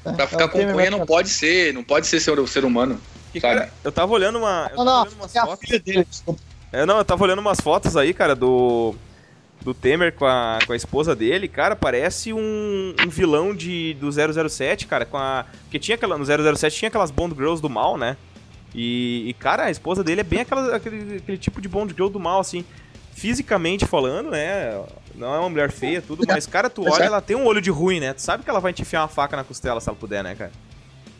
não, 0.06 0.14
pra 0.16 0.28
ficar 0.28 0.46
é 0.46 0.48
com 0.48 0.60
o 0.60 0.74
Cunha 0.74 0.92
não 0.92 1.06
pode 1.06 1.30
ser, 1.30 1.74
não 1.74 1.84
pode 1.84 2.08
ser 2.08 2.20
ser, 2.20 2.48
ser 2.48 2.66
humano. 2.66 3.00
sabe? 3.34 3.42
Cara, 3.42 3.74
eu 3.84 3.92
tava 3.92 4.14
olhando 4.14 4.38
uma. 4.38 4.70
Eu 4.72 4.78
não, 4.78 4.86
não, 4.86 5.02
olhando 5.02 5.16
umas 5.16 5.36
é 5.36 5.42
fotos. 5.42 5.54
a 5.54 5.58
filha 5.58 5.80
dele, 5.80 6.08
desculpa. 6.10 6.42
É, 6.72 6.86
não, 6.86 6.98
eu 6.98 7.06
tava 7.06 7.24
olhando 7.24 7.40
umas 7.40 7.60
fotos 7.60 7.96
aí, 7.96 8.14
cara, 8.14 8.36
do 8.36 8.96
do 9.66 9.74
Temer 9.74 10.14
com 10.14 10.28
a, 10.28 10.60
com 10.64 10.74
a 10.74 10.76
esposa 10.76 11.16
dele, 11.16 11.48
cara, 11.48 11.76
parece 11.76 12.32
um, 12.32 12.94
um 13.04 13.10
vilão 13.10 13.54
de, 13.54 13.96
do 13.96 14.10
007, 14.12 14.86
cara, 14.86 15.08
com 15.08 15.18
a... 15.18 15.44
Porque 15.64 15.80
tinha 15.80 15.96
aquela, 15.96 16.20
no 16.20 16.24
007 16.24 16.78
tinha 16.78 16.88
aquelas 16.88 17.10
Bond 17.10 17.34
Girls 17.36 17.64
do 17.64 17.68
mal, 17.68 17.98
né? 17.98 18.16
E, 18.76 19.28
e 19.28 19.34
cara, 19.34 19.64
a 19.64 19.72
esposa 19.72 20.04
dele 20.04 20.22
é 20.22 20.24
bem 20.24 20.42
aquela, 20.42 20.76
aquele, 20.76 21.16
aquele 21.16 21.38
tipo 21.40 21.60
de 21.60 21.68
Bond 21.68 21.92
Girl 21.94 22.10
do 22.10 22.20
mal, 22.20 22.40
assim, 22.40 22.64
fisicamente 23.12 23.88
falando, 23.88 24.30
né? 24.30 24.80
Não 25.16 25.34
é 25.34 25.40
uma 25.40 25.50
mulher 25.50 25.72
feia, 25.72 26.00
tudo, 26.00 26.24
mas, 26.28 26.46
cara, 26.46 26.70
tu 26.70 26.88
olha, 26.88 27.04
ela 27.04 27.20
tem 27.20 27.36
um 27.36 27.48
olho 27.48 27.60
de 27.60 27.72
ruim, 27.72 28.00
né? 28.00 28.14
Tu 28.14 28.22
sabe 28.22 28.44
que 28.44 28.50
ela 28.52 28.60
vai 28.60 28.72
te 28.72 28.84
enfiar 28.84 29.02
uma 29.02 29.08
faca 29.08 29.36
na 29.36 29.44
costela 29.44 29.82
se 29.82 29.90
ela 29.90 29.98
puder, 29.98 30.24
né, 30.24 30.36
cara? 30.36 30.52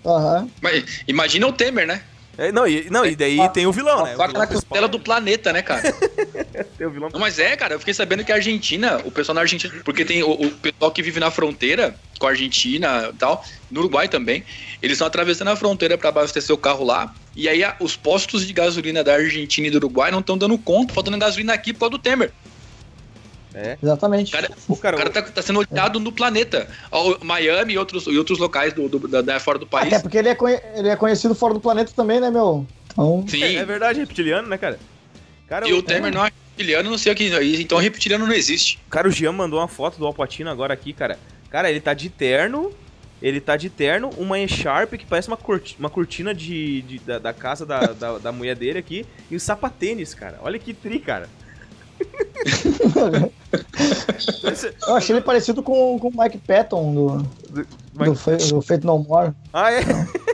Aham. 0.06 0.42
Uhum. 0.42 0.52
Mas 0.62 1.04
imagina 1.08 1.48
o 1.48 1.52
Temer, 1.52 1.88
né? 1.88 2.04
É, 2.38 2.52
não, 2.52 2.68
e, 2.68 2.90
não, 2.90 3.06
e 3.06 3.16
daí 3.16 3.38
tem 3.50 3.66
o 3.66 3.72
vilão, 3.72 4.04
né? 4.04 4.16
Faca 4.16 4.38
na 4.38 4.48
costela 4.48 4.88
do 4.88 5.00
planeta, 5.00 5.54
né, 5.54 5.62
cara? 5.62 5.92
tem 6.78 6.86
o 6.86 6.90
vilão. 6.90 7.10
Não, 7.12 7.20
mas 7.20 7.40
é, 7.40 7.56
cara, 7.56 7.76
eu 7.76 7.80
fiquei 7.80 7.94
sabendo 7.94 8.24
que 8.26 8.32
a 8.32 8.36
Argentina, 8.36 9.02
o 9.06 9.12
pessoal 9.12 9.36
na 9.36 9.42
Argentina, 9.42 9.74
porque 9.84 10.04
tem 10.04 10.22
o, 10.22 10.32
o 10.32 10.52
pessoal 10.52 10.92
que 10.92 11.02
vive 11.02 11.20
na 11.20 11.32
fronteira 11.32 11.96
com 12.20 12.28
a 12.28 12.32
Argentina 12.32 13.10
e 13.14 13.18
tal, 13.18 13.44
no 13.72 13.82
Uruguai 13.82 14.08
também, 14.08 14.44
eles 14.82 14.96
estão 14.96 15.08
atravessando 15.08 15.50
a 15.50 15.56
fronteira 15.56 15.98
para 15.98 16.10
abastecer 16.10 16.54
o 16.54 16.58
carro 16.58 16.84
lá, 16.84 17.14
e 17.36 17.48
aí 17.48 17.64
a, 17.64 17.76
os 17.80 17.96
postos 17.96 18.46
de 18.46 18.54
gasolina 18.54 19.04
da 19.04 19.14
Argentina 19.14 19.68
e 19.68 19.72
do 19.72 19.78
Uruguai 19.78 20.12
não 20.12 20.20
estão 20.20 20.38
dando 20.38 20.58
conta, 20.58 20.94
faltando 20.94 21.18
gasolina 21.18 21.54
aqui 21.54 21.74
por 21.74 21.82
causa 21.82 21.92
do 21.92 22.00
Temer. 22.00 22.32
É. 23.56 23.78
Exatamente. 23.82 24.34
Cara, 24.34 24.52
o 24.68 24.76
cara, 24.76 24.96
o 24.98 25.00
cara 25.00 25.10
tá, 25.10 25.22
tá 25.22 25.42
sendo 25.42 25.60
olhado 25.60 25.98
é. 25.98 26.02
no 26.02 26.12
planeta. 26.12 26.68
Miami 27.24 27.74
e 27.74 27.78
outros, 27.78 28.06
e 28.06 28.18
outros 28.18 28.38
locais 28.38 28.74
do, 28.74 28.90
do 28.90 29.08
da, 29.08 29.22
da, 29.22 29.40
fora 29.40 29.58
do 29.58 29.66
país. 29.66 29.88
Até 29.88 30.02
porque 30.02 30.18
ele 30.18 30.30
é, 30.30 30.38
ele 30.76 30.90
é 30.90 30.96
conhecido 30.96 31.34
fora 31.34 31.54
do 31.54 31.62
planeta 31.62 31.92
também, 31.96 32.20
né, 32.20 32.30
meu? 32.30 32.68
Então... 32.92 33.26
Sim. 33.28 33.44
É, 33.44 33.56
é 33.56 33.66
verdade, 33.66 34.00
reptiliano, 34.00 34.48
né, 34.48 34.58
cara? 34.58 34.78
cara 35.48 35.68
e 35.68 35.74
o, 35.74 35.82
Temer 35.82 36.14
não 36.14 36.26
é 36.26 36.32
reptiliano, 36.56 36.90
não 36.90 36.98
sei 36.98 37.14
o 37.14 37.16
que. 37.16 37.28
Então 37.62 37.78
reptiliano 37.78 38.28
não 38.28 38.34
existe. 38.34 38.80
Cara, 38.90 39.08
o 39.08 39.12
Jean 39.12 39.32
mandou 39.32 39.60
uma 39.60 39.68
foto 39.68 39.98
do 39.98 40.06
Alpatino 40.06 40.50
agora 40.50 40.74
aqui, 40.74 40.92
cara. 40.92 41.18
Cara, 41.50 41.70
ele 41.70 41.80
tá 41.80 41.94
de 41.94 42.10
terno. 42.10 42.74
Ele 43.22 43.40
tá 43.40 43.56
de 43.56 43.70
terno, 43.70 44.10
uma 44.18 44.38
E-Sharp 44.38 44.94
que 44.96 45.06
parece 45.06 45.30
uma, 45.30 45.38
cortina, 45.38 45.80
uma 45.80 45.90
cortina 45.90 46.36
de, 46.36 46.82
de 46.82 47.00
da, 47.00 47.18
da, 47.18 47.34
casa 47.34 47.66
da, 47.66 47.80
da, 47.88 48.18
da 48.18 48.32
mulher 48.32 48.58
dele 48.58 48.78
aqui. 48.78 49.06
E 49.32 49.36
o 49.38 49.40
sapatênis, 49.40 50.14
cara. 50.14 50.38
Olha 50.44 50.60
que 50.60 50.74
tri, 50.74 51.00
cara. 51.00 51.30
Eu 54.88 54.96
achei 54.96 55.16
ele 55.16 55.24
parecido 55.24 55.64
com, 55.64 55.98
com 56.00 56.08
o 56.10 56.14
Mike 56.16 56.38
Patton 56.40 56.94
do, 56.94 57.18
do, 57.50 57.66
do, 57.94 58.48
do 58.50 58.62
Feito 58.62 58.86
No 58.86 59.00
More. 59.00 59.34
Ah, 59.54 59.72
é? 59.72 59.82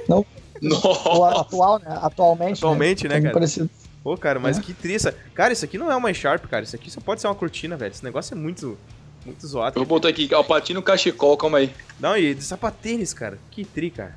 Não. 0.07 0.25
não. 0.61 0.79
O 0.81 1.25
atual, 1.25 1.79
né? 1.79 1.99
Atualmente. 2.01 2.57
Atualmente, 2.59 3.07
né, 3.07 3.15
né 3.15 3.21
cara? 3.21 3.33
Parecido. 3.33 3.69
Pô, 4.03 4.17
cara, 4.17 4.39
mas 4.39 4.57
é. 4.57 4.61
que 4.61 4.73
triste. 4.73 5.13
Cara, 5.33 5.53
isso 5.53 5.63
aqui 5.65 5.77
não 5.77 5.91
é 5.91 5.95
uma 5.95 6.13
Sharp, 6.13 6.45
cara. 6.45 6.63
Isso 6.63 6.75
aqui 6.75 6.89
só 6.89 6.99
pode 6.99 7.21
ser 7.21 7.27
uma 7.27 7.35
cortina, 7.35 7.77
velho. 7.77 7.91
Esse 7.91 8.03
negócio 8.03 8.33
é 8.33 8.37
muito, 8.37 8.77
muito 9.25 9.45
zoado. 9.45 9.79
Eu 9.79 9.85
vou 9.85 9.97
botar 9.97 10.09
aqui, 10.09 10.33
Alpatino 10.33 10.81
Cachecol, 10.81 11.37
calma 11.37 11.59
aí. 11.59 11.71
Não, 11.99 12.17
e 12.17 12.33
de 12.33 12.43
sapatênis, 12.43 13.13
cara. 13.13 13.37
Que 13.51 13.63
tri, 13.63 13.91
cara. 13.91 14.15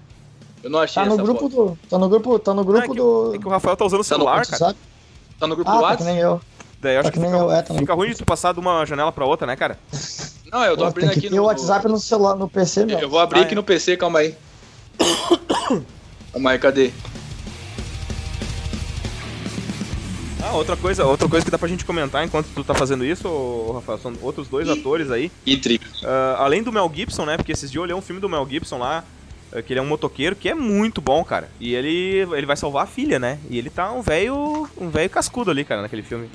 Eu 0.62 0.70
não 0.70 0.78
achei 0.78 1.02
tá 1.02 1.08
no 1.08 1.16
grupo 1.18 1.50
foto. 1.50 1.70
do 1.70 1.78
Tá 1.88 1.98
no 1.98 2.08
grupo, 2.08 2.38
tá 2.38 2.54
no 2.54 2.64
grupo 2.64 2.78
não, 2.78 2.84
é 2.84 2.88
que, 2.88 2.96
do... 2.96 3.34
É 3.34 3.38
que 3.38 3.46
o 3.46 3.50
Rafael 3.50 3.76
tá 3.76 3.84
usando 3.84 4.00
o 4.00 4.04
celular, 4.04 4.46
tá 4.46 4.58
cara. 4.58 4.76
Tá 5.38 5.46
no 5.46 5.54
grupo 5.54 5.70
ah, 5.70 5.76
do 5.76 5.82
WhatsApp? 5.82 6.04
Tá 6.04 6.08
que 6.08 6.12
nem 6.12 6.20
eu. 6.22 6.40
Daí 6.84 6.98
acho 6.98 7.10
que, 7.10 7.18
que 7.18 7.24
fica, 7.24 7.36
eu, 7.38 7.50
é, 7.50 7.62
fica 7.62 7.94
ruim 7.94 8.10
de 8.10 8.16
tu 8.16 8.26
passar 8.26 8.52
de 8.52 8.60
uma 8.60 8.84
janela 8.84 9.10
pra 9.10 9.24
outra, 9.24 9.46
né, 9.46 9.56
cara? 9.56 9.78
Não, 10.52 10.62
eu 10.64 10.76
tô 10.76 10.82
Pô, 10.82 10.88
abrindo 10.88 11.12
aqui 11.12 11.30
no... 11.30 11.40
o 11.40 11.46
WhatsApp 11.46 11.88
no 11.88 11.98
celular, 11.98 12.36
no 12.36 12.46
PC, 12.46 12.84
meu. 12.84 12.98
Eu 12.98 13.08
vou 13.08 13.18
abrir 13.18 13.40
ah, 13.40 13.42
aqui 13.42 13.52
é. 13.52 13.54
no 13.54 13.62
PC, 13.62 13.96
calma 13.96 14.18
aí. 14.18 14.34
calma 16.30 16.50
aí, 16.50 16.58
cadê? 16.58 16.92
Ah, 20.42 20.52
outra 20.52 20.76
coisa, 20.76 21.06
outra 21.06 21.26
coisa 21.26 21.42
que 21.42 21.50
dá 21.50 21.58
pra 21.58 21.68
gente 21.68 21.86
comentar 21.86 22.22
enquanto 22.22 22.48
tu 22.54 22.62
tá 22.62 22.74
fazendo 22.74 23.02
isso, 23.02 23.72
Rafael, 23.72 23.98
são 23.98 24.12
outros 24.20 24.46
dois 24.46 24.68
atores 24.68 25.10
aí. 25.10 25.32
E 25.46 25.56
tri. 25.56 25.76
Uh, 26.02 26.36
além 26.36 26.62
do 26.62 26.70
Mel 26.70 26.92
Gibson, 26.94 27.24
né? 27.24 27.38
Porque 27.38 27.52
esses 27.52 27.70
dias 27.70 27.76
eu 27.76 27.82
olhei 27.82 27.94
um 27.94 28.02
filme 28.02 28.20
do 28.20 28.28
Mel 28.28 28.46
Gibson 28.46 28.76
lá, 28.76 29.02
uh, 29.54 29.62
que 29.62 29.72
ele 29.72 29.80
é 29.80 29.82
um 29.82 29.86
motoqueiro, 29.86 30.36
que 30.36 30.50
é 30.50 30.54
muito 30.54 31.00
bom, 31.00 31.24
cara. 31.24 31.48
E 31.58 31.74
ele, 31.74 32.28
ele 32.36 32.44
vai 32.44 32.58
salvar 32.58 32.84
a 32.84 32.86
filha, 32.86 33.18
né? 33.18 33.38
E 33.48 33.56
ele 33.56 33.70
tá 33.70 33.90
um 33.90 34.02
velho 34.02 34.68
um 34.76 34.90
velho 34.90 35.08
cascudo 35.08 35.50
ali, 35.50 35.64
cara, 35.64 35.80
naquele 35.80 36.02
filme. 36.02 36.28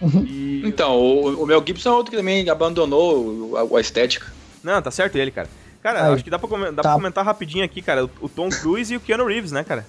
Uhum. 0.00 0.24
E... 0.24 0.62
Então, 0.64 0.96
o, 0.98 1.42
o 1.42 1.46
Mel 1.46 1.62
Gibson 1.66 1.90
é 1.90 1.92
outro 1.92 2.10
que 2.10 2.16
também 2.16 2.48
abandonou 2.48 3.56
a, 3.56 3.78
a 3.78 3.80
estética. 3.80 4.26
Não, 4.62 4.80
tá 4.82 4.90
certo 4.90 5.16
ele, 5.16 5.30
cara. 5.30 5.48
Cara, 5.82 6.06
Aí, 6.06 6.14
acho 6.14 6.24
que 6.24 6.30
dá, 6.30 6.38
pra, 6.38 6.48
dá 6.70 6.82
tá. 6.82 6.82
pra 6.82 6.92
comentar 6.94 7.24
rapidinho 7.24 7.64
aqui, 7.64 7.80
cara, 7.80 8.04
o, 8.20 8.28
Tom 8.28 8.48
Cruise 8.48 8.92
e 8.92 8.96
o 8.96 9.00
Keanu 9.00 9.24
Reeves, 9.24 9.52
né, 9.52 9.62
cara? 9.62 9.86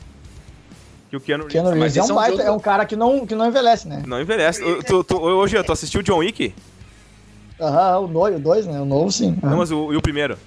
Que 1.09 1.17
o 1.17 1.19
Keanu, 1.19 1.45
Keanu 1.45 1.69
Reeves, 1.71 1.95
Reeves 1.95 2.09
é, 2.09 2.13
um 2.13 2.15
baita, 2.15 2.41
é 2.43 2.51
um 2.51 2.59
cara 2.59 2.85
que 2.85 2.95
não, 2.95 3.25
que 3.25 3.33
não 3.33 3.47
envelhece, 3.47 3.87
né? 3.87 4.03
Não 4.05 4.21
envelhece. 4.21 4.61
tu, 4.83 5.03
tu, 5.03 5.17
hoje, 5.17 5.61
tu 5.63 5.71
assistiu 5.71 6.01
o 6.01 6.03
John 6.03 6.17
Wick? 6.17 6.53
Aham, 7.59 8.01
o 8.01 8.07
2, 8.07 8.35
o 8.35 8.39
dois, 8.39 8.67
né? 8.67 8.79
O 8.79 8.85
novo, 8.85 9.11
sim. 9.11 9.35
Não, 9.41 9.57
mas 9.57 9.71
o, 9.71 9.91
e 9.91 9.97
o 9.97 10.01
primeiro? 10.01 10.37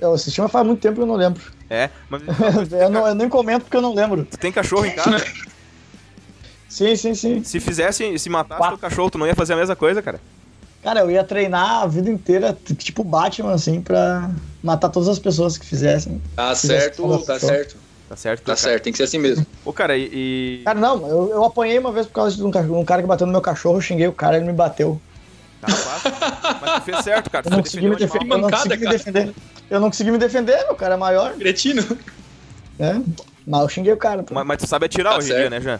Eu 0.00 0.14
assisti, 0.14 0.40
mas 0.40 0.50
faz 0.50 0.66
muito 0.66 0.80
tempo 0.80 0.94
que 0.94 1.02
eu 1.02 1.06
não 1.06 1.14
lembro. 1.14 1.42
É? 1.68 1.90
Mas... 2.08 2.22
eu, 2.72 2.88
não, 2.88 3.06
eu 3.06 3.14
nem 3.14 3.28
comento 3.28 3.64
porque 3.64 3.76
eu 3.76 3.82
não 3.82 3.94
lembro. 3.94 4.24
Tu 4.24 4.38
tem 4.38 4.50
cachorro 4.50 4.86
em 4.86 4.92
casa? 4.92 5.22
Sim, 6.72 6.96
sim, 6.96 7.14
sim. 7.14 7.44
Se 7.44 7.60
fizesse, 7.60 8.18
se 8.18 8.30
matasse 8.30 8.72
o 8.72 8.78
cachorro, 8.78 9.10
tu 9.10 9.18
não 9.18 9.26
ia 9.26 9.34
fazer 9.34 9.52
a 9.52 9.56
mesma 9.56 9.76
coisa, 9.76 10.00
cara? 10.00 10.18
Cara, 10.82 11.00
eu 11.00 11.10
ia 11.10 11.22
treinar 11.22 11.82
a 11.82 11.86
vida 11.86 12.10
inteira, 12.10 12.56
tipo 12.78 13.04
Batman, 13.04 13.52
assim, 13.52 13.82
pra 13.82 14.30
matar 14.62 14.88
todas 14.88 15.06
as 15.06 15.18
pessoas 15.18 15.58
que 15.58 15.66
fizessem. 15.66 16.22
Tá 16.34 16.54
certo, 16.54 17.18
tá 17.26 17.38
certo. 17.38 17.76
Tá 18.08 18.16
certo? 18.16 18.40
Tá 18.40 18.46
cara. 18.46 18.56
certo, 18.56 18.84
tem 18.84 18.90
que 18.90 18.96
ser 18.96 19.02
assim 19.02 19.18
mesmo. 19.18 19.46
Ô, 19.66 19.70
cara, 19.70 19.98
e. 19.98 20.08
e... 20.14 20.62
Cara, 20.64 20.80
não, 20.80 21.06
eu, 21.06 21.28
eu 21.32 21.44
apanhei 21.44 21.78
uma 21.78 21.92
vez 21.92 22.06
por 22.06 22.14
causa 22.14 22.34
de 22.34 22.42
um, 22.42 22.50
cachorro, 22.50 22.80
um 22.80 22.84
cara 22.86 23.02
que 23.02 23.08
bateu 23.08 23.26
no 23.26 23.32
meu 23.32 23.42
cachorro, 23.42 23.76
eu 23.76 23.82
xinguei 23.82 24.06
o 24.06 24.12
cara, 24.12 24.38
ele 24.38 24.46
me 24.46 24.54
bateu. 24.54 24.98
Tá 25.60 25.68
fácil. 25.68 26.10
Mas 26.58 26.74
tu 26.76 26.80
fez 26.86 27.04
certo, 27.04 27.30
cara. 27.30 27.42
Tu 27.42 27.48
eu 27.48 27.50
não 27.50 27.62
consegui, 27.62 27.88
me, 27.90 27.96
defen 27.96 28.20
eu 28.22 28.38
não 28.38 28.50
consegui 28.50 28.78
me 28.78 28.88
defender. 28.88 29.34
Eu 29.68 29.80
não 29.80 29.90
consegui 29.90 30.10
me 30.10 30.18
defender, 30.18 30.64
meu 30.64 30.74
cara 30.74 30.94
é 30.94 30.96
maior. 30.96 31.34
Cretino. 31.34 31.82
É, 32.78 32.98
mas 33.46 33.60
eu 33.60 33.68
xinguei 33.68 33.92
o 33.92 33.96
cara. 33.98 34.24
Mas, 34.30 34.46
mas, 34.46 34.58
tu 34.58 34.66
sabe 34.66 34.86
atirar 34.86 35.12
tá 35.12 35.18
hoje 35.18 35.32
em 35.32 35.36
dia, 35.36 35.50
né, 35.50 35.60
Jean? 35.60 35.78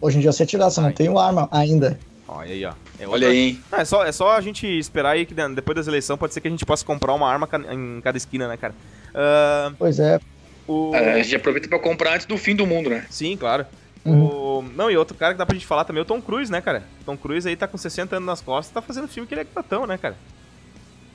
Hoje 0.00 0.18
em 0.18 0.20
dia 0.20 0.32
você 0.32 0.42
atirar, 0.42 0.70
você 0.70 0.80
Ai. 0.80 0.86
não 0.86 0.92
tem 0.92 1.08
arma 1.18 1.48
ainda. 1.50 1.98
Olha 2.26 2.52
aí, 2.52 2.64
ó. 2.64 2.72
É 2.98 3.06
outra... 3.06 3.10
Olha 3.10 3.28
aí, 3.28 3.38
hein? 3.38 3.62
é, 3.72 3.84
só, 3.84 4.04
é 4.04 4.12
só 4.12 4.36
a 4.36 4.40
gente 4.40 4.66
esperar 4.66 5.10
aí 5.10 5.24
que 5.24 5.34
depois 5.34 5.76
das 5.76 5.88
eleições 5.88 6.18
pode 6.18 6.34
ser 6.34 6.40
que 6.40 6.48
a 6.48 6.50
gente 6.50 6.66
possa 6.66 6.84
comprar 6.84 7.14
uma 7.14 7.30
arma 7.30 7.48
em 7.70 8.00
cada 8.02 8.18
esquina, 8.18 8.46
né, 8.46 8.56
cara? 8.56 8.74
Uh... 9.10 9.74
Pois 9.78 9.98
é. 9.98 10.20
O... 10.66 10.94
É, 10.94 11.14
a 11.14 11.22
gente 11.22 11.36
aproveita 11.36 11.68
pra 11.68 11.78
comprar 11.78 12.14
antes 12.14 12.26
do 12.26 12.36
fim 12.36 12.54
do 12.54 12.66
mundo, 12.66 12.90
né? 12.90 13.06
Sim, 13.08 13.36
claro. 13.36 13.64
Uhum. 14.04 14.24
O... 14.26 14.64
Não, 14.76 14.90
e 14.90 14.96
outro 14.96 15.16
cara 15.16 15.32
que 15.32 15.38
dá 15.38 15.46
pra 15.46 15.54
gente 15.54 15.66
falar 15.66 15.84
também 15.84 16.00
é 16.00 16.02
o 16.02 16.06
Tom 16.06 16.20
Cruise, 16.20 16.52
né, 16.52 16.60
cara? 16.60 16.82
Tom 17.06 17.16
Cruise 17.16 17.48
aí 17.48 17.56
tá 17.56 17.66
com 17.66 17.78
60 17.78 18.16
anos 18.16 18.26
nas 18.26 18.40
costas 18.42 18.74
tá 18.74 18.82
fazendo 18.82 19.08
filme 19.08 19.26
que 19.26 19.34
ele 19.34 19.40
é 19.40 19.46
gatão, 19.54 19.86
né, 19.86 19.96
cara? 19.96 20.16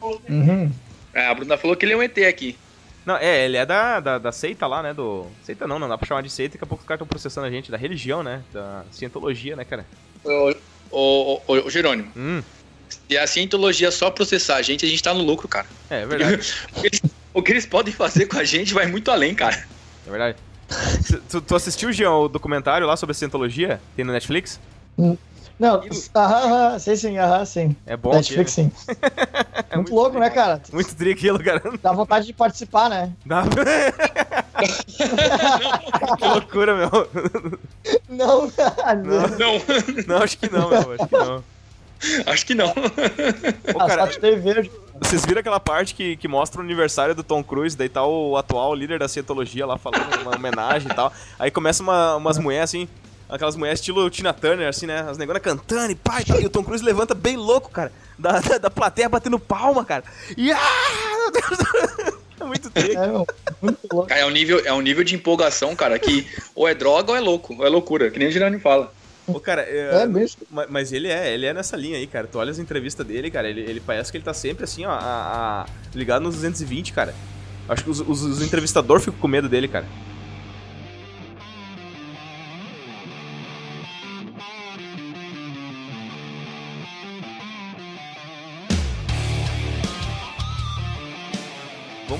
Uhum. 0.02 0.72
É, 1.14 1.28
a 1.28 1.34
Bruna 1.36 1.58
falou 1.58 1.78
que 1.78 1.86
ele 1.86 1.94
é 1.94 1.98
um 1.98 2.02
ET 2.02 2.18
aqui. 2.28 2.58
Não, 3.06 3.18
é, 3.18 3.46
ele 3.46 3.58
é 3.58 3.66
da, 3.66 4.00
da, 4.00 4.18
da, 4.18 4.32
seita 4.32 4.66
lá, 4.66 4.82
né? 4.82 4.94
Do. 4.94 5.28
Seita 5.44 5.68
não, 5.68 5.78
não 5.78 5.90
dá 5.90 5.98
pra 5.98 6.08
chamar 6.08 6.22
de 6.22 6.30
seita, 6.30 6.54
daqui 6.54 6.64
a 6.64 6.68
pouco 6.68 6.84
os 6.84 6.88
caras 6.88 7.00
estão 7.00 7.08
processando 7.08 7.48
a 7.48 7.52
gente, 7.52 7.70
da 7.70 7.78
religião, 7.78 8.24
né? 8.24 8.42
Da 8.54 8.84
cientologia, 8.92 9.56
né, 9.56 9.66
cara? 9.66 9.86
Ô, 10.24 10.56
ô, 10.90 11.42
ô, 11.48 11.54
ô 11.66 11.70
Jerônimo. 11.70 12.12
Hum. 12.16 12.42
Se 12.88 13.18
a 13.18 13.28
cientologia 13.28 13.92
só 13.92 14.10
processar 14.10 14.56
a 14.56 14.62
gente, 14.62 14.86
a 14.86 14.90
gente 14.90 15.04
tá 15.04 15.14
no 15.14 15.24
lucro, 15.24 15.48
cara. 15.48 15.68
É, 15.90 16.02
é 16.02 16.06
verdade. 16.06 16.54
o, 16.76 16.82
que 16.82 16.88
eles, 16.88 17.02
o 17.34 17.44
que 17.44 17.52
eles 17.52 17.66
podem 17.66 17.94
fazer 17.94 18.28
com 18.28 18.38
a 18.38 18.44
gente 18.44 18.74
vai 18.74 18.86
muito 18.86 19.12
além, 19.12 19.36
cara. 19.36 19.66
É 20.08 20.10
verdade. 20.10 20.38
tu, 21.30 21.42
tu 21.42 21.56
assistiu, 21.56 21.92
Jean, 21.92 22.12
o 22.12 22.30
documentário 22.30 22.88
lá 22.88 22.96
sobre 22.96 23.12
a 23.12 23.16
cientologia? 23.16 23.82
Tem 23.96 24.06
no 24.06 24.14
Netflix? 24.14 24.60
Não, 25.60 25.82
aham, 26.16 26.80
sei 26.80 26.96
sim, 26.96 27.18
aham, 27.18 27.46
sim. 27.46 27.76
É 27.86 27.96
bom. 27.96 28.14
Netflix, 28.14 28.52
sim. 28.52 28.72
é 29.70 29.76
muito, 29.76 29.92
muito 29.92 29.96
louco, 29.96 30.20
né, 30.20 30.30
cara? 30.30 30.62
Muito 30.72 30.96
tri 30.96 31.12
aquilo, 31.12 31.44
cara. 31.44 31.62
Dá 31.82 31.92
vontade 31.92 32.26
de 32.26 32.34
participar, 32.34 32.90
né? 32.90 33.12
Dá. 33.26 33.44
que 36.18 36.26
loucura, 36.26 36.76
meu. 36.76 36.90
Não, 38.10 38.48
não. 38.48 39.28
Não, 39.38 39.62
não 40.08 40.18
acho 40.18 40.38
que 40.38 40.52
não, 40.52 40.70
meu. 40.70 40.94
Acho 40.94 41.08
que 41.08 41.16
não. 41.18 41.44
Acho 42.26 42.46
que 42.46 42.56
não. 42.56 42.70
Ô, 42.70 43.78
cara, 43.88 44.06
verde. 44.38 44.70
Vocês 45.02 45.26
viram 45.26 45.40
aquela 45.40 45.60
parte 45.60 45.96
que, 45.96 46.16
que 46.18 46.28
mostra 46.28 46.62
o 46.62 46.64
aniversário 46.64 47.16
do 47.16 47.24
Tom 47.24 47.44
Cruise, 47.44 47.76
daí 47.76 47.90
tá 47.90 48.06
o 48.06 48.38
atual 48.38 48.74
líder 48.76 49.00
da 49.00 49.08
cientologia 49.08 49.66
lá 49.66 49.78
falando 49.78 50.22
uma 50.22 50.36
homenagem 50.36 50.92
e 50.92 50.96
tal. 50.96 51.12
Aí 51.40 51.50
começa 51.50 51.82
uma, 51.82 52.16
umas 52.16 52.38
mulheres 52.38 52.70
assim, 52.70 52.88
aquelas 53.30 53.56
mulheres 53.56 53.80
estilo 53.80 54.10
Tina 54.10 54.34
Turner, 54.34 54.68
assim, 54.68 54.86
né? 54.86 55.02
As 55.10 55.18
negonas 55.18 55.42
cantando 55.42 55.92
e 55.92 55.96
pai, 55.96 56.24
e 56.42 56.46
o 56.46 56.50
Tom 56.50 56.64
Cruise 56.64 56.84
levanta 56.84 57.14
bem 57.14 57.38
louco, 57.38 57.70
cara. 57.70 57.92
Da, 58.18 58.40
da, 58.40 58.58
da 58.58 58.70
plateia 58.70 59.10
batendo 59.10 59.40
palma, 59.40 59.84
cara. 59.84 60.04
E 60.38 60.52
ah, 60.52 61.18
meu 61.18 61.32
Deus 61.32 62.14
muito 62.46 62.70
triste. 62.70 62.96
É, 62.98 63.08
muito 63.62 63.80
louco. 63.92 64.08
Cara, 64.08 64.22
é 64.22 64.26
um, 64.26 64.30
nível, 64.30 64.62
é 64.66 64.74
um 64.74 64.82
nível 64.82 65.04
de 65.04 65.16
empolgação, 65.16 65.76
cara, 65.76 65.98
que 65.98 66.28
ou 66.54 66.68
é 66.68 66.76
droga 66.76 67.12
ou 67.12 67.18
é 67.18 67.20
louco, 67.20 67.56
ou 67.58 67.66
é 67.66 67.70
loucura, 67.70 68.12
que 68.12 68.20
nem 68.20 68.28
o 68.28 68.32
Girani 68.32 68.60
fala. 68.60 68.94
Ô, 69.26 69.40
cara, 69.40 69.62
é, 69.62 70.04
é 70.04 70.06
mesmo. 70.06 70.42
Mas 70.70 70.92
ele 70.92 71.08
é, 71.08 71.34
ele 71.34 71.46
é 71.46 71.54
nessa 71.54 71.78
linha 71.78 71.98
aí, 71.98 72.06
cara. 72.06 72.28
Tu 72.28 72.38
olha 72.38 72.52
as 72.52 72.60
entrevistas 72.60 73.06
dele, 73.06 73.32
cara, 73.32 73.50
ele, 73.50 73.62
ele 73.62 73.80
parece 73.80 74.12
que 74.12 74.18
ele 74.18 74.26
tá 74.26 74.34
sempre 74.34 74.66
assim, 74.66 74.86
ó, 74.86 74.92
a, 74.92 75.64
a, 75.64 75.66
ligado 75.96 76.24
nos 76.24 76.36
220, 76.36 76.92
cara. 76.92 77.16
Acho 77.68 77.86
que 77.86 77.90
os, 77.90 78.02
os, 78.02 78.24
os 78.24 78.42
entrevistadores 78.42 79.06
ficam 79.06 79.20
com 79.20 79.28
medo 79.28 79.48
dele, 79.48 79.70
cara. 79.70 79.86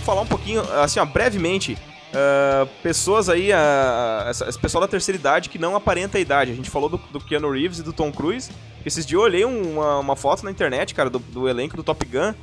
Vamos 0.04 0.06
falar 0.06 0.22
um 0.22 0.28
pouquinho, 0.28 0.62
assim, 0.82 1.00
ó, 1.00 1.06
brevemente, 1.06 1.78
Uh, 2.14 2.70
pessoas 2.84 3.28
aí, 3.28 3.50
uh, 3.50 4.30
essa, 4.30 4.48
esse 4.48 4.60
pessoal 4.60 4.84
da 4.84 4.88
terceira 4.88 5.18
idade 5.18 5.50
que 5.50 5.58
não 5.58 5.76
aparenta 5.76 6.20
a 6.20 6.22
idade. 6.22 6.52
A 6.52 6.56
gente 6.56 6.70
falou 6.70 6.88
do, 6.88 6.98
do 7.12 7.20
Keanu 7.20 7.50
Reeves 7.50 7.80
e 7.80 7.82
do 7.84 7.92
Tom 7.92 8.12
Cruise. 8.12 8.52
Esses 8.86 9.04
dias 9.04 9.18
eu 9.18 9.26
olhei 9.26 9.44
uma, 9.44 9.98
uma 9.98 10.16
foto 10.16 10.46
na 10.46 10.52
internet, 10.52 10.94
cara, 10.94 11.10
do, 11.10 11.18
do, 11.18 11.50
elenco 11.50 11.76
do 11.76 11.82
Top 11.82 12.06
Gun. 12.06 12.36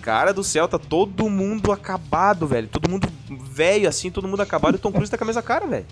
Cara 0.00 0.32
do 0.32 0.42
céu, 0.42 0.66
tá 0.66 0.78
todo 0.78 1.28
mundo 1.28 1.70
acabado, 1.70 2.46
velho. 2.46 2.66
Todo 2.66 2.88
mundo 2.88 3.12
velho 3.28 3.86
assim, 3.86 4.10
todo 4.10 4.26
mundo 4.26 4.40
acabado. 4.40 4.76
E 4.76 4.78
o 4.78 4.80
Tom 4.80 4.90
Cruise 4.90 5.10
tá 5.10 5.18
com 5.18 5.24
a 5.24 5.26
mesma 5.26 5.42
cara, 5.42 5.66
velho. 5.66 5.86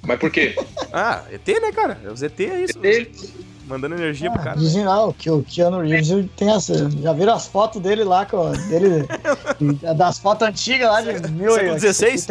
Mas 0.00 0.18
por 0.18 0.30
quê? 0.30 0.56
Ah, 0.90 1.22
ET, 1.30 1.46
né, 1.46 1.70
cara? 1.70 2.00
Os 2.10 2.22
ET 2.22 2.40
é 2.40 2.62
isso. 2.62 2.78
ET. 2.82 3.53
Mandando 3.66 3.94
energia 3.94 4.28
ah, 4.28 4.32
pro 4.32 4.42
cara. 4.42 4.58
Dizem 4.58 4.84
não, 4.84 5.12
que 5.12 5.30
o 5.30 5.42
Keanu 5.42 5.80
Reeves 5.80 6.26
tem 6.36 6.50
essa. 6.50 6.90
Já 6.90 7.12
viram 7.12 7.34
as 7.34 7.46
fotos 7.46 7.80
dele 7.80 8.04
lá, 8.04 8.26
dele, 8.68 9.06
das 9.96 10.18
fotos 10.18 10.46
antigas 10.46 10.88
lá 10.88 11.00
de 11.00 11.30
1300. 11.30 12.26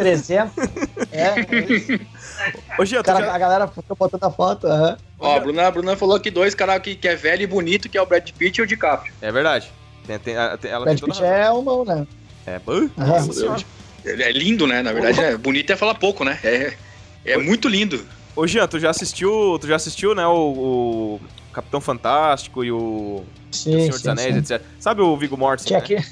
É. 1.10 1.34
Hoje 2.78 2.94
eu 2.94 3.02
tô 3.02 3.12
cara, 3.12 3.26
já... 3.26 3.34
A 3.34 3.38
galera 3.38 3.66
fica 3.66 3.94
botando 3.94 4.24
a 4.24 4.30
foto. 4.30 4.66
Uhum. 4.66 4.96
Ó, 5.18 5.36
a 5.36 5.40
Bruna, 5.40 5.66
a 5.66 5.70
Bruna 5.70 5.96
falou 5.96 6.20
que 6.20 6.30
dois 6.30 6.54
caras 6.54 6.80
que, 6.80 6.94
que 6.94 7.08
é 7.08 7.16
velho 7.16 7.42
e 7.42 7.46
bonito, 7.46 7.88
que 7.88 7.98
é 7.98 8.02
o 8.02 8.06
Brad 8.06 8.30
Pitt 8.30 8.60
e 8.60 8.62
o 8.62 8.66
DiCaprio. 8.66 9.12
É 9.20 9.32
verdade. 9.32 9.70
Tem, 10.06 10.18
tem, 10.18 10.34
tem, 10.60 10.70
ela 10.70 10.84
Brad 10.84 11.00
Pitt 11.00 11.24
é 11.24 11.50
um 11.52 11.84
né? 11.84 12.06
É, 12.46 12.60
uhum. 12.66 12.90
Ele 14.04 14.22
é 14.22 14.30
lindo, 14.30 14.66
né? 14.66 14.82
Na 14.82 14.92
verdade, 14.92 15.18
é 15.20 15.36
bonito 15.36 15.72
é 15.72 15.76
falar 15.76 15.94
pouco, 15.94 16.24
né? 16.24 16.38
É, 16.44 16.74
é 17.24 17.38
muito 17.38 17.68
lindo. 17.68 18.04
Ô 18.36 18.46
Jean, 18.46 18.66
tu 18.66 18.78
já 18.78 18.90
assistiu, 18.90 19.58
tu 19.60 19.66
já 19.66 19.76
assistiu, 19.76 20.14
né, 20.14 20.26
o, 20.26 20.32
o 20.32 21.20
Capitão 21.52 21.80
Fantástico 21.80 22.64
e 22.64 22.72
o, 22.72 23.22
sim, 23.50 23.76
o 23.76 23.78
Senhor 23.78 23.92
sim, 23.92 23.98
dos 23.98 24.08
Anéis, 24.08 24.34
sim. 24.34 24.54
etc. 24.54 24.62
Sabe 24.78 25.02
o 25.02 25.16
Viggo 25.16 25.36
Mortensen, 25.36 25.80
que 25.80 25.94
aqui... 25.94 26.06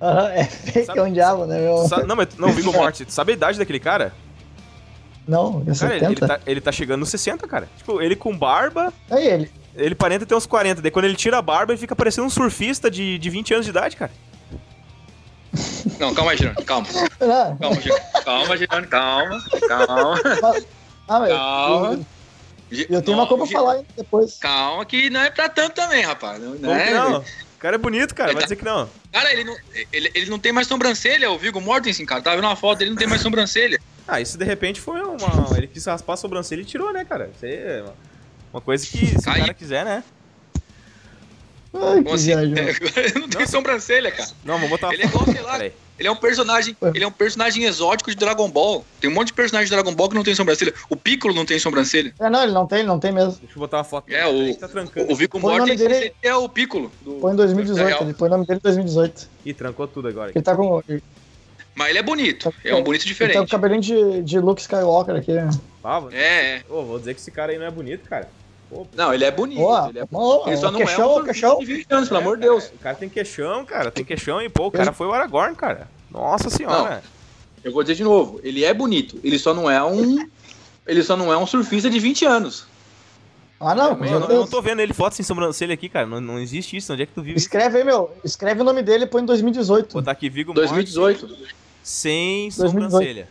Aham, 0.00 0.28
é 0.28 0.44
fake 0.72 0.86
sabe, 0.86 0.98
é 1.00 1.02
um 1.02 1.12
diabo, 1.12 1.46
né, 1.46 1.58
meu? 1.60 1.78
Sabe, 1.88 2.06
não, 2.06 2.16
mas 2.16 2.28
não, 2.38 2.48
o 2.48 2.52
Viggo 2.52 2.72
Mortensen, 2.72 3.06
tu 3.06 3.12
sabe 3.12 3.32
a 3.32 3.34
idade 3.34 3.58
daquele 3.58 3.80
cara? 3.80 4.14
Não, 5.26 5.62
é 5.66 5.78
cara, 5.78 5.96
ele, 5.96 6.06
ele, 6.06 6.16
tá, 6.16 6.40
ele 6.46 6.60
tá 6.60 6.72
chegando 6.72 7.00
nos 7.00 7.10
60, 7.10 7.46
cara. 7.46 7.68
Tipo, 7.76 8.00
ele 8.00 8.16
com 8.16 8.36
barba... 8.36 8.92
É 9.10 9.24
ele. 9.24 9.50
Ele 9.76 9.94
parenta 9.94 10.26
ter 10.26 10.34
uns 10.34 10.46
40, 10.46 10.82
daí 10.82 10.90
quando 10.90 11.04
ele 11.04 11.14
tira 11.14 11.38
a 11.38 11.42
barba, 11.42 11.72
ele 11.72 11.80
fica 11.80 11.94
parecendo 11.94 12.26
um 12.26 12.30
surfista 12.30 12.90
de, 12.90 13.18
de 13.18 13.30
20 13.30 13.54
anos 13.54 13.66
de 13.66 13.70
idade, 13.70 13.96
cara. 13.96 14.10
Não, 15.98 16.14
calma 16.14 16.32
aí, 16.32 16.36
Girone, 16.36 16.56
calma. 16.64 16.86
Calma, 17.18 17.80
Girone, 17.80 18.00
calma, 18.24 18.56
Girone, 18.56 18.86
calma, 18.86 19.44
calma. 19.68 20.60
Ah, 21.10 21.18
mas 21.18 21.28
Calma. 21.30 22.06
Eu, 22.70 22.78
eu 22.88 23.02
tenho 23.02 23.16
não, 23.16 23.24
uma 23.24 23.26
coisa 23.26 23.44
pra 23.44 23.52
falar 23.52 23.82
depois. 23.96 24.38
Calma, 24.38 24.84
que 24.86 25.10
não 25.10 25.20
é 25.20 25.28
pra 25.28 25.48
tanto 25.48 25.74
também, 25.74 26.04
rapaz. 26.04 26.40
Não, 26.40 26.54
não, 26.54 26.72
é, 26.72 26.94
não. 26.94 27.18
O 27.18 27.58
cara 27.58 27.74
é 27.74 27.78
bonito, 27.78 28.14
cara, 28.14 28.30
ele 28.30 28.34
vai 28.34 28.42
tá... 28.42 28.46
dizer 28.46 28.56
que 28.56 28.64
não. 28.64 28.88
Cara, 29.10 29.32
ele 29.32 29.42
não, 29.42 29.56
ele, 29.92 30.10
ele 30.14 30.30
não 30.30 30.38
tem 30.38 30.52
mais 30.52 30.68
sobrancelha, 30.68 31.28
o 31.32 31.36
Viggo 31.36 31.60
Mortensen, 31.60 32.06
cara. 32.06 32.22
Tava 32.22 32.36
vendo 32.36 32.44
uma 32.44 32.54
foto, 32.54 32.82
ele 32.82 32.90
não 32.90 32.96
tem 32.96 33.08
mais 33.08 33.22
sobrancelha. 33.22 33.80
Ah, 34.06 34.20
isso 34.20 34.38
de 34.38 34.44
repente 34.44 34.80
foi 34.80 35.00
uma. 35.02 35.56
Ele 35.56 35.66
quis 35.66 35.84
raspar 35.84 36.12
a 36.12 36.16
sobrancelha 36.16 36.60
e 36.62 36.64
tirou, 36.64 36.92
né, 36.92 37.04
cara? 37.04 37.28
Isso 37.34 37.44
aí 37.44 37.54
é 37.54 37.84
uma 38.52 38.60
coisa 38.60 38.86
que, 38.86 39.04
se 39.04 39.24
Cai. 39.24 39.38
o 39.38 39.40
cara 39.40 39.54
quiser, 39.54 39.84
né? 39.84 40.04
Ai, 41.72 42.02
Como 42.02 42.14
assim? 42.14 42.34
não 43.20 43.28
tem 43.28 43.46
sobrancelha, 43.46 44.10
cara. 44.10 44.30
Não, 44.44 44.58
vou 44.58 44.68
botar 44.68 44.88
uma 44.88 44.94
Ele 44.94 45.04
é 45.04 45.06
igual, 45.06 45.24
sei 45.24 45.40
lá. 45.40 45.64
Ele 46.00 46.08
é 46.08 46.10
um 46.10 46.16
personagem, 46.16 46.74
ele 46.94 47.04
é 47.04 47.06
um 47.06 47.12
personagem 47.12 47.64
exótico 47.64 48.10
de 48.10 48.16
Dragon 48.16 48.50
Ball. 48.50 48.84
Tem 48.98 49.10
um 49.10 49.12
monte 49.12 49.28
de 49.28 49.34
personagem 49.34 49.68
de 49.68 49.74
Dragon 49.74 49.94
Ball 49.94 50.08
que 50.08 50.14
não 50.14 50.24
tem 50.24 50.34
sobrancelha. 50.34 50.72
O 50.88 50.96
Piccolo 50.96 51.34
não 51.34 51.44
tem 51.44 51.58
sobrancelha. 51.58 52.14
É, 52.18 52.30
não, 52.30 52.42
ele 52.42 52.52
não 52.52 52.66
tem, 52.66 52.78
ele 52.78 52.88
não 52.88 52.98
tem 52.98 53.12
mesmo. 53.12 53.32
Deixa 53.32 53.54
eu 53.54 53.60
botar 53.60 53.76
uma 53.76 53.84
foto. 53.84 54.10
É, 54.10 54.26
o, 54.26 54.54
tá 54.56 54.66
trancando. 54.66 55.12
o 55.12 55.14
Vico 55.14 55.38
Morty 55.38 55.76
dele... 55.76 56.14
é 56.22 56.34
o 56.34 56.48
Piccolo. 56.48 56.90
Do, 57.02 57.16
põe 57.16 57.34
em 57.34 57.36
2018, 57.36 58.02
ele 58.02 58.14
põe 58.14 58.28
o 58.28 58.30
nome 58.30 58.46
dele 58.46 58.60
em 58.60 58.62
2018. 58.62 59.28
Ih, 59.44 59.52
trancou 59.52 59.86
tudo 59.86 60.08
agora. 60.08 60.32
Ele 60.34 60.42
tá 60.42 60.56
com... 60.56 60.82
Mas 61.74 61.90
ele 61.90 61.98
é 61.98 62.02
bonito, 62.02 62.52
é 62.64 62.74
um 62.74 62.82
bonito 62.82 63.06
diferente. 63.06 63.36
Ele 63.36 63.46
tá 63.46 63.56
com 63.56 63.62
cabelinho 63.62 63.80
de, 63.80 64.22
de 64.22 64.40
Luke 64.40 64.60
Skywalker 64.60 65.16
aqui. 65.16 65.32
Ah, 65.84 66.02
é, 66.12 66.56
é. 66.56 66.62
Pô, 66.66 66.82
vou 66.82 66.98
dizer 66.98 67.14
que 67.14 67.20
esse 67.20 67.30
cara 67.30 67.52
aí 67.52 67.58
não 67.58 67.66
é 67.66 67.70
bonito, 67.70 68.08
cara. 68.08 68.28
Não, 68.94 69.12
ele 69.12 69.24
é 69.24 69.30
bonito. 69.30 69.58
Boa, 69.58 69.88
ele, 69.88 69.98
é 69.98 70.04
bonito. 70.04 70.48
ele 70.48 70.56
só 70.56 70.70
não 70.70 70.78
queixão, 70.78 71.18
é 71.18 71.20
um 71.20 71.24
queixão. 71.24 71.58
de 71.58 71.66
20 71.66 71.86
anos, 71.90 72.08
pelo 72.08 72.20
amor 72.20 72.36
de 72.36 72.42
Deus. 72.42 72.66
O 72.66 72.78
cara 72.78 72.96
tem 72.96 73.08
queixão, 73.08 73.64
cara. 73.64 73.90
Tem 73.90 74.04
queixão 74.04 74.40
e, 74.40 74.48
pô, 74.48 74.66
o 74.66 74.70
cara 74.70 74.92
foi 74.92 75.06
o 75.06 75.12
Aragorn, 75.12 75.54
cara. 75.56 75.88
Nossa 76.10 76.48
senhora. 76.50 76.96
Não, 76.96 77.02
eu 77.64 77.72
vou 77.72 77.82
dizer 77.82 77.96
de 77.96 78.04
novo, 78.04 78.40
ele 78.42 78.64
é 78.64 78.72
bonito. 78.72 79.18
Ele 79.22 79.38
só 79.38 79.52
não 79.52 79.70
é 79.70 79.82
um. 79.82 80.26
ele 80.86 81.02
só 81.02 81.16
não 81.16 81.32
é 81.32 81.36
um 81.36 81.46
surfista 81.46 81.90
de 81.90 81.98
20 81.98 82.24
anos. 82.24 82.66
Ah, 83.60 83.74
não. 83.74 84.02
É, 84.02 84.08
eu, 84.08 84.20
eu, 84.20 84.28
não 84.40 84.46
tô 84.46 84.62
vendo 84.62 84.80
ele 84.80 84.94
foto 84.94 85.14
sem 85.14 85.24
sobrancelha 85.24 85.74
aqui, 85.74 85.88
cara. 85.88 86.06
Não, 86.06 86.18
não 86.18 86.38
existe 86.38 86.76
isso. 86.78 86.92
Onde 86.92 87.02
é 87.02 87.06
que 87.06 87.12
tu 87.12 87.22
viu 87.22 87.36
Escreve 87.36 87.78
aí, 87.78 87.84
meu. 87.84 88.10
Escreve 88.24 88.62
o 88.62 88.64
nome 88.64 88.82
dele 88.82 89.04
e 89.04 89.06
põe 89.06 89.22
em 89.22 89.26
2018. 89.26 89.92
Botar 89.92 90.12
aqui 90.12 90.30
Vigo 90.30 90.54
2018. 90.54 91.28
Morte, 91.28 91.54
sem 91.82 92.50
sobrancelha. 92.50 93.28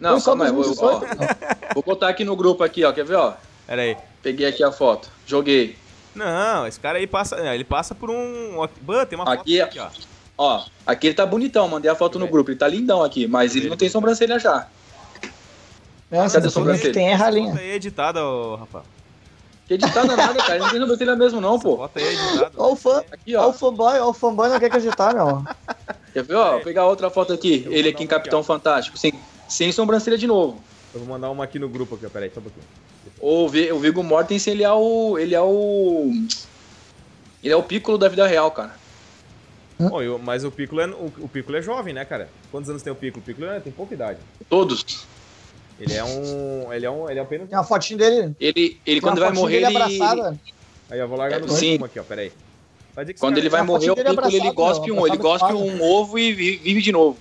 Não, 0.00 0.20
calma 0.20 0.46
aí. 0.46 0.52
Vou, 0.52 0.74
vou 0.74 1.82
botar 1.84 2.08
aqui 2.08 2.24
no 2.24 2.34
grupo 2.34 2.64
aqui, 2.64 2.82
ó. 2.84 2.92
Quer 2.92 3.04
ver, 3.04 3.14
ó? 3.14 3.34
Pera 3.68 3.82
aí. 3.82 3.96
Peguei 4.22 4.46
aqui 4.46 4.62
a 4.62 4.70
foto. 4.70 5.08
Joguei. 5.26 5.76
Não, 6.14 6.66
esse 6.66 6.78
cara 6.78 6.98
aí 6.98 7.06
passa. 7.06 7.36
É, 7.36 7.54
ele 7.54 7.64
passa 7.64 7.94
por 7.94 8.10
um. 8.10 8.66
Tem 9.08 9.18
uma 9.18 9.32
aqui, 9.32 9.58
foto 9.58 9.68
aqui, 9.68 9.78
ó. 9.78 9.88
Ó, 10.36 10.64
aqui 10.86 11.08
ele 11.08 11.14
tá 11.14 11.26
bonitão, 11.26 11.68
mandei 11.68 11.90
a 11.90 11.94
foto 11.94 12.18
no 12.18 12.26
grupo. 12.26 12.50
Ele 12.50 12.58
tá 12.58 12.66
lindão 12.66 13.02
aqui, 13.02 13.26
mas 13.26 13.54
ele 13.54 13.68
não 13.68 13.76
tem 13.76 13.88
sobrancelha 13.88 14.38
já. 14.38 14.66
Nossa, 16.10 16.36
Cadê 16.36 16.48
a 16.48 16.50
sobrancelha? 16.50 16.92
Tem 16.92 17.14
ralinha. 17.14 17.52
Foto 17.52 17.60
aí 17.60 17.70
é 17.70 17.74
editada, 17.74 18.24
ô, 18.24 18.56
Rafael. 18.56 18.84
Que 19.68 19.74
editada 19.74 20.16
nada, 20.16 20.42
cara. 20.42 20.54
Ele 20.54 20.62
não 20.62 20.70
tem 20.70 20.80
sobrancelha 20.80 21.14
mesmo, 21.16 21.40
não, 21.40 21.58
pô. 21.58 21.76
Foto 21.76 21.98
aí 21.98 22.04
é 22.04 22.12
editada. 22.12 22.52
Ó 22.56 22.72
o 22.72 22.76
fã. 22.76 23.04
Aqui, 23.12 23.36
ó. 23.36 23.46
Ó 23.46 23.50
o 23.50 23.52
fanboy, 23.52 23.98
ó 24.00 24.08
o 24.08 24.12
fanboy 24.12 24.48
não 24.48 24.58
quer 24.58 24.70
que 24.70 24.76
editar, 24.78 25.14
meu. 25.14 25.44
Quer 26.12 26.24
ver, 26.24 26.34
ó? 26.34 26.52
Vou 26.52 26.60
pegar 26.62 26.86
outra 26.86 27.08
foto 27.10 27.32
aqui. 27.32 27.66
ele 27.70 27.90
aqui 27.90 28.02
em 28.02 28.06
Capitão 28.06 28.40
aqui, 28.40 28.46
Fantástico. 28.46 28.98
Sem, 28.98 29.12
sem 29.48 29.70
sobrancelha 29.70 30.18
de 30.18 30.26
novo. 30.26 30.60
Eu 30.92 31.00
vou 31.00 31.08
mandar 31.08 31.30
uma 31.30 31.44
aqui 31.44 31.58
no 31.58 31.68
grupo 31.68 31.94
aqui, 31.94 32.06
ó. 32.06 32.08
Peraí, 32.08 32.30
só 32.34 32.40
um 32.40 32.44
pouquinho. 32.44 32.64
O, 33.20 33.44
o 33.44 33.78
Viggo 33.78 34.02
Mortensen, 34.02 34.54
ele 34.54 34.64
é 34.64 34.72
o. 34.72 35.18
Ele 35.18 35.34
é 35.34 35.40
o. 35.40 36.10
Ele 37.42 37.52
é 37.52 37.56
o 37.56 37.62
Piccolo 37.62 37.98
da 37.98 38.08
vida 38.08 38.26
real, 38.26 38.50
cara. 38.50 38.74
Bom, 39.78 40.02
eu, 40.02 40.18
mas 40.18 40.44
o 40.44 40.50
Piccolo, 40.50 40.82
é, 40.82 40.86
o, 40.88 41.12
o 41.20 41.28
Piccolo 41.28 41.56
é 41.56 41.62
jovem, 41.62 41.94
né, 41.94 42.04
cara? 42.04 42.28
Quantos 42.50 42.68
anos 42.68 42.82
tem 42.82 42.92
o 42.92 42.96
Piccolo? 42.96 43.22
O 43.22 43.24
Piccolo 43.24 43.50
é, 43.50 43.60
tem 43.60 43.72
pouca 43.72 43.94
idade. 43.94 44.18
Todos. 44.48 45.06
Ele 45.78 45.94
é 45.94 46.04
um. 46.04 46.72
Ele 46.72 46.84
é 46.86 46.90
um. 46.90 47.08
Ele 47.08 47.18
é 47.18 47.22
apenas. 47.22 47.48
Tem 47.48 47.56
uma 47.56 47.64
fotinha 47.64 47.98
dele. 47.98 48.36
Ele, 48.38 48.78
ele 48.86 49.00
quando 49.00 49.20
vai 49.20 49.32
morrer. 49.32 49.56
Ele... 49.56 49.66
Abraçada. 49.66 50.38
Aí 50.90 50.98
eu 50.98 51.08
vou 51.08 51.16
largar 51.16 51.40
no 51.40 51.48
Sim. 51.48 51.78
aqui, 51.82 51.98
ó. 51.98 52.02
Peraí. 52.02 52.32
Quando 53.18 53.38
ele 53.38 53.48
vai 53.48 53.62
morrer, 53.62 53.90
o 53.90 53.96
Piccolo 53.96 54.36
ele 54.36 54.50
gospe 54.50 54.92
um, 54.92 55.06
ele 55.06 55.16
gospe 55.16 55.52
um 55.52 55.82
ovo 55.82 56.18
e 56.18 56.32
vive 56.32 56.82
de 56.82 56.92
novo. 56.92 57.16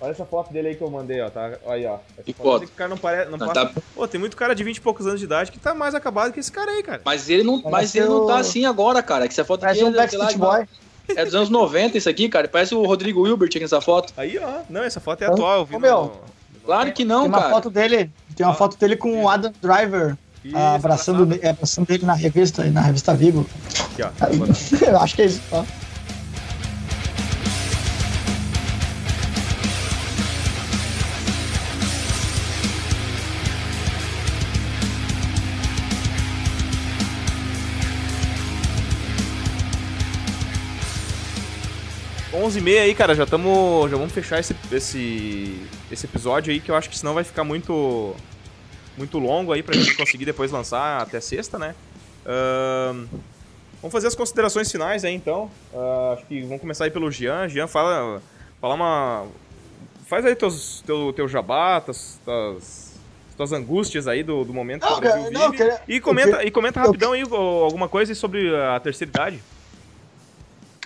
Olha 0.00 0.12
essa 0.12 0.24
foto 0.24 0.50
dele 0.50 0.68
aí 0.68 0.74
que 0.74 0.82
eu 0.82 0.90
mandei, 0.90 1.20
ó. 1.20 1.28
Tá, 1.28 1.52
aí, 1.66 1.84
ó. 1.84 1.98
Essa 2.14 2.22
que 2.24 2.32
foto? 2.32 2.66
Que 2.66 2.72
o 2.72 2.74
cara 2.74 2.88
não 2.88 2.96
parece. 2.96 3.30
Não, 3.30 3.36
não 3.36 3.48
passa... 3.48 3.66
tá... 3.66 3.82
Pô, 3.94 4.08
tem 4.08 4.18
muito 4.18 4.36
cara 4.36 4.54
de 4.54 4.64
20 4.64 4.76
e 4.76 4.80
poucos 4.80 5.06
anos 5.06 5.20
de 5.20 5.26
idade 5.26 5.52
que 5.52 5.58
tá 5.58 5.74
mais 5.74 5.94
acabado 5.94 6.32
que 6.32 6.40
esse 6.40 6.50
cara 6.50 6.70
aí, 6.70 6.82
cara. 6.82 7.02
Mas 7.04 7.28
ele 7.28 7.42
não, 7.42 7.60
mas 7.62 7.94
ele 7.94 8.06
não 8.06 8.26
tá 8.26 8.38
assim 8.38 8.64
agora, 8.64 9.02
cara. 9.02 9.28
Que 9.28 9.32
essa 9.32 9.44
foto 9.44 9.64
aqui 9.64 9.84
um 9.84 9.94
é, 9.94 10.08
lá, 10.16 10.32
boy. 10.32 10.66
é 11.14 11.24
dos 11.24 11.34
anos 11.34 11.50
90 11.50 11.98
isso 11.98 12.08
aqui, 12.08 12.28
cara. 12.30 12.48
Parece 12.48 12.74
o 12.74 12.82
Rodrigo 12.84 13.20
Wilbert 13.22 13.50
aqui 13.50 13.60
nessa 13.60 13.80
foto. 13.80 14.14
Aí, 14.16 14.38
ó. 14.38 14.60
Não, 14.70 14.82
essa 14.82 15.00
foto 15.00 15.22
é 15.22 15.26
atual. 15.26 15.58
Eu 15.58 15.64
vi 15.66 15.76
Ô, 15.76 15.78
meu, 15.78 16.02
no... 16.04 16.12
Claro 16.64 16.92
que 16.92 17.04
não, 17.04 17.22
tem 17.22 17.30
cara. 17.30 17.42
Tem 17.42 17.50
uma 17.50 17.56
foto 17.56 17.70
dele. 17.70 18.10
Tem 18.36 18.46
uma 18.46 18.54
foto 18.54 18.78
dele 18.78 18.96
com 18.96 19.24
o 19.24 19.28
Adam 19.28 19.52
Driver. 19.60 20.16
Isso, 20.42 20.56
abraçando, 20.56 21.38
abraçando 21.46 21.90
ele 21.90 22.06
na 22.06 22.14
revista, 22.14 22.64
na 22.70 22.80
revista 22.80 23.14
Vigo. 23.14 23.46
Aqui, 23.92 24.02
ó. 24.02 24.10
Eu 24.88 24.98
acho 24.98 25.14
que 25.14 25.22
é 25.22 25.26
isso, 25.26 25.42
ó. 25.52 25.62
11h30 42.40 42.80
aí, 42.82 42.94
cara, 42.94 43.14
já 43.14 43.24
estamos. 43.24 43.90
Já 43.90 43.96
vamos 43.96 44.12
fechar 44.12 44.38
esse, 44.40 44.54
esse, 44.72 45.60
esse 45.90 46.06
episódio 46.06 46.52
aí, 46.52 46.60
que 46.60 46.70
eu 46.70 46.76
acho 46.76 46.88
que 46.90 46.98
senão 46.98 47.14
vai 47.14 47.24
ficar 47.24 47.44
muito. 47.44 48.14
Muito 48.96 49.18
longo 49.18 49.52
aí 49.52 49.62
pra 49.62 49.74
gente 49.74 49.96
conseguir 49.96 50.24
depois 50.24 50.50
lançar 50.50 51.00
até 51.00 51.20
sexta, 51.20 51.58
né? 51.58 51.74
Uh, 52.26 53.08
vamos 53.80 53.92
fazer 53.92 54.08
as 54.08 54.14
considerações 54.14 54.70
finais 54.70 55.04
aí 55.04 55.14
então. 55.14 55.50
Uh, 55.72 56.12
acho 56.14 56.26
que 56.26 56.42
vamos 56.42 56.60
começar 56.60 56.84
aí 56.84 56.90
pelo 56.90 57.10
Jean. 57.10 57.48
Jean, 57.48 57.66
fala. 57.66 58.20
falar 58.60 58.74
uma. 58.74 59.26
Faz 60.06 60.24
aí 60.26 60.34
teus, 60.34 60.82
teu, 60.84 61.12
teu 61.14 61.28
jabá, 61.28 61.80
tuas, 61.80 62.20
tuas, 63.36 63.52
angústias 63.52 64.08
aí 64.08 64.24
do, 64.24 64.44
do 64.44 64.52
momento 64.52 64.82
Não, 64.82 64.88
que 64.88 64.94
o 64.98 65.00
Brasil 65.00 65.18
cara, 65.22 65.30
vive. 65.30 65.38
não, 65.38 65.52
cara, 65.56 65.82
e, 65.86 66.00
comenta, 66.00 66.42
eu- 66.42 66.48
e 66.48 66.50
comenta 66.50 66.80
rapidão 66.80 67.12
aí 67.12 67.22
alguma 67.22 67.88
coisa 67.88 68.12
sobre 68.14 68.54
a 68.54 68.78
terceira 68.80 69.08
idade. 69.08 69.42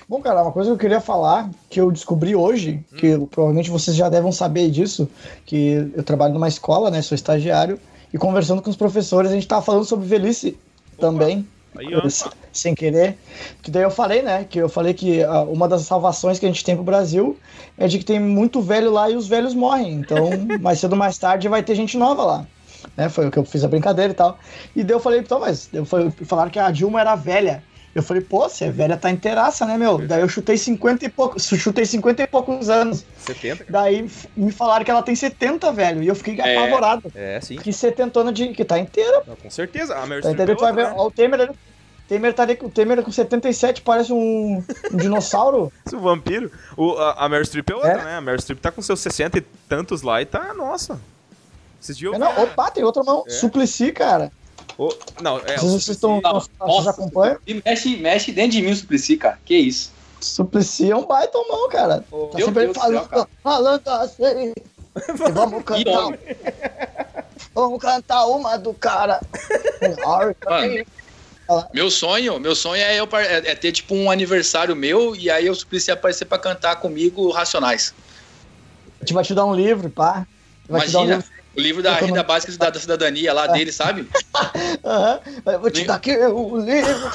Bom, 0.08 0.20
cara, 0.20 0.42
uma 0.42 0.52
coisa 0.52 0.70
que 0.70 0.74
eu 0.74 0.78
queria 0.78 1.00
falar, 1.00 1.48
que 1.70 1.80
eu 1.80 1.90
descobri 1.90 2.36
hoje, 2.36 2.84
que 2.96 3.06
eu- 3.06 3.26
provavelmente 3.26 3.70
vocês 3.70 3.96
já 3.96 4.08
devem 4.08 4.30
saber 4.32 4.70
disso, 4.70 5.08
que 5.46 5.90
eu 5.94 6.02
trabalho 6.02 6.34
numa 6.34 6.48
escola, 6.48 6.90
né, 6.90 7.00
sou 7.00 7.14
estagiário, 7.14 7.78
e 8.12 8.18
conversando 8.18 8.60
com 8.60 8.68
os 8.70 8.76
professores, 8.76 9.30
a 9.30 9.34
gente 9.34 9.48
tava 9.48 9.62
falando 9.62 9.84
sobre 9.84 10.06
velhice 10.06 10.56
também, 10.98 11.46
Aí, 11.76 11.92
sem 12.52 12.72
querer, 12.74 13.18
que 13.62 13.68
daí 13.70 13.82
eu 13.82 13.90
falei, 13.90 14.22
né, 14.22 14.44
que 14.48 14.58
eu 14.58 14.68
falei 14.68 14.94
que 14.94 15.24
ah, 15.24 15.42
uma 15.42 15.66
das 15.66 15.82
salvações 15.82 16.38
que 16.38 16.46
a 16.46 16.48
gente 16.48 16.62
tem 16.62 16.76
pro 16.76 16.84
Brasil 16.84 17.36
é 17.76 17.88
de 17.88 17.98
que 17.98 18.04
tem 18.04 18.20
muito 18.20 18.60
velho 18.60 18.92
lá 18.92 19.10
e 19.10 19.16
os 19.16 19.26
velhos 19.26 19.54
morrem, 19.54 19.94
então 19.94 20.30
mais 20.60 20.78
cedo 20.78 20.92
ou 20.92 20.98
mais 20.98 21.18
tarde 21.18 21.48
vai 21.48 21.62
ter 21.64 21.74
gente 21.74 21.96
nova 21.96 22.24
lá. 22.24 22.46
Né, 22.96 23.08
foi 23.08 23.26
o 23.26 23.30
que 23.30 23.38
eu 23.38 23.44
fiz 23.44 23.64
a 23.64 23.68
brincadeira 23.68 24.12
e 24.12 24.14
tal. 24.14 24.38
E 24.76 24.84
daí 24.84 24.94
eu 24.94 25.00
falei, 25.00 25.18
então, 25.20 25.40
mas 25.40 25.68
eu 25.72 25.84
falei, 25.84 26.12
falaram 26.24 26.50
que 26.50 26.58
a 26.58 26.70
Dilma 26.70 27.00
era 27.00 27.16
velha. 27.16 27.64
Eu 27.94 28.02
falei, 28.02 28.22
pô, 28.22 28.48
você 28.48 28.64
é 28.64 28.70
velha, 28.70 28.96
tá 28.96 29.08
inteiraça, 29.10 29.64
né, 29.64 29.78
meu? 29.78 29.98
Daí 29.98 30.20
eu 30.20 30.28
chutei 30.28 30.56
50 30.58 31.04
e 31.04 31.08
poucos, 31.08 31.46
chutei 31.46 31.86
50 31.86 32.22
e 32.22 32.26
poucos 32.26 32.68
anos. 32.68 33.04
70, 33.18 33.64
cara. 33.64 33.70
Daí 33.70 34.10
me 34.36 34.50
falaram 34.50 34.84
que 34.84 34.90
ela 34.90 35.02
tem 35.02 35.14
70, 35.14 35.70
velho. 35.72 36.02
E 36.02 36.08
eu 36.08 36.14
fiquei 36.16 36.38
É. 36.40 36.56
apavorado. 36.58 37.12
É, 37.14 37.40
sim. 37.40 37.56
Que 37.56 37.72
70 37.72 38.32
de. 38.32 38.48
que 38.48 38.64
tá 38.64 38.78
inteira. 38.78 39.22
Não, 39.26 39.36
com 39.36 39.48
certeza. 39.48 39.94
A 39.96 40.04
Meryl 40.06 40.22
Tá 40.22 40.32
inteira. 40.32 40.52
é 40.52 40.56
vai 40.56 40.72
ver. 40.72 40.86
né? 40.88 40.94
O 40.96 41.10
Temer 41.10 41.40
ali. 41.40 41.52
Temer 42.08 42.34
tá 42.34 42.42
ali, 42.42 42.58
o 42.60 42.68
Temer 42.68 43.02
com 43.02 43.10
77 43.12 43.80
parece 43.80 44.12
um, 44.12 44.62
um 44.92 44.96
dinossauro. 44.96 45.72
Esse 45.86 45.96
vampiro. 45.96 46.50
O, 46.76 46.92
a, 46.98 47.24
a 47.24 47.28
Meryl 47.28 47.46
Streep 47.46 47.70
é 47.70 47.74
outra, 47.74 47.92
É. 47.92 48.04
né? 48.04 48.16
A 48.16 48.20
Meryl 48.20 48.40
Streep 48.40 48.60
tá 48.60 48.70
com 48.72 48.82
seus 48.82 49.00
60 49.00 49.38
e 49.38 49.40
tantos 49.68 50.02
lá 50.02 50.20
e 50.20 50.26
tá. 50.26 50.52
Nossa. 50.52 51.00
Esses 51.80 51.96
dias 51.96 52.12
eu. 52.12 52.16
É, 52.16 52.18
não, 52.18 52.42
opa, 52.42 52.70
tem 52.70 52.82
outra 52.82 53.02
mão. 53.04 53.24
É. 53.26 53.30
Suplicy, 53.30 53.92
cara. 53.92 54.30
Ô, 54.76 54.92
não, 55.20 55.38
é. 55.38 55.56
Vocês, 55.56 55.88
estão, 55.88 56.20
vocês 56.20 56.50
nossa. 56.58 56.90
acompanham? 56.90 57.38
E 57.46 57.62
mexe, 57.64 57.96
mexe 57.96 58.32
dentro 58.32 58.52
de 58.52 58.62
mim 58.62 58.72
o 58.72 58.76
Suplicy, 58.76 59.16
cara. 59.16 59.38
Que 59.44 59.56
isso? 59.56 59.92
Suplicy 60.20 60.90
é 60.90 60.96
um 60.96 61.06
baita 61.06 61.38
mão, 61.48 61.68
cara. 61.68 62.04
Ô, 62.10 62.26
Tá 62.26 62.38
sempre 62.38 62.64
Deus 62.64 62.76
falando, 62.76 62.98
céu, 62.98 63.08
cara. 63.08 63.28
falando 63.42 63.88
assim. 63.88 64.52
E 64.52 64.62
vamos 65.32 65.62
Que 65.64 65.84
cantar. 65.84 66.18
Vamos 67.54 67.80
cantar 67.80 68.26
uma 68.26 68.56
do 68.56 68.74
cara. 68.74 69.20
Mano. 70.48 70.84
Meu 71.74 71.90
sonho, 71.90 72.40
meu 72.40 72.54
sonho 72.54 72.80
é, 72.80 72.98
eu, 72.98 73.08
é, 73.12 73.50
é 73.50 73.54
ter 73.54 73.70
tipo 73.70 73.94
um 73.94 74.10
aniversário 74.10 74.74
meu 74.74 75.14
e 75.14 75.30
aí 75.30 75.50
o 75.50 75.54
Suplicy 75.54 75.90
aparecer 75.90 76.24
pra 76.24 76.38
cantar 76.38 76.76
comigo 76.76 77.30
Racionais. 77.30 77.94
A 78.98 79.04
gente 79.04 79.12
vai 79.12 79.22
te 79.22 79.34
dar 79.34 79.44
um 79.44 79.54
livro, 79.54 79.90
pá. 79.90 80.26
Vai 80.66 80.86
te 80.86 80.92
dar 80.92 81.00
um 81.00 81.04
Imagina, 81.04 81.16
livro. 81.16 81.33
O 81.56 81.60
livro 81.60 81.82
da 81.82 81.94
renda 81.94 82.22
no- 82.22 82.24
básica 82.26 82.56
da 82.56 82.70
da 82.70 82.80
cidadania 82.80 83.32
lá 83.32 83.46
dele, 83.46 83.70
sabe? 83.72 84.08
Aham. 84.84 85.20
Eu 85.46 85.60
Vou 85.60 85.70
te 85.70 85.78
Nem- 85.78 85.86
dar 85.86 85.94
aqui 85.96 86.16
o 86.16 86.56
livro. 86.58 87.10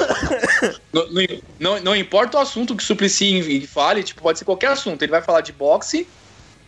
Não, 0.94 1.12
não, 1.12 1.24
não, 1.60 1.80
não 1.82 1.96
importa 1.96 2.38
o 2.38 2.42
assunto 2.42 2.76
que 2.76 2.84
o 2.84 2.86
Suplicy 2.86 3.66
fale, 3.68 4.04
tipo, 4.04 4.22
pode 4.22 4.40
ser 4.40 4.46
qualquer 4.46 4.68
assunto. 4.72 5.02
Ele 5.02 5.12
vai 5.12 5.22
falar 5.22 5.42
de 5.42 5.52
boxe 5.52 6.08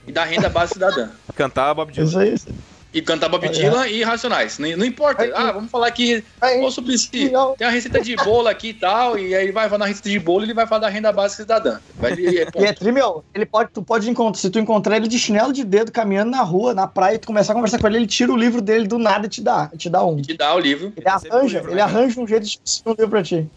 e 0.08 0.12
da 0.12 0.24
renda 0.24 0.50
básica 0.50 0.74
cidadã. 0.76 1.12
Cantar 1.36 1.74
Bob 1.74 1.92
Dylan. 1.92 2.08
Isso 2.08 2.50
aí. 2.50 2.56
E 2.94 3.02
cantar 3.02 3.30
Bob. 3.30 3.48
Dylan 3.48 3.88
e 3.88 4.04
Racionais. 4.04 4.60
Não, 4.60 4.70
não 4.76 4.86
importa. 4.86 5.24
Aí- 5.24 5.32
Ah, 5.34 5.54
vamos 5.54 5.72
falar 5.72 5.88
aqui. 5.88 6.22
Aí, 6.42 6.60
Ô, 6.62 6.70
Suplicy, 6.70 7.10
tem 7.10 7.34
uma 7.68 7.70
receita 7.72 8.02
de 8.02 8.16
bolo 8.18 8.50
aqui 8.50 8.70
e 8.70 8.74
tal. 8.74 9.18
E 9.18 9.34
aí 9.34 9.44
ele 9.46 9.54
vai 9.54 9.70
falar 9.70 9.80
na 9.80 9.86
receita 9.86 10.10
de 10.10 10.20
bolo 10.20 10.42
e 10.42 10.48
ele 10.48 10.54
vai 10.54 10.68
falar 10.68 10.82
da 10.82 10.90
renda 10.90 11.10
básica 11.12 11.44
cidadã. 11.44 11.80
Vai, 11.96 12.14
e 12.16 12.40
é 12.40 12.48
E 12.60 12.66
é 12.66 12.74
tri, 12.74 12.92
meu, 12.92 13.24
ele 13.34 13.46
pode, 13.46 13.70
tu 13.72 13.82
pode 13.82 14.10
encontrar, 14.10 14.42
se 14.42 14.50
tu 14.50 14.60
encontrar 14.60 14.98
ele 14.98 15.08
de 15.08 15.18
chinelo 15.18 15.54
de 15.54 15.64
dedo 15.64 15.90
caminhando 15.90 16.32
na 16.32 16.42
rua, 16.42 16.74
na 16.74 16.86
praia, 16.86 17.16
e 17.16 17.18
tu 17.20 17.28
começar 17.28 17.54
a 17.54 17.56
conversar 17.56 17.80
com 17.80 17.88
ele, 17.88 17.96
ele 17.98 18.08
tira 18.08 18.32
o 18.32 18.36
livro 18.36 18.62
dele 18.62 18.86
do 18.88 18.98
nada 18.98 19.26
e 19.26 19.30
te 19.30 19.42
dá, 19.42 19.70
te 19.78 19.90
dá 19.90 20.04
um. 20.04 20.22
te 20.22 20.34
dá 20.34 20.54
o 20.54 20.60
livro. 20.60 20.92
Ele 20.98 21.06
o 21.06 21.10
arranja, 21.10 21.58
livro, 21.60 21.70
ele 21.72 21.76
né? 21.78 21.82
arranja 21.84 22.20
um 22.20 22.28
jeito 22.28 22.44
de 22.46 22.58
te 22.58 22.82
um 22.86 22.90
livro 22.92 23.10
pra 23.10 23.24
ti. 23.24 23.50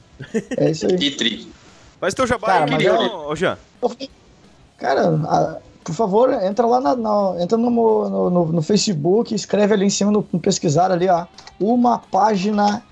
É 0.57 0.71
isso 0.71 0.87
aí. 0.87 0.97
Que 0.97 1.11
tri. 1.11 1.49
Faz 2.01 2.15
teu 2.15 2.25
jabá 2.27 2.47
Cara, 2.47 2.61
mas 2.69 2.71
querido. 2.77 2.95
eu- 3.03 3.29
Ô, 3.31 3.35
Jean. 3.35 3.59
Cara, 4.79 5.09
a- 5.09 5.59
por 5.85 5.95
favor, 5.95 6.33
entra 6.43 6.67
lá 6.67 6.81
na, 6.81 6.97
na- 6.97 7.35
entra 7.41 7.57
no, 7.59 7.71
no, 7.71 8.31
no- 8.31 8.47
no 8.53 8.63
Facebook, 8.63 9.35
escreve 9.35 9.75
ali 9.75 9.85
em 9.87 9.91
cima 9.91 10.11
no, 10.11 10.27
no 10.33 10.41
pesquisar 10.41 10.91
ali, 10.91 11.09
ó. 11.09 11.27
Uma 11.61 11.99
página 11.99 12.83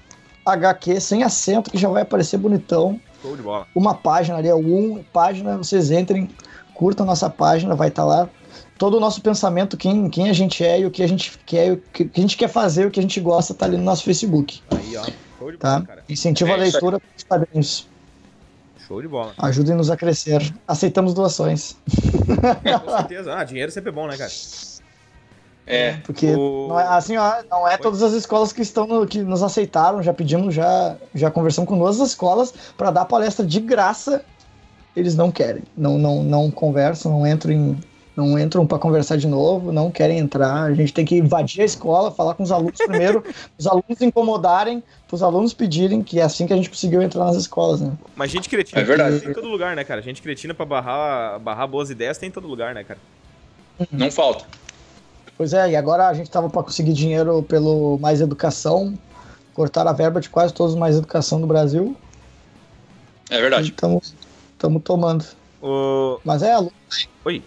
HQ 0.45 1.01
sem 1.01 1.23
acento 1.23 1.71
que 1.71 1.79
já 1.79 1.89
vai 1.89 2.03
aparecer 2.03 2.37
bonitão. 2.37 3.01
Show 3.23 3.37
de 3.37 3.43
bola. 3.43 3.67
Uma 3.75 3.95
página 3.95 4.39
ali, 4.39 4.53
um 4.53 5.03
página, 5.13 5.57
vocês 5.57 5.91
entrem, 5.91 6.29
curtam 6.75 7.07
nossa 7.07 7.31
página, 7.31 7.75
vai 7.75 7.89
estar 7.89 8.05
lá. 8.05 8.29
Todo 8.77 8.97
o 8.97 9.01
nosso 9.01 9.21
pensamento, 9.23 9.77
quem, 9.77 10.11
quem 10.11 10.29
a 10.29 10.33
gente 10.33 10.65
é 10.65 10.81
e 10.81 10.87
o 10.87 10.91
que 10.91 11.03
a 11.03 11.07
gente 11.09 11.39
quer, 11.47 11.73
o 11.73 11.77
que, 11.77 12.11
a 12.17 12.21
gente 12.21 12.37
quer 12.37 12.49
fazer, 12.49 12.87
o 12.87 12.91
que 12.91 12.99
a 12.99 13.03
gente 13.03 13.21
gosta, 13.21 13.55
tá 13.55 13.65
ali 13.67 13.77
no 13.77 13.85
nosso 13.85 14.03
Facebook, 14.03 14.61
Aí, 14.71 14.97
ó. 14.97 15.05
Show 15.39 15.53
de 15.53 15.59
tá? 15.59 15.75
bola, 15.75 15.87
cara. 15.87 16.05
Incentiva 16.09 16.51
É 16.51 16.53
a 16.55 16.57
aí. 16.57 16.63
leitura 16.63 17.01
quadrinhos. 17.29 17.89
Show 18.87 19.01
de 19.03 19.09
bola. 19.09 19.33
Ajudem-nos 19.39 19.91
a 19.91 19.97
crescer. 19.97 20.43
Aceitamos 20.67 21.15
doações. 21.15 21.77
Com 22.85 22.97
certeza. 22.97 23.35
Ah, 23.35 23.45
dinheiro 23.45 23.71
sempre 23.71 23.91
é 23.91 23.93
bom, 23.93 24.07
né, 24.07 24.17
cara? 24.17 24.31
É. 25.67 25.93
Porque 26.05 26.35
O- 26.35 26.67
não 26.69 26.81
é, 26.81 26.85
assim, 26.89 27.17
ó, 27.17 27.35
não 27.49 27.67
é 27.69 27.77
todas 27.77 28.03
as 28.03 28.13
escolas 28.13 28.53
que 28.53 28.63
estão 28.63 28.87
no- 28.87 29.07
que 29.07 29.23
nos 29.23 29.43
aceitaram, 29.43 30.03
já 30.03 30.13
pedimos, 30.13 30.55
já, 30.55 30.97
já 31.15 31.31
conversamos 31.31 31.69
com 31.69 31.79
todas 31.79 32.01
as 32.01 32.09
escolas 32.09 32.53
para 32.77 32.91
dar 32.91 33.05
palestra 33.05 33.47
de 33.47 33.61
graça. 33.61 34.25
Eles 34.95 35.15
não 35.17 35.31
querem, 35.31 35.63
não, 35.77 35.97
não, 35.97 36.23
não 36.23 36.51
conversam, 36.51 37.13
não 37.13 37.27
entram 37.27 37.53
em, 37.53 37.81
não 38.17 38.39
entram 38.39 38.67
para 38.67 38.79
conversar 38.79 39.17
de 39.17 39.27
novo, 39.27 39.73
não 39.73 39.91
querem 39.91 40.19
entrar. 40.19 40.65
A 40.65 40.75
gente 40.75 40.93
tem 40.93 41.05
que 41.05 41.17
invadir 41.17 41.63
a 41.63 41.65
escola, 41.65 42.11
falar 42.11 42.35
com 42.35 42.43
os 42.43 42.53
alunos 42.53 42.79
primeiro, 42.79 43.25
os 43.59 43.67
alunos 43.67 44.01
incomodarem, 44.01 44.83
para 45.09 45.15
os 45.15 45.23
alunos 45.23 45.55
pedirem, 45.55 46.03
que 46.03 46.21
é 46.21 46.23
assim 46.23 46.47
que 46.47 46.53
a 46.53 46.57
gente 46.57 46.69
conseguiu 46.69 47.01
entrar 47.01 47.25
nas 47.25 47.37
escolas, 47.37 47.81
né? 47.81 47.93
Mas 48.15 48.31
gente 48.31 48.49
cretina 48.49 48.81
É 48.81 48.85
verdade. 48.85 49.21
tem 49.21 49.31
em 49.31 49.35
todo 49.35 49.49
lugar, 49.49 49.75
né, 49.75 49.85
cara? 49.85 50.03
Gente 50.03 50.21
cretina 50.21 50.53
pra 50.53 50.67
barrar, 50.67 51.39
barrar 51.39 51.67
boas 51.67 51.91
ideias 51.91 52.19
tem 52.19 52.29
em 52.29 52.33
todo 52.33 52.47
lugar, 52.47 52.75
né, 52.75 52.85
cara? 52.85 53.01
Não 53.91 54.11
falta. 54.11 54.45
Pois 55.37 55.55
é, 55.55 55.71
e 55.71 55.77
agora 55.77 56.09
a 56.09 56.15
gente 56.15 56.31
tava 56.31 56.51
para 56.51 56.63
conseguir 56.63 56.93
dinheiro 56.93 57.43
pelo 57.43 57.99
Mais 57.99 58.21
Educação, 58.21 58.97
cortaram 59.55 59.91
a 59.91 59.95
verba 59.95 60.21
de 60.21 60.29
quase 60.29 60.53
todos 60.53 60.75
os 60.75 60.79
Mais 60.79 60.97
Educação 60.97 61.41
do 61.41 61.47
Brasil. 61.47 61.97
É 63.31 63.41
verdade. 63.41 63.75
Estamos 63.75 64.83
tomando. 64.85 65.25
O... 65.63 66.21
Mas 66.25 66.43
é, 66.43 66.55
Oi. 67.25 67.43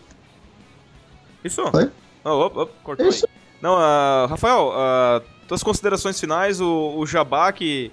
Isso? 1.45 1.61
Oi? 1.73 1.89
Oh, 2.23 2.45
op, 2.47 2.57
op, 2.57 2.71
cortou 2.83 3.07
Isso. 3.07 3.25
aí. 3.25 3.31
Não, 3.61 3.75
ah, 3.77 4.25
Rafael, 4.29 4.71
ah, 4.75 5.21
tuas 5.47 5.61
considerações 5.63 6.19
finais, 6.19 6.59
o, 6.59 6.95
o 6.97 7.05
Jabá 7.05 7.51
que... 7.51 7.91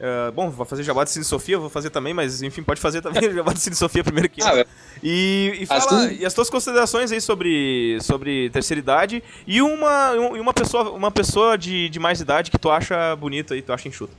ah, 0.00 0.30
bom, 0.34 0.48
vou 0.50 0.64
fazer 0.66 0.82
Jabá 0.82 1.04
de 1.04 1.10
Cine 1.10 1.24
Sofia, 1.24 1.58
vou 1.58 1.68
fazer 1.70 1.90
também, 1.90 2.12
mas 2.14 2.42
enfim, 2.42 2.62
pode 2.62 2.80
fazer 2.80 3.02
também 3.02 3.28
o 3.28 3.32
Jabá 3.36 3.52
de 3.52 3.60
Cine 3.60 3.76
Sofia 3.76 4.02
primeiro 4.02 4.28
que 4.30 4.40
eu. 4.40 4.46
Ah, 4.46 4.64
E, 5.02 5.58
e 5.60 5.66
fala, 5.66 5.80
Assim- 5.80 6.16
e 6.20 6.24
as 6.24 6.32
tuas 6.34 6.48
considerações 6.50 7.12
aí 7.12 7.20
sobre, 7.20 7.98
sobre 8.00 8.48
terceira 8.50 8.78
idade 8.80 9.22
e 9.46 9.60
uma, 9.60 10.12
e 10.34 10.40
uma 10.40 10.54
pessoa, 10.54 10.90
uma 10.90 11.10
pessoa 11.10 11.56
de, 11.58 11.88
de 11.90 11.98
mais 11.98 12.20
idade 12.20 12.50
que 12.50 12.58
tu 12.58 12.70
acha 12.70 13.14
bonita 13.16 13.54
e 13.56 13.60
tu 13.62 13.72
acha 13.72 13.88
enxuta. 13.88 14.12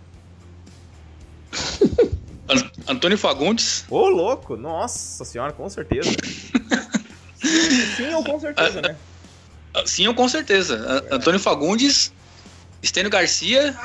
An- 2.50 2.72
Antônio 2.94 3.18
Fagundes. 3.18 3.84
Ô, 3.90 4.08
louco! 4.08 4.56
Nossa 4.56 5.26
senhora, 5.26 5.52
com 5.52 5.68
certeza. 5.70 6.10
Sim 7.96 8.14
ou 8.14 8.24
com 8.24 8.40
certeza, 8.40 8.82
né? 8.82 9.00
Sim, 9.86 10.14
com 10.14 10.28
certeza. 10.28 10.76
An- 10.76 11.16
Antônio 11.16 11.40
Fagundes, 11.40 12.12
Estênio 12.82 13.12
Garcia, 13.12 13.76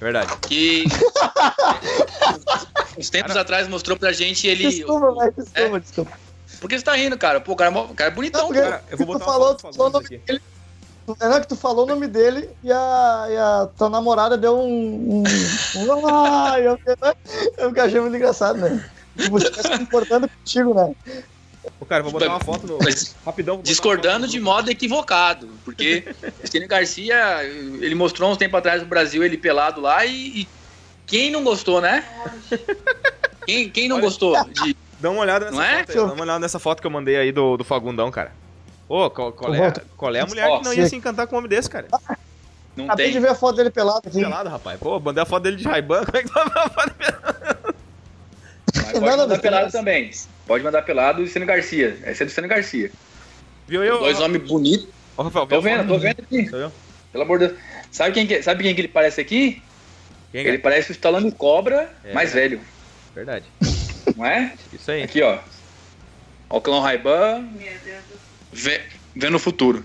Verdade. 0.00 0.32
que 0.46 0.84
uns 2.98 3.10
tempos 3.10 3.36
atrás 3.36 3.68
mostrou 3.68 3.98
pra 3.98 4.12
gente 4.12 4.46
ele. 4.46 4.68
desculpa, 4.70 5.12
vai, 5.12 5.30
desculpa, 5.32 5.80
desculpa. 5.80 6.18
Por 6.60 6.68
que 6.68 6.78
você 6.78 6.84
tá 6.84 6.94
rindo, 6.94 7.18
cara? 7.18 7.40
Pô, 7.40 7.52
o 7.52 7.56
cara, 7.56 7.74
é 7.74 7.78
o 7.78 7.94
cara 7.94 8.10
é 8.10 8.14
bonitão, 8.14 8.48
Não, 8.48 8.54
cara. 8.54 8.78
Cara, 8.78 8.84
eu 8.90 8.98
vou 8.98 9.06
Tu 9.06 9.12
botar 9.12 9.24
falou- 9.26 9.48
uma 9.50 9.56
tu 9.56 9.62
falou 9.62 9.88
o 9.88 9.92
nome 9.92 10.06
É 11.20 11.28
não, 11.28 11.40
que 11.40 11.48
tu 11.48 11.56
falou 11.56 11.84
o 11.84 11.88
nome 11.88 12.06
dele 12.06 12.50
e 12.62 12.70
a, 12.70 13.26
e 13.30 13.36
a 13.36 13.66
tua 13.76 13.88
namorada 13.88 14.36
deu 14.36 14.58
um. 14.58 15.22
um, 15.22 15.24
ah, 16.06 16.56
eu, 16.60 16.78
eu 17.58 17.82
achei 17.82 18.00
muito 18.00 18.16
engraçado, 18.16 18.58
né? 18.58 18.90
Tipo, 19.16 19.30
você 19.30 19.50
tá 19.50 19.62
se 19.62 19.82
importando 19.82 20.28
contigo, 20.28 20.74
né? 20.74 20.94
Ô, 21.80 21.86
cara, 21.86 22.02
vou 22.02 22.10
botar 22.12 22.26
uma 22.28 22.40
foto 22.40 22.66
no. 22.66 22.78
Mas 22.82 23.14
Rapidão. 23.24 23.60
discordando 23.62 24.26
de 24.26 24.40
modo 24.40 24.70
equivocado. 24.70 25.48
Porque 25.64 26.04
Estênio 26.42 26.66
Garcia, 26.68 27.44
ele 27.44 27.94
mostrou 27.94 28.30
uns 28.30 28.36
tempos 28.36 28.58
atrás 28.58 28.82
no 28.82 28.88
Brasil 28.88 29.22
ele 29.22 29.36
pelado 29.38 29.80
lá 29.80 30.04
e, 30.04 30.40
e 30.40 30.48
quem 31.06 31.30
não 31.30 31.44
gostou, 31.44 31.80
né? 31.80 32.04
Quem, 33.46 33.70
quem 33.70 33.88
não 33.88 33.96
Olha- 33.96 34.04
gostou 34.04 34.44
de. 34.50 34.76
Dá 35.00 35.10
uma 35.10 35.20
olhada 35.20 35.44
nessa 35.46 35.56
Não 35.56 35.62
é? 35.62 35.78
foto 35.78 35.90
aí, 35.90 35.96
dá 35.96 36.12
uma 36.12 36.22
olhada 36.24 36.38
nessa 36.40 36.58
foto 36.58 36.80
que 36.80 36.86
eu 36.86 36.90
mandei 36.90 37.16
aí 37.16 37.30
do, 37.30 37.56
do 37.56 37.62
Fagundão, 37.64 38.10
cara. 38.10 38.32
Ô, 38.88 39.08
qual, 39.08 39.32
qual, 39.32 39.54
é, 39.54 39.72
qual 39.96 40.14
é 40.14 40.20
a 40.20 40.26
mulher 40.26 40.58
que 40.58 40.64
não 40.64 40.72
ia 40.74 40.88
se 40.88 40.96
encantar 40.96 41.26
com 41.28 41.36
um 41.36 41.38
homem 41.38 41.48
desse, 41.48 41.70
cara? 41.70 41.86
Não 42.74 42.86
Acabei 42.86 43.06
tem. 43.06 43.12
de 43.14 43.20
ver 43.20 43.28
a 43.28 43.34
foto 43.34 43.56
dele 43.56 43.70
pelado 43.70 44.08
aqui. 44.08 44.18
Pelado, 44.20 44.48
rapaz. 44.48 44.78
Pô, 44.80 44.98
mandei 44.98 45.22
a 45.22 45.26
foto 45.26 45.42
dele 45.44 45.56
de 45.56 45.64
Raiban, 45.64 46.04
como 46.04 46.16
é 46.16 46.22
que 46.22 46.28
tá 46.32 46.42
a 46.42 46.68
foto 46.70 47.74
pode 48.92 49.16
mandar 49.16 49.38
pelado 49.38 49.72
também. 49.72 50.10
Pode 50.46 50.64
mandar 50.64 50.82
pelado 50.82 51.22
e 51.22 51.28
Seno 51.28 51.46
Garcia. 51.46 51.98
Esse 52.06 52.22
é 52.22 52.26
do 52.26 52.32
Seno 52.32 52.48
Garcia. 52.48 52.90
Viu 53.66 53.84
eu? 53.84 53.98
Dois 53.98 54.20
homens 54.20 54.48
bonitos. 54.48 54.88
Ô, 55.16 55.22
Rafael, 55.22 55.46
tô 55.46 55.60
vendo, 55.60 55.88
tô 55.88 55.98
vendo 55.98 56.20
aqui. 56.20 56.48
Pelo 57.12 57.24
amor 57.24 57.38
de 57.38 57.48
Deus. 57.48 57.58
Sabe 57.90 58.12
quem 58.12 58.26
que, 58.26 58.42
sabe 58.42 58.62
quem 58.62 58.74
que 58.74 58.80
ele 58.80 58.88
parece 58.88 59.20
aqui? 59.20 59.62
Quem 60.30 60.42
ele 60.42 60.56
é? 60.56 60.58
parece 60.58 60.90
o 60.90 60.92
Stallone 60.92 61.32
Cobra, 61.32 61.90
é. 62.04 62.12
mais 62.12 62.32
velho. 62.32 62.60
Verdade. 63.14 63.44
Não 64.16 64.24
é? 64.24 64.52
Isso 64.72 64.90
aí. 64.90 65.02
Aqui, 65.02 65.22
ó. 65.22 65.38
Ó 66.48 66.58
o 66.58 66.60
clã 66.60 66.80
Raiban. 66.80 67.48
Vê, 68.52 68.82
vendo 69.14 69.36
o 69.36 69.40
futuro. 69.40 69.84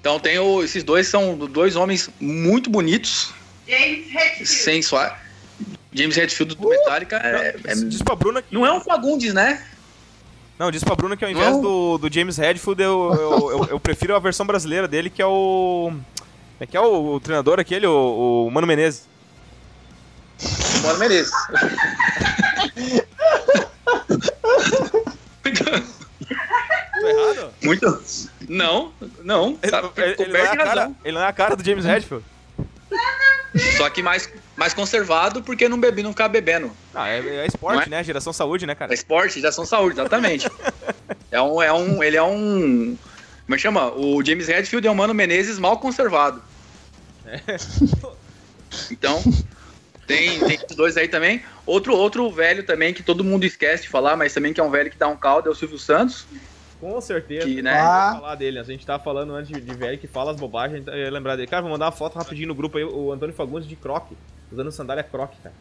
Então 0.00 0.20
tem 0.20 0.38
o, 0.38 0.62
esses 0.62 0.84
dois 0.84 1.06
são 1.08 1.36
dois 1.36 1.76
homens 1.76 2.10
muito 2.20 2.68
bonitos. 2.68 3.32
James 3.66 4.06
Hetfield. 4.14 4.46
Sensuais. 4.46 5.23
James 5.94 6.16
Hetfield 6.16 6.56
do 6.56 6.66
uh, 6.66 6.70
Metallica 6.70 7.16
é, 7.16 7.56
é, 7.64 7.74
diz 7.74 8.02
pra 8.02 8.16
Bruna 8.16 8.42
que... 8.42 8.52
Não 8.52 8.66
é 8.66 8.72
um 8.72 8.80
Fagundes, 8.80 9.32
né? 9.32 9.64
Não, 10.58 10.70
diz 10.70 10.82
pra 10.82 10.96
Bruna 10.96 11.16
que 11.16 11.24
ao 11.24 11.30
invés 11.30 11.56
do, 11.60 11.98
do 11.98 12.12
James 12.12 12.38
Hetfield, 12.38 12.82
eu, 12.82 13.14
eu, 13.14 13.50
eu, 13.50 13.64
eu, 13.70 13.80
prefiro 13.80 14.14
a 14.14 14.18
versão 14.18 14.44
brasileira 14.44 14.88
dele, 14.88 15.08
que 15.08 15.22
é 15.22 15.26
o... 15.26 15.92
É 16.60 16.66
que 16.66 16.76
é 16.76 16.80
o, 16.80 17.14
o 17.14 17.20
treinador 17.20 17.58
aquele, 17.58 17.86
o, 17.86 18.46
o 18.46 18.50
Mano 18.50 18.66
Menezes. 18.66 19.08
Mano 20.82 20.98
Menezes. 20.98 21.32
Tô 27.00 27.06
errado? 27.06 27.54
Muito. 27.62 28.02
Não, 28.48 28.92
não. 29.22 29.58
Ele, 29.62 29.70
tá, 29.70 29.90
ele, 29.96 30.16
ele, 30.18 30.32
não 30.32 30.40
é 30.40 30.48
a 30.48 30.56
cara, 30.56 30.92
ele 31.04 31.14
não 31.14 31.24
é 31.24 31.28
a 31.28 31.32
cara 31.32 31.56
do 31.56 31.64
James 31.64 31.84
Hetfield. 31.84 32.24
Só 33.76 33.88
que 33.88 34.02
mais, 34.02 34.28
mais 34.56 34.74
conservado 34.74 35.42
porque 35.42 35.68
não 35.68 35.78
bebi, 35.78 36.02
não 36.02 36.10
ficar 36.10 36.28
bebendo. 36.28 36.72
Ah, 36.94 37.08
é, 37.08 37.18
é 37.18 37.46
esporte, 37.46 37.86
é? 37.86 37.90
né? 37.90 38.04
Geração 38.04 38.32
saúde, 38.32 38.66
né, 38.66 38.74
cara? 38.74 38.92
É 38.92 38.94
esporte, 38.94 39.40
geração 39.40 39.64
saúde, 39.64 39.98
exatamente. 39.98 40.48
é 41.30 41.40
um, 41.40 41.62
é 41.62 41.72
um, 41.72 42.02
ele 42.02 42.16
é 42.16 42.22
um. 42.22 42.96
Como 43.44 43.54
é 43.54 43.56
que 43.56 43.62
chama? 43.62 43.92
O 43.92 44.24
James 44.24 44.48
Redfield 44.48 44.86
é 44.86 44.90
um 44.90 44.94
Mano 44.94 45.14
Menezes 45.14 45.58
mal 45.58 45.78
conservado. 45.78 46.42
É. 47.26 47.40
Então, 48.90 49.22
tem, 50.06 50.40
tem 50.40 50.54
esses 50.54 50.76
dois 50.76 50.96
aí 50.96 51.08
também. 51.08 51.42
Outro, 51.64 51.94
outro 51.94 52.30
velho 52.30 52.64
também 52.64 52.92
que 52.92 53.02
todo 53.02 53.24
mundo 53.24 53.44
esquece 53.44 53.84
de 53.84 53.88
falar, 53.88 54.16
mas 54.16 54.34
também 54.34 54.52
que 54.52 54.60
é 54.60 54.64
um 54.64 54.70
velho 54.70 54.90
que 54.90 54.98
dá 54.98 55.08
um 55.08 55.16
caldo, 55.16 55.48
é 55.48 55.52
o 55.52 55.54
Silvio 55.54 55.78
Santos. 55.78 56.26
Com 56.84 57.00
certeza. 57.00 57.46
Que, 57.46 57.62
né? 57.62 57.72
Ah. 57.72 58.18
falar 58.20 58.34
dele. 58.34 58.58
A 58.58 58.62
gente 58.62 58.84
tava 58.84 59.02
falando 59.02 59.34
antes 59.34 59.50
de, 59.50 59.58
de 59.58 59.74
velho 59.74 59.96
que 59.96 60.06
fala 60.06 60.32
as 60.32 60.36
bobagens, 60.36 60.86
eu 60.86 60.94
ia 60.94 61.10
lembrar 61.10 61.34
dele. 61.34 61.48
Cara, 61.48 61.62
vou 61.62 61.70
mandar 61.70 61.86
uma 61.86 61.92
foto 61.92 62.18
rapidinho 62.18 62.48
no 62.48 62.54
grupo 62.54 62.76
aí, 62.76 62.84
o 62.84 63.10
Antônio 63.10 63.34
Fagundes 63.34 63.66
de 63.66 63.74
croque, 63.74 64.14
usando 64.52 64.70
sandália 64.70 65.02
croque, 65.02 65.38
cara. 65.42 65.54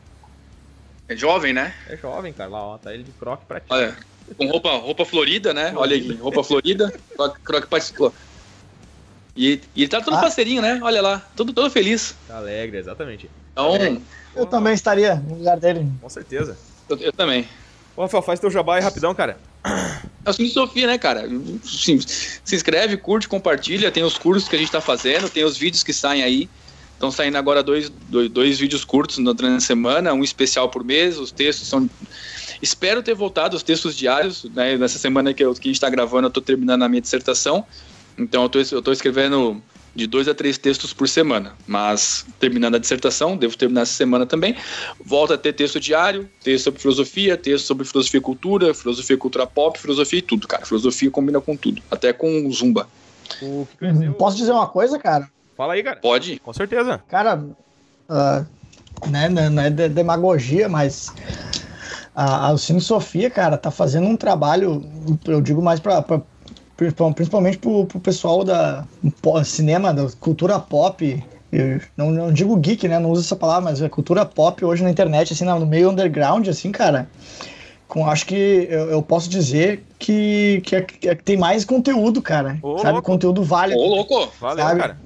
É 1.07 1.15
jovem, 1.15 1.53
né? 1.53 1.73
É 1.87 1.95
jovem, 1.95 2.33
cara. 2.33 2.49
Lá, 2.49 2.61
ó, 2.61 2.77
tá 2.77 2.93
ele 2.93 3.03
de 3.03 3.11
croque 3.13 3.45
pra 3.45 3.61
ti. 3.61 3.67
Olha, 3.69 3.95
com 4.37 4.47
roupa, 4.47 4.69
roupa 4.71 5.05
florida, 5.05 5.53
né? 5.53 5.71
Olha 5.77 5.95
aí, 5.95 6.13
roupa 6.15 6.43
florida, 6.43 6.93
croque 7.41 7.67
pra 7.67 7.79
e, 9.35 9.61
e 9.73 9.81
ele 9.81 9.87
tá 9.87 10.01
todo 10.01 10.15
ah. 10.15 10.21
parceirinho, 10.21 10.61
né? 10.61 10.79
Olha 10.83 11.01
lá, 11.01 11.25
todo, 11.37 11.53
todo 11.53 11.69
feliz. 11.71 12.15
Tá 12.27 12.35
alegre, 12.35 12.77
exatamente. 12.77 13.29
Então. 13.53 13.75
É, 13.77 13.97
eu 14.35 14.45
também 14.45 14.73
estaria 14.73 15.15
no 15.15 15.35
lugar 15.35 15.57
dele. 15.57 15.89
Com 16.01 16.09
certeza. 16.09 16.57
Eu, 16.89 16.97
eu 16.97 17.13
também. 17.13 17.47
Ô, 17.95 18.01
Rafael, 18.01 18.23
faz 18.23 18.39
teu 18.39 18.49
jabá 18.49 18.75
aí 18.75 18.81
rapidão, 18.81 19.13
cara. 19.13 19.37
É 20.25 20.29
o 20.29 20.49
Sofia, 20.49 20.87
né, 20.87 20.97
cara? 20.97 21.27
Sim, 21.63 21.99
se 21.99 22.55
inscreve, 22.55 22.97
curte, 22.97 23.27
compartilha. 23.27 23.91
Tem 23.91 24.03
os 24.03 24.17
cursos 24.17 24.49
que 24.49 24.55
a 24.55 24.59
gente 24.59 24.71
tá 24.71 24.81
fazendo, 24.81 25.29
tem 25.29 25.43
os 25.43 25.57
vídeos 25.57 25.83
que 25.83 25.93
saem 25.93 26.23
aí. 26.23 26.49
Estão 26.93 27.11
saindo 27.11 27.37
agora 27.37 27.61
dois, 27.61 27.89
dois, 28.07 28.29
dois 28.29 28.59
vídeos 28.59 28.85
curtos 28.85 29.17
na 29.17 29.59
semana, 29.59 30.13
um 30.13 30.23
especial 30.23 30.69
por 30.69 30.83
mês. 30.83 31.17
Os 31.17 31.31
textos 31.31 31.67
são. 31.67 31.89
Espero 32.61 33.03
ter 33.03 33.13
voltado 33.13 33.57
os 33.57 33.63
textos 33.63 33.95
diários. 33.95 34.45
Né? 34.45 34.77
Nessa 34.77 34.97
semana 34.97 35.33
que, 35.33 35.43
eu, 35.43 35.53
que 35.53 35.67
a 35.67 35.69
gente 35.69 35.75
está 35.75 35.89
gravando, 35.89 36.27
eu 36.27 36.29
estou 36.29 36.41
terminando 36.41 36.83
a 36.83 36.89
minha 36.89 37.01
dissertação. 37.01 37.65
Então 38.17 38.49
eu 38.53 38.61
estou 38.61 38.93
escrevendo 38.93 39.61
de 39.95 40.07
dois 40.07 40.27
a 40.27 40.33
três 40.33 40.57
textos 40.57 40.93
por 40.93 41.07
semana. 41.07 41.53
Mas 41.67 42.25
terminando 42.39 42.75
a 42.75 42.79
dissertação, 42.79 43.37
devo 43.37 43.57
terminar 43.57 43.81
essa 43.81 43.93
semana 43.93 44.25
também. 44.25 44.55
Volta 45.03 45.35
a 45.35 45.37
ter 45.37 45.53
texto 45.53 45.79
diário, 45.79 46.29
texto 46.43 46.65
sobre 46.65 46.81
filosofia, 46.81 47.37
texto 47.37 47.65
sobre 47.65 47.85
filosofia 47.85 48.17
e 48.17 48.21
cultura, 48.21 48.73
filosofia 48.73 49.15
e 49.15 49.19
cultura 49.19 49.45
pop, 49.47 49.79
filosofia 49.79 50.19
e 50.19 50.23
tudo, 50.23 50.47
cara. 50.47 50.65
Filosofia 50.65 51.11
combina 51.11 51.39
com 51.39 51.55
tudo, 51.55 51.81
até 51.91 52.11
com 52.11 52.49
zumba. 52.51 52.87
Uhum. 53.41 54.13
Posso 54.13 54.37
dizer 54.37 54.51
uma 54.51 54.67
coisa, 54.67 54.97
cara? 54.99 55.29
Fala 55.55 55.73
aí, 55.73 55.83
cara. 55.83 55.99
Pode. 55.99 56.39
Com 56.39 56.53
certeza. 56.53 57.01
Cara, 57.07 57.37
uh, 57.37 58.45
né, 59.09 59.29
não 59.29 59.61
é 59.61 59.69
demagogia, 59.69 60.67
mas 60.67 61.13
a, 62.15 62.51
a 62.51 62.57
Sofia, 62.57 63.29
cara, 63.29 63.57
tá 63.57 63.71
fazendo 63.71 64.07
um 64.07 64.15
trabalho, 64.15 64.83
eu 65.25 65.41
digo 65.41 65.61
mais 65.61 65.79
pra, 65.79 66.01
pra 66.01 66.21
principalmente 66.75 67.57
pro, 67.57 67.85
pro 67.85 67.99
pessoal 67.99 68.43
da 68.43 68.85
cinema, 69.43 69.93
da 69.93 70.07
cultura 70.19 70.59
pop. 70.59 71.23
Eu 71.51 71.79
não, 71.95 72.09
não 72.09 72.33
digo 72.33 72.55
geek, 72.57 72.87
né? 72.87 72.97
Não 72.97 73.11
uso 73.11 73.21
essa 73.21 73.35
palavra, 73.35 73.69
mas 73.69 73.81
a 73.81 73.89
cultura 73.89 74.25
pop 74.25 74.65
hoje 74.65 74.83
na 74.83 74.89
internet, 74.89 75.33
assim, 75.33 75.45
no 75.45 75.65
meio 75.65 75.91
underground, 75.91 76.47
assim, 76.47 76.71
cara. 76.71 77.07
Com, 77.87 78.09
acho 78.09 78.25
que 78.25 78.67
eu, 78.71 78.89
eu 78.89 79.01
posso 79.03 79.29
dizer 79.29 79.85
que, 79.99 80.61
que, 80.65 80.75
é, 80.75 80.81
que, 80.81 81.09
é, 81.09 81.13
tem 81.13 81.37
mais 81.37 81.63
conteúdo, 81.63 82.23
cara. 82.23 82.57
Ô, 82.61 82.79
sabe? 82.79 82.93
Louco. 82.93 83.03
Conteúdo 83.03 83.43
válido. 83.43 83.79
Ô, 83.79 83.87
louco! 83.87 84.31
Valeu, 84.39 84.65
sabe? 84.65 84.79
cara. 84.79 84.97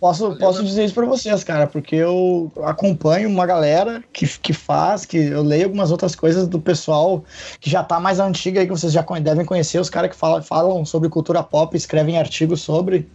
Posso, 0.00 0.22
Valeu, 0.22 0.38
posso 0.38 0.64
dizer 0.64 0.86
isso 0.86 0.94
para 0.94 1.04
vocês, 1.04 1.44
cara, 1.44 1.66
porque 1.66 1.96
eu 1.96 2.50
acompanho 2.64 3.28
uma 3.28 3.44
galera 3.44 4.02
que, 4.10 4.26
que 4.38 4.54
faz, 4.54 5.04
que 5.04 5.18
eu 5.18 5.42
leio 5.42 5.64
algumas 5.64 5.90
outras 5.90 6.16
coisas 6.16 6.48
do 6.48 6.58
pessoal 6.58 7.22
que 7.60 7.68
já 7.68 7.84
tá 7.84 8.00
mais 8.00 8.18
antiga 8.18 8.60
aí, 8.60 8.66
que 8.66 8.72
vocês 8.72 8.90
já 8.90 9.02
devem 9.20 9.44
conhecer, 9.44 9.78
os 9.78 9.90
caras 9.90 10.10
que 10.10 10.16
falam, 10.16 10.42
falam 10.42 10.82
sobre 10.86 11.10
cultura 11.10 11.42
pop, 11.42 11.76
escrevem 11.76 12.18
artigos 12.18 12.62
sobre 12.62 13.06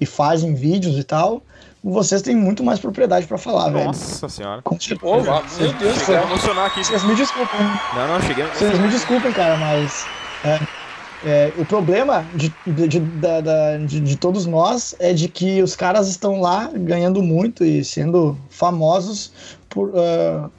e 0.00 0.04
fazem 0.04 0.52
vídeos 0.52 0.98
e 0.98 1.04
tal. 1.04 1.40
Vocês 1.82 2.22
têm 2.22 2.34
muito 2.34 2.64
mais 2.64 2.80
propriedade 2.80 3.26
para 3.26 3.38
falar, 3.38 3.70
Nossa 3.70 3.72
velho. 3.72 3.86
Nossa 3.86 4.28
senhora. 4.28 4.62
Com 4.62 4.80
certeza. 4.80 5.42
meu 5.60 5.72
Deus, 5.74 6.08
eu 6.08 6.22
emocionar 6.22 6.66
aqui. 6.66 6.82
Vocês 6.82 7.04
me 7.04 7.14
desculpem. 7.14 7.60
Não, 7.94 8.08
não, 8.08 8.20
cheguei. 8.22 8.46
Vocês 8.46 8.78
me 8.78 8.88
desculpem, 8.88 9.32
cara, 9.32 9.56
mas. 9.58 10.06
É, 10.44 10.58
é, 11.24 11.54
o 11.56 11.64
problema 11.64 12.28
de, 12.34 12.54
de, 12.66 12.86
de, 12.86 14.00
de, 14.00 14.16
todos 14.16 14.44
nós 14.44 14.94
é 14.98 15.14
de 15.14 15.26
que 15.26 15.62
os 15.62 15.74
caras 15.74 16.06
estão 16.06 16.38
lá 16.38 16.70
ganhando 16.74 17.22
muito 17.22 17.64
e 17.64 17.82
sendo 17.82 18.36
famosos 18.50 19.32
por, 19.70 19.88
uh, 19.88 20.50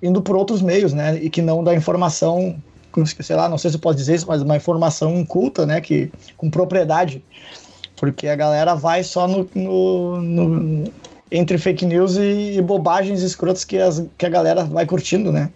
indo 0.00 0.22
por 0.22 0.36
outros 0.36 0.62
meios, 0.62 0.92
né? 0.92 1.18
E 1.20 1.28
que 1.28 1.42
não 1.42 1.64
da 1.64 1.74
informação, 1.74 2.56
sei 3.20 3.34
lá, 3.34 3.48
não 3.48 3.58
sei 3.58 3.72
se 3.72 3.78
pode 3.78 3.98
dizer 3.98 4.14
isso, 4.14 4.28
mas 4.28 4.42
uma 4.42 4.56
informação 4.56 5.24
culta, 5.24 5.66
né? 5.66 5.80
Que, 5.80 6.12
com 6.36 6.48
propriedade. 6.48 7.20
Porque 7.96 8.28
a 8.28 8.36
galera 8.36 8.76
vai 8.76 9.02
só 9.02 9.26
no, 9.26 9.48
no, 9.56 10.22
no 10.22 10.92
entre 11.30 11.58
fake 11.58 11.86
news 11.86 12.16
e, 12.16 12.56
e, 12.56 12.62
bobagens 12.62 13.22
escrotas 13.22 13.64
que, 13.64 13.78
as, 13.78 14.04
que 14.18 14.26
a 14.26 14.28
galera 14.28 14.64
vai 14.64 14.84
curtindo, 14.84 15.30
né? 15.30 15.50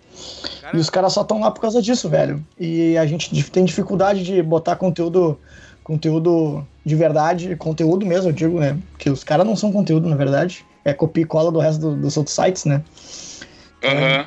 Cara... 0.61 0.77
E 0.77 0.81
os 0.81 0.89
caras 0.89 1.13
só 1.13 1.23
estão 1.23 1.41
lá 1.41 1.51
por 1.51 1.61
causa 1.61 1.83
disso, 1.83 2.09
velho. 2.09 2.45
E 2.59 2.97
a 2.97 3.05
gente 3.07 3.51
tem 3.51 3.65
dificuldade 3.65 4.23
de 4.23 4.43
botar 4.43 4.77
conteúdo 4.77 5.39
conteúdo 5.83 6.67
de 6.85 6.97
verdade, 6.97 7.55
conteúdo 7.57 8.07
mesmo, 8.07 8.31
eu 8.31 8.33
digo, 8.33 8.59
né? 8.59 8.79
Porque 8.93 9.11
os 9.11 9.23
caras 9.23 9.47
não 9.47 9.55
são 9.55 9.71
conteúdo, 9.71 10.09
na 10.09 10.17
verdade. 10.17 10.65
É 10.85 10.93
copia 10.93 11.23
e 11.23 11.27
cola 11.27 11.53
do 11.53 11.59
resto 11.59 11.81
do, 11.81 11.97
dos 11.97 12.17
outros 12.17 12.35
sites, 12.35 12.65
né? 12.65 12.83
Uhum. 13.83 14.27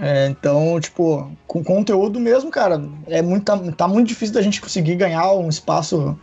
É, 0.00 0.28
então, 0.28 0.78
tipo, 0.80 1.28
com 1.46 1.64
conteúdo 1.64 2.20
mesmo, 2.20 2.50
cara, 2.50 2.80
é 3.08 3.20
muito, 3.20 3.44
tá, 3.44 3.58
tá 3.72 3.88
muito 3.88 4.06
difícil 4.06 4.34
da 4.34 4.42
gente 4.42 4.60
conseguir 4.60 4.94
ganhar 4.94 5.32
um 5.32 5.48
espaço 5.48 6.16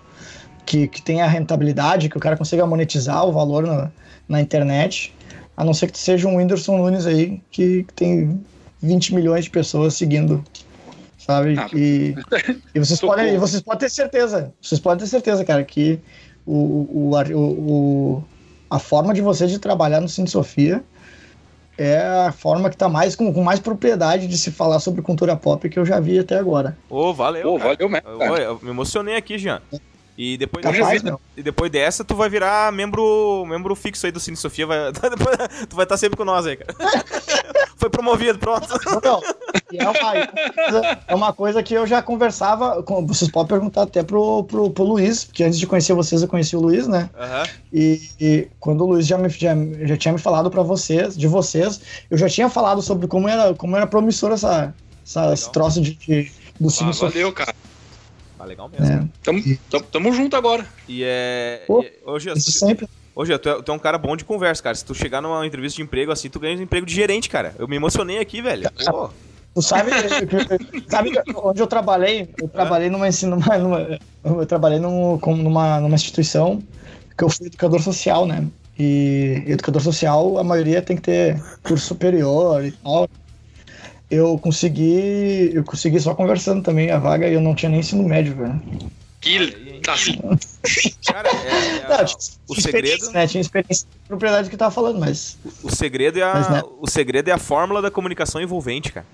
que, 0.66 0.88
que 0.88 1.02
tenha 1.02 1.28
rentabilidade, 1.28 2.08
que 2.10 2.18
o 2.18 2.20
cara 2.20 2.38
consiga 2.38 2.66
monetizar 2.66 3.26
o 3.26 3.34
valor 3.34 3.64
no, 3.64 3.92
na 4.28 4.42
internet, 4.42 5.14
a 5.56 5.64
não 5.64 5.74
ser 5.74 5.92
que 5.92 5.98
seja 5.98 6.28
um 6.28 6.38
Whindersson 6.38 6.78
Nunes 6.78 7.06
aí, 7.06 7.42
que, 7.52 7.84
que 7.84 7.94
tem 7.94 8.44
20 8.82 9.16
milhões 9.16 9.46
de 9.46 9.52
pessoas 9.52 9.94
seguindo, 9.94 10.44
sabe? 11.18 11.56
Ah, 11.58 11.70
e, 11.74 12.16
e, 12.74 12.80
vocês 12.80 13.00
podem, 13.00 13.36
e 13.36 13.38
vocês 13.38 13.62
podem 13.62 13.80
ter 13.80 13.90
certeza, 13.90 14.54
vocês 14.62 14.80
podem 14.80 15.00
ter 15.00 15.10
certeza, 15.10 15.46
cara, 15.46 15.64
que 15.64 16.00
o, 16.46 16.54
o, 16.54 17.12
o, 17.12 17.40
o 17.40 18.24
a 18.70 18.80
forma 18.80 19.14
de 19.14 19.22
você 19.22 19.48
de 19.48 19.60
trabalhar 19.60 20.02
no 20.02 20.10
Cine 20.10 20.28
Sofia 20.28 20.84
é 21.78 21.98
a 21.98 22.32
forma 22.32 22.70
que 22.70 22.78
tá 22.78 22.88
mais 22.88 23.16
com, 23.16 23.34
com, 23.34 23.44
mais 23.44 23.60
propriedade 23.60 24.28
de 24.28 24.38
se 24.38 24.52
falar 24.52 24.80
sobre 24.80 25.02
cultura 25.02 25.36
pop 25.36 25.68
que 25.70 25.78
eu 25.78 25.86
já 25.86 26.00
vi 26.00 26.18
até 26.18 26.38
agora. 26.38 26.78
Ô, 26.90 27.10
oh, 27.10 27.14
valeu. 27.14 27.54
Oh, 27.54 27.58
valeu 27.58 27.90
mesmo. 27.90 28.10
Eu, 28.10 28.38
eu, 28.38 28.60
me 28.62 28.70
emocionei 28.70 29.16
aqui, 29.16 29.38
Jean. 29.38 29.62
E 30.18 30.38
depois, 30.38 30.64
Capaz, 30.64 31.02
dessa, 31.02 31.20
e 31.36 31.44
depois 31.44 31.70
dessa, 31.70 32.04
tu 32.06 32.16
vai 32.16 32.30
virar 32.30 32.72
membro, 32.72 33.46
membro 33.46 33.76
fixo 33.76 34.06
aí 34.06 34.12
do 34.14 34.20
Cine 34.20 34.38
Sofia. 34.38 34.66
Vai, 34.66 34.92
tu 35.70 35.76
vai 35.76 35.84
estar 35.84 35.86
tá 35.86 35.98
sempre 35.98 36.16
com 36.16 36.24
nós 36.24 36.46
aí, 36.46 36.56
cara. 36.56 36.74
Foi 37.76 37.90
promovido, 37.90 38.40
pronto. 38.40 38.68
Não, 39.04 39.22
é, 39.74 39.90
uma, 39.90 41.00
é 41.10 41.16
uma 41.16 41.34
coisa 41.34 41.62
que 41.62 41.74
eu 41.74 41.86
já 41.86 42.02
conversava. 42.02 42.82
Com, 42.82 43.06
vocês 43.06 43.30
podem 43.30 43.50
perguntar 43.50 43.84
até 43.84 44.02
pro, 44.02 44.46
pro, 44.46 44.70
pro 44.70 44.84
Luiz, 44.86 45.26
porque 45.26 45.44
antes 45.44 45.60
de 45.60 45.68
conhecer 45.68 45.94
vocês, 45.94 46.22
eu 46.22 46.28
conheci 46.30 46.56
o 46.56 46.62
Luiz, 46.62 46.88
né? 46.88 47.10
Uhum. 47.14 47.50
E, 47.74 48.02
e, 48.20 48.48
quando 48.60 48.86
o 48.86 48.88
Luiz 48.88 49.06
já, 49.06 49.18
me, 49.18 49.28
já, 49.28 49.54
já 49.82 49.98
tinha 49.98 50.14
me 50.14 50.20
falado 50.20 50.50
para 50.50 50.64
vocês, 50.64 51.18
de 51.18 51.28
vocês, 51.28 51.82
eu 52.10 52.18
já 52.18 52.30
tinha 52.30 52.50
falado 52.50 52.82
sobre 52.82 53.08
como 53.08 53.28
era, 53.28 53.54
como 53.54 53.76
era 53.76 53.86
promissor 53.86 54.32
essa, 54.32 54.74
essa 55.06 55.34
esse 55.34 55.52
troço 55.52 55.82
de, 55.82 55.94
de 55.96 56.32
do 56.60 56.70
ah, 56.70 56.92
Valeu, 56.92 57.34
cara. 57.34 57.54
Ah, 58.40 58.46
legal 58.46 58.70
mesmo. 58.70 58.86
É. 58.86 59.08
Tamo, 59.24 59.42
tamo, 59.70 59.84
tamo 59.86 60.14
junto 60.14 60.36
agora. 60.36 60.66
E 60.88 61.04
é. 61.04 61.64
Pô, 61.68 61.82
e, 61.82 61.92
hoje, 62.06 62.32
isso 62.36 62.52
sempre. 62.52 62.88
Hoje, 63.16 63.38
tu 63.38 63.50
é, 63.50 63.62
tu 63.62 63.72
é 63.72 63.76
um 63.76 63.80
cara 63.80 63.98
bom 63.98 64.16
de 64.16 64.26
conversa, 64.26 64.62
cara. 64.62 64.76
Se 64.76 64.84
tu 64.84 64.94
chegar 64.94 65.22
numa 65.22 65.46
entrevista 65.46 65.78
de 65.78 65.84
emprego 65.84 66.12
assim, 66.12 66.30
tu 66.30 66.40
ganha 66.40 66.58
um 66.58 66.62
emprego 66.62 66.86
de 66.86 66.94
gerente, 66.94 67.30
cara. 67.30 67.56
Eu 67.58 67.68
me 67.68 67.76
emocionei 67.76 68.20
aqui, 68.20 68.42
velho. 68.42 68.70
Pô. 68.86 69.10
Tu 69.54 69.62
sabe, 69.62 69.90
sabe 70.90 71.12
onde 71.34 71.62
eu 71.62 71.68
trabalhei? 71.68 72.28
Eu 72.42 72.50
trabalhei 72.50 72.90
numa 72.90 73.08
ensino, 73.08 73.38
numa, 73.38 74.00
eu 74.26 74.46
trabalhei 74.46 74.80
num, 74.80 75.18
numa, 75.18 75.80
numa 75.80 75.96
instituição 75.96 76.62
que 77.18 77.24
eu 77.24 77.30
fui 77.30 77.48
educador 77.48 77.82
social, 77.82 78.26
né? 78.26 78.46
E 78.78 79.44
educador 79.48 79.82
social, 79.82 80.38
a 80.38 80.44
maioria 80.44 80.82
tem 80.82 80.98
que 80.98 81.04
ter 81.04 81.42
curso 81.64 81.86
superior 81.88 82.66
e 82.66 82.72
tal. 82.72 83.08
Eu 84.10 84.38
consegui, 84.38 85.52
eu 85.54 85.64
consegui 85.64 86.00
só 86.00 86.14
conversando 86.14 86.62
também 86.62 86.92
a 86.92 87.00
vaga 87.00 87.28
e 87.28 87.34
eu 87.34 87.42
não 87.42 87.56
tinha 87.56 87.70
nem 87.70 87.80
ensino 87.80 88.04
médio, 88.04 88.36
velho. 88.36 88.62
Que 89.20 89.80
tá 89.82 89.94
assim. 89.94 90.20
Cara, 91.06 91.30
é, 91.30 91.78
é 91.78 91.88
não, 91.90 92.06
o 92.48 92.62
segredo. 92.62 93.12
Né? 93.12 93.28
Tinha 93.28 93.42
experiência 93.42 93.88
de 93.88 94.08
propriedade 94.08 94.50
que 94.50 94.58
tava 94.58 94.72
falando, 94.72 95.00
mas. 95.00 95.38
O 95.64 95.76
segredo 95.76 96.20
é 96.20 96.24
a, 96.24 96.34
mas, 96.34 96.50
né? 96.50 96.64
o 96.80 96.88
segredo 96.88 97.30
é 97.30 97.32
a 97.32 97.38
fórmula 97.40 97.82
da 97.82 97.90
comunicação 97.90 98.40
envolvente, 98.40 98.92
cara. 98.92 99.06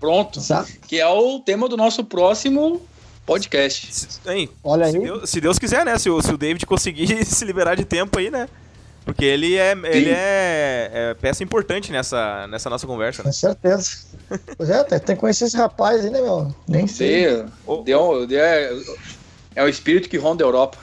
Pronto. 0.00 0.40
Exato. 0.40 0.72
Que 0.88 0.98
é 0.98 1.06
o 1.06 1.38
tema 1.38 1.68
do 1.68 1.76
nosso 1.76 2.02
próximo 2.04 2.82
podcast. 3.24 3.94
Se, 3.94 4.08
hein, 4.26 4.48
Olha 4.64 4.90
se 4.90 4.96
aí. 4.96 5.02
Deus, 5.04 5.30
se 5.30 5.40
Deus 5.40 5.58
quiser, 5.58 5.84
né? 5.84 5.96
Se 5.96 6.10
o, 6.10 6.20
se 6.20 6.32
o 6.32 6.36
David 6.36 6.66
conseguir 6.66 7.22
se 7.24 7.44
liberar 7.44 7.76
de 7.76 7.84
tempo 7.84 8.18
aí, 8.18 8.30
né? 8.30 8.48
Porque 9.04 9.24
ele 9.24 9.56
é, 9.56 9.72
ele 9.72 10.10
é, 10.10 10.90
é, 10.92 11.14
peça 11.20 11.42
importante 11.42 11.90
nessa, 11.90 12.46
nessa 12.46 12.70
nossa 12.70 12.86
conversa. 12.86 13.22
Né? 13.22 13.30
Com 13.30 13.32
certeza. 13.32 13.90
pois 14.56 14.70
é, 14.70 14.84
tem 14.84 15.16
que 15.16 15.20
conhecer 15.20 15.46
esse 15.46 15.56
rapaz 15.56 16.04
aí, 16.04 16.10
né, 16.10 16.20
meu? 16.20 16.54
Nem 16.68 16.86
sei. 16.86 17.44
Oh, 17.66 17.78
deu, 17.78 18.26
deu, 18.26 18.40
é, 18.40 18.72
é 19.56 19.64
o 19.64 19.68
espírito 19.68 20.08
que 20.08 20.16
ronda 20.16 20.44
a 20.44 20.46
Europa. 20.46 20.78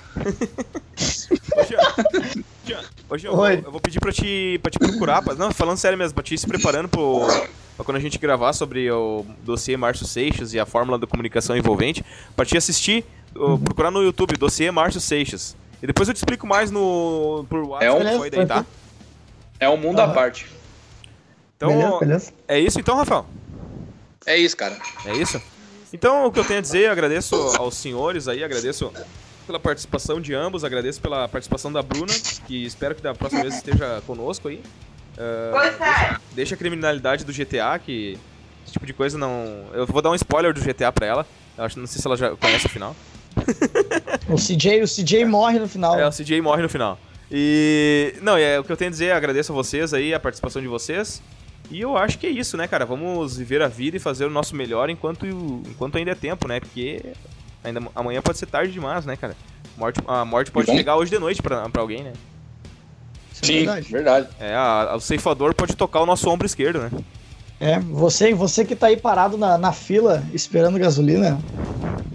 Hoje 3.10 3.26
eu, 3.26 3.34
eu, 3.34 3.48
eu, 3.48 3.72
vou 3.72 3.80
pedir 3.80 4.00
pra 4.00 4.12
te, 4.12 4.60
pra 4.62 4.70
te 4.70 4.78
procurar, 4.78 5.22
pra, 5.22 5.34
não, 5.36 5.52
falando 5.52 5.78
sério 5.78 5.98
mesmo, 5.98 6.14
pra 6.14 6.24
te 6.24 6.36
ir 6.36 6.38
se 6.38 6.46
preparando 6.46 6.88
pro, 6.88 7.26
pra 7.76 7.86
quando 7.86 7.98
a 7.98 8.02
gente 8.02 8.20
gravar 8.20 8.54
sobre 8.54 8.92
o 8.92 9.26
dossiê 9.44 9.76
Márcio 9.78 10.06
Seixas 10.06 10.54
e 10.54 10.60
a 10.60 10.66
fórmula 10.66 11.00
da 11.00 11.08
comunicação 11.08 11.58
envolvente, 11.58 12.04
pra 12.36 12.46
te 12.46 12.58
assistir, 12.58 13.06
uhum. 13.36 13.58
procurar 13.58 13.90
no 13.92 14.04
YouTube, 14.04 14.36
dossiê 14.38 14.70
Márcio 14.70 15.02
Seixas. 15.02 15.56
E 15.82 15.88
depois 15.88 16.08
eu 16.08 16.14
te 16.14 16.18
explico 16.18 16.46
mais 16.46 16.72
no 16.72 17.46
por 17.50 17.64
WhatsApp 17.64 17.86
é 17.86 17.92
um, 17.92 18.18
foi 18.18 18.30
daí, 18.30 18.46
tá? 18.46 18.66
É 19.60 19.70
um 19.70 19.78
mundo 19.78 20.00
uhum. 20.00 20.06
à 20.06 20.14
parte. 20.14 20.48
Então, 21.56 21.70
beleza, 21.70 22.00
beleza. 22.00 22.34
é 22.48 22.60
isso 22.60 22.80
então, 22.80 22.96
Rafael? 22.96 23.26
É 24.26 24.38
isso, 24.38 24.56
cara. 24.56 24.78
É 25.06 25.14
isso? 25.16 25.42
Então, 25.92 26.26
o 26.26 26.32
que 26.32 26.40
eu 26.40 26.46
tenho 26.46 26.60
a 26.60 26.62
dizer, 26.62 26.86
eu 26.86 26.92
agradeço 26.92 27.36
aos 27.58 27.76
senhores 27.76 28.28
aí, 28.28 28.44
agradeço 28.44 28.92
pela 29.46 29.60
participação 29.60 30.22
de 30.22 30.34
ambos, 30.34 30.64
agradeço 30.64 31.02
pela 31.02 31.28
participação 31.28 31.72
da 31.72 31.82
Bruna, 31.82 32.14
que 32.46 32.64
espero 32.66 32.94
que 32.94 33.02
da 33.02 33.16
próxima 33.16 33.42
vez 33.42 33.56
esteja 33.56 34.02
conosco 34.06 34.48
aí. 34.48 34.62
Uh, 35.18 35.60
deixa, 35.60 36.22
deixa, 36.34 36.56
a 36.56 36.58
criminalidade 36.58 37.26
do 37.26 37.34
GTA, 37.34 37.80
que 37.84 38.18
esse 38.64 38.74
tipo 38.74 38.86
de 38.86 38.94
coisa 38.94 39.18
não. 39.18 39.66
Eu 39.74 39.88
vou 39.88 40.02
dar 40.02 40.12
um 40.12 40.16
spoiler 40.16 40.54
do 40.54 40.62
GTA 40.62 40.92
pra 40.92 41.08
ela. 41.08 41.28
Eu 41.58 41.64
acho, 41.64 41.80
não 41.80 41.88
sei 41.88 42.00
se 42.00 42.08
ela 42.08 42.16
já 42.16 42.36
conhece 42.36 42.68
o 42.68 42.70
final. 42.70 42.96
O 44.30 44.36
CJ, 44.36 44.82
o 44.84 44.88
CJ 44.88 45.26
morre 45.26 45.60
no 45.60 45.68
final. 45.68 45.98
É, 46.00 46.08
o 46.08 46.12
CJ 46.12 46.42
morre 46.42 46.62
no 46.62 46.70
final. 46.70 46.98
E. 47.32 48.16
Não, 48.22 48.38
é 48.38 48.60
o 48.60 48.64
que 48.64 48.72
eu 48.72 48.78
tenho 48.78 48.90
a 48.90 48.92
dizer, 48.92 49.12
agradeço 49.12 49.52
a 49.52 49.56
vocês 49.56 49.94
aí, 49.94 50.14
a 50.14 50.20
participação 50.20 50.62
de 50.62 50.68
vocês. 50.68 51.22
E 51.72 51.82
eu 51.82 51.96
acho 51.96 52.18
que 52.18 52.26
é 52.26 52.30
isso, 52.30 52.58
né, 52.58 52.68
cara? 52.68 52.86
Vamos 52.86 53.38
viver 53.38 53.62
a 53.62 53.68
vida 53.68 53.98
e 53.98 54.00
fazer 54.00 54.26
o 54.26 54.30
nosso 54.30 54.56
melhor 54.56 54.90
enquanto, 54.90 55.26
enquanto 55.26 55.98
ainda 55.98 56.12
é 56.12 56.16
tempo, 56.16 56.48
né? 56.48 56.60
Porque 56.60 57.14
ainda, 57.64 57.82
amanhã 57.96 58.22
pode 58.22 58.40
ser 58.40 58.48
tarde 58.48 58.72
demais, 58.72 59.06
né, 59.06 59.16
cara? 59.16 59.36
Morte, 59.78 60.02
a 60.08 60.26
morte 60.26 60.52
pode 60.52 60.72
chegar 60.72 60.96
hoje 60.96 61.12
de 61.12 61.20
noite 61.20 61.42
pra, 61.42 61.70
pra 61.70 61.82
alguém, 61.82 62.04
né? 62.04 62.14
É 63.42 63.46
Sim, 63.46 63.54
verdade. 63.54 63.92
verdade. 63.92 64.28
É, 64.40 64.54
a, 64.56 64.92
a, 64.92 64.96
o 64.96 65.00
ceifador 65.00 65.54
pode 65.54 65.76
tocar 65.76 66.02
o 66.02 66.06
nosso 66.06 66.30
ombro 66.30 66.46
esquerdo, 66.46 66.80
né? 66.80 66.92
É, 67.60 67.80
você, 67.80 68.34
você 68.34 68.66
que 68.66 68.76
tá 68.76 68.88
aí 68.88 68.98
parado 68.98 69.38
na, 69.38 69.58
na 69.58 69.72
fila 69.72 70.24
esperando 70.34 70.80
gasolina, 70.80 71.40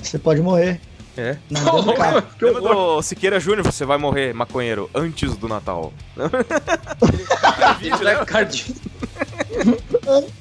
você 0.02 0.18
pode 0.18 0.40
morrer. 0.42 0.80
É. 1.16 1.36
Não, 1.48 1.76
oh. 1.76 2.44
Lembra 2.44 2.60
do 2.60 3.02
Siqueira 3.02 3.38
Júnior, 3.38 3.64
você 3.64 3.84
vai 3.84 3.98
morrer, 3.98 4.34
maconheiro, 4.34 4.90
antes 4.94 5.36
do 5.36 5.46
Natal. 5.46 5.92
vídeo, 7.78 7.98
né? 8.02 8.16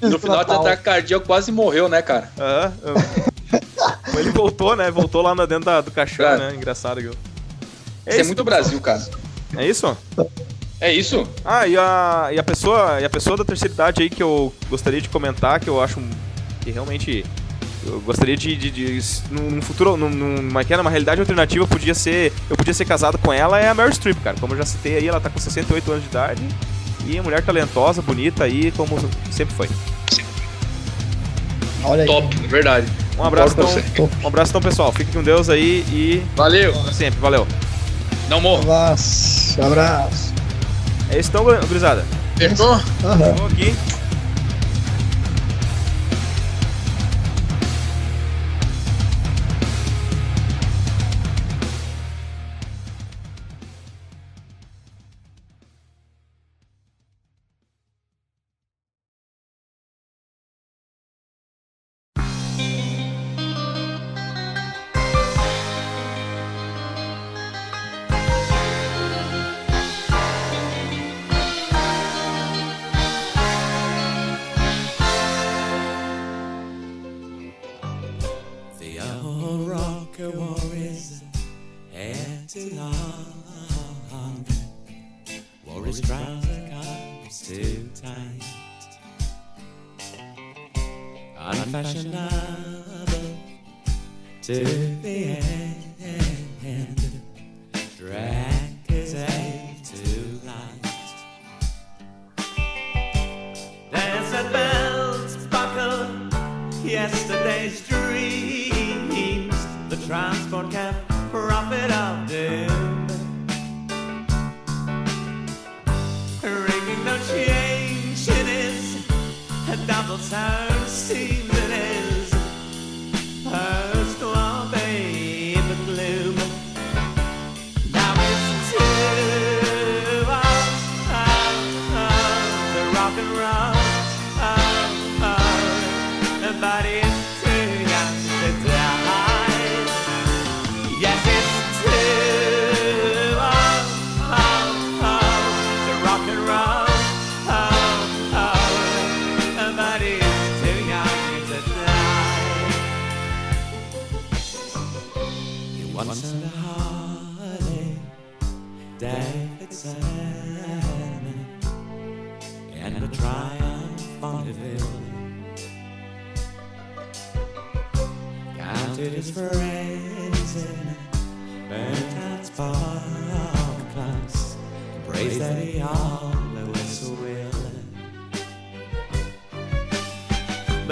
no 0.02 0.20
final 0.20 0.44
do 0.44 0.54
ataque 0.54 0.84
cardíaco 0.84 1.26
quase 1.28 1.52
morreu, 1.52 1.88
né, 1.88 2.02
cara? 2.02 2.32
Ah, 2.40 2.72
ele 4.18 4.32
voltou, 4.32 4.76
né? 4.76 4.90
Voltou 4.90 5.22
lá 5.22 5.34
dentro 5.46 5.66
da, 5.66 5.82
do 5.82 5.92
caixão, 5.92 6.26
cara, 6.26 6.50
né? 6.50 6.56
Engraçado. 6.56 7.02
Viu? 7.02 7.14
É 8.06 8.12
isso 8.12 8.22
é 8.22 8.24
muito 8.24 8.44
Brasil, 8.44 8.80
cara. 8.82 9.04
É 9.56 9.68
isso? 9.68 9.96
É 10.82 10.92
isso? 10.92 11.28
Ah, 11.46 11.68
e 11.68 11.78
a, 11.78 12.30
e 12.34 12.40
a 12.40 12.44
pessoa 12.44 13.00
e 13.00 13.06
a 13.06 13.10
pessoa 13.10 13.38
da 13.38 13.46
terceira 13.46 13.74
idade 13.74 14.02
aí 14.02 14.10
que 14.10 14.24
eu 14.24 14.54
gostaria 14.70 15.00
de 15.00 15.08
comentar, 15.08 15.60
que 15.60 15.70
eu 15.70 15.82
acho 15.82 16.02
que 16.62 16.72
realmente 16.72 17.24
eu 17.86 18.02
gostaria 18.02 18.36
de, 18.36 18.56
de, 18.56 18.72
de, 18.72 19.02
num 19.32 19.62
futuro, 19.62 19.98
numa, 19.98 20.62
é 20.62 20.78
numa 20.78 20.90
realidade 20.90 21.20
alternativa, 21.20 21.68
podia 21.68 21.94
ser, 21.94 22.32
eu 22.50 22.56
podia 22.56 22.74
ser 22.74 22.86
casado 22.86 23.18
com 23.18 23.32
ela, 23.32 23.60
é 23.60 23.68
a 23.68 23.74
Meryl 23.74 23.94
Streep, 23.94 24.18
cara. 24.24 24.38
Como 24.40 24.54
eu 24.54 24.58
já 24.58 24.66
citei 24.66 24.98
aí, 24.98 25.08
ela 25.08 25.20
tá 25.20 25.30
com 25.30 25.40
68 25.40 25.92
anos 25.92 26.04
de 26.04 26.10
idade 26.10 26.42
e 27.08 27.20
mulher 27.22 27.44
talentosa, 27.44 28.02
bonita 28.02 28.44
aí, 28.46 28.72
como 28.72 28.98
sempre 29.32 29.54
foi. 29.56 29.70
Olha 31.84 32.04
aí. 32.04 32.08
Top, 32.08 32.36
verdade. 32.48 32.88
Um 33.18 33.24
abraço, 33.24 33.56
então, 33.58 34.10
um 34.24 34.28
abraço 34.28 34.52
então, 34.52 34.62
pessoal. 34.62 34.92
Fique 34.92 35.12
com 35.12 35.22
Deus 35.22 35.50
aí 35.50 35.86
e. 35.92 36.24
Valeu! 36.36 36.74
Sempre, 36.92 37.20
valeu. 37.20 37.46
Não 38.30 38.40
morra. 38.40 38.64
Abraço. 38.64 39.62
Abraço. 39.62 40.34
É 41.10 41.20
isso 41.20 41.30
então, 41.30 41.44
gurizada. 41.44 42.06
Fechou? 42.38 42.72
Uhum. 42.72 43.46
aqui. 43.48 43.76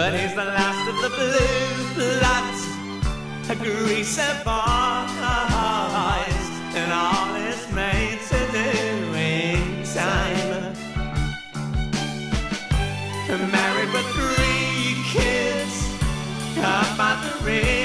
But 0.03 0.13
he's 0.19 0.33
the 0.33 0.45
last 0.45 0.89
of 0.89 0.95
the 1.03 1.09
blue 1.15 2.21
lot, 2.23 2.55
a 3.51 3.55
greasy 3.55 4.33
boys, 4.43 5.11
and 6.73 6.91
all 6.91 7.35
is 7.35 7.71
made 7.71 8.19
to 8.31 8.39
do 8.51 9.13
in 9.13 9.83
time. 9.83 10.73
Married 13.51 13.91
with 13.93 14.07
three 14.17 14.95
kids, 15.13 15.75
about 16.57 17.21
the 17.23 17.33
ring. 17.45 17.80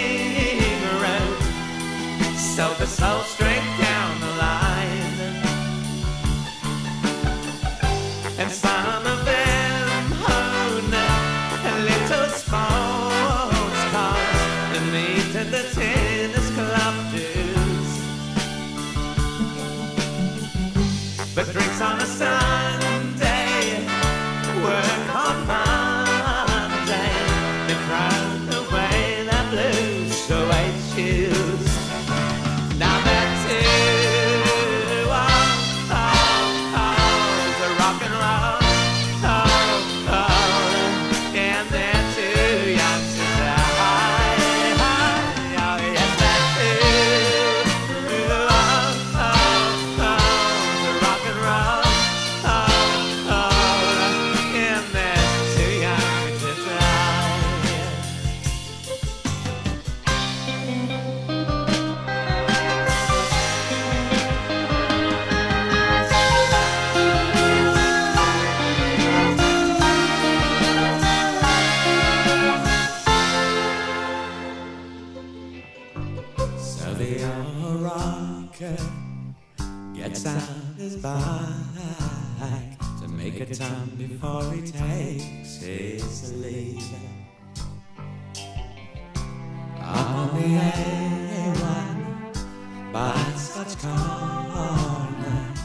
all 93.86 95.08
night, 95.22 95.58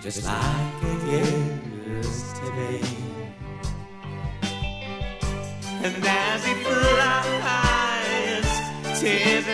just 0.00 0.24
like 0.24 0.82
it 0.82 1.00
used 1.86 2.36
to 2.36 2.46
be. 2.56 2.72
And 5.84 6.04
as 6.06 6.44
he 6.44 6.54
flies, 6.64 8.48
tears. 9.00 9.53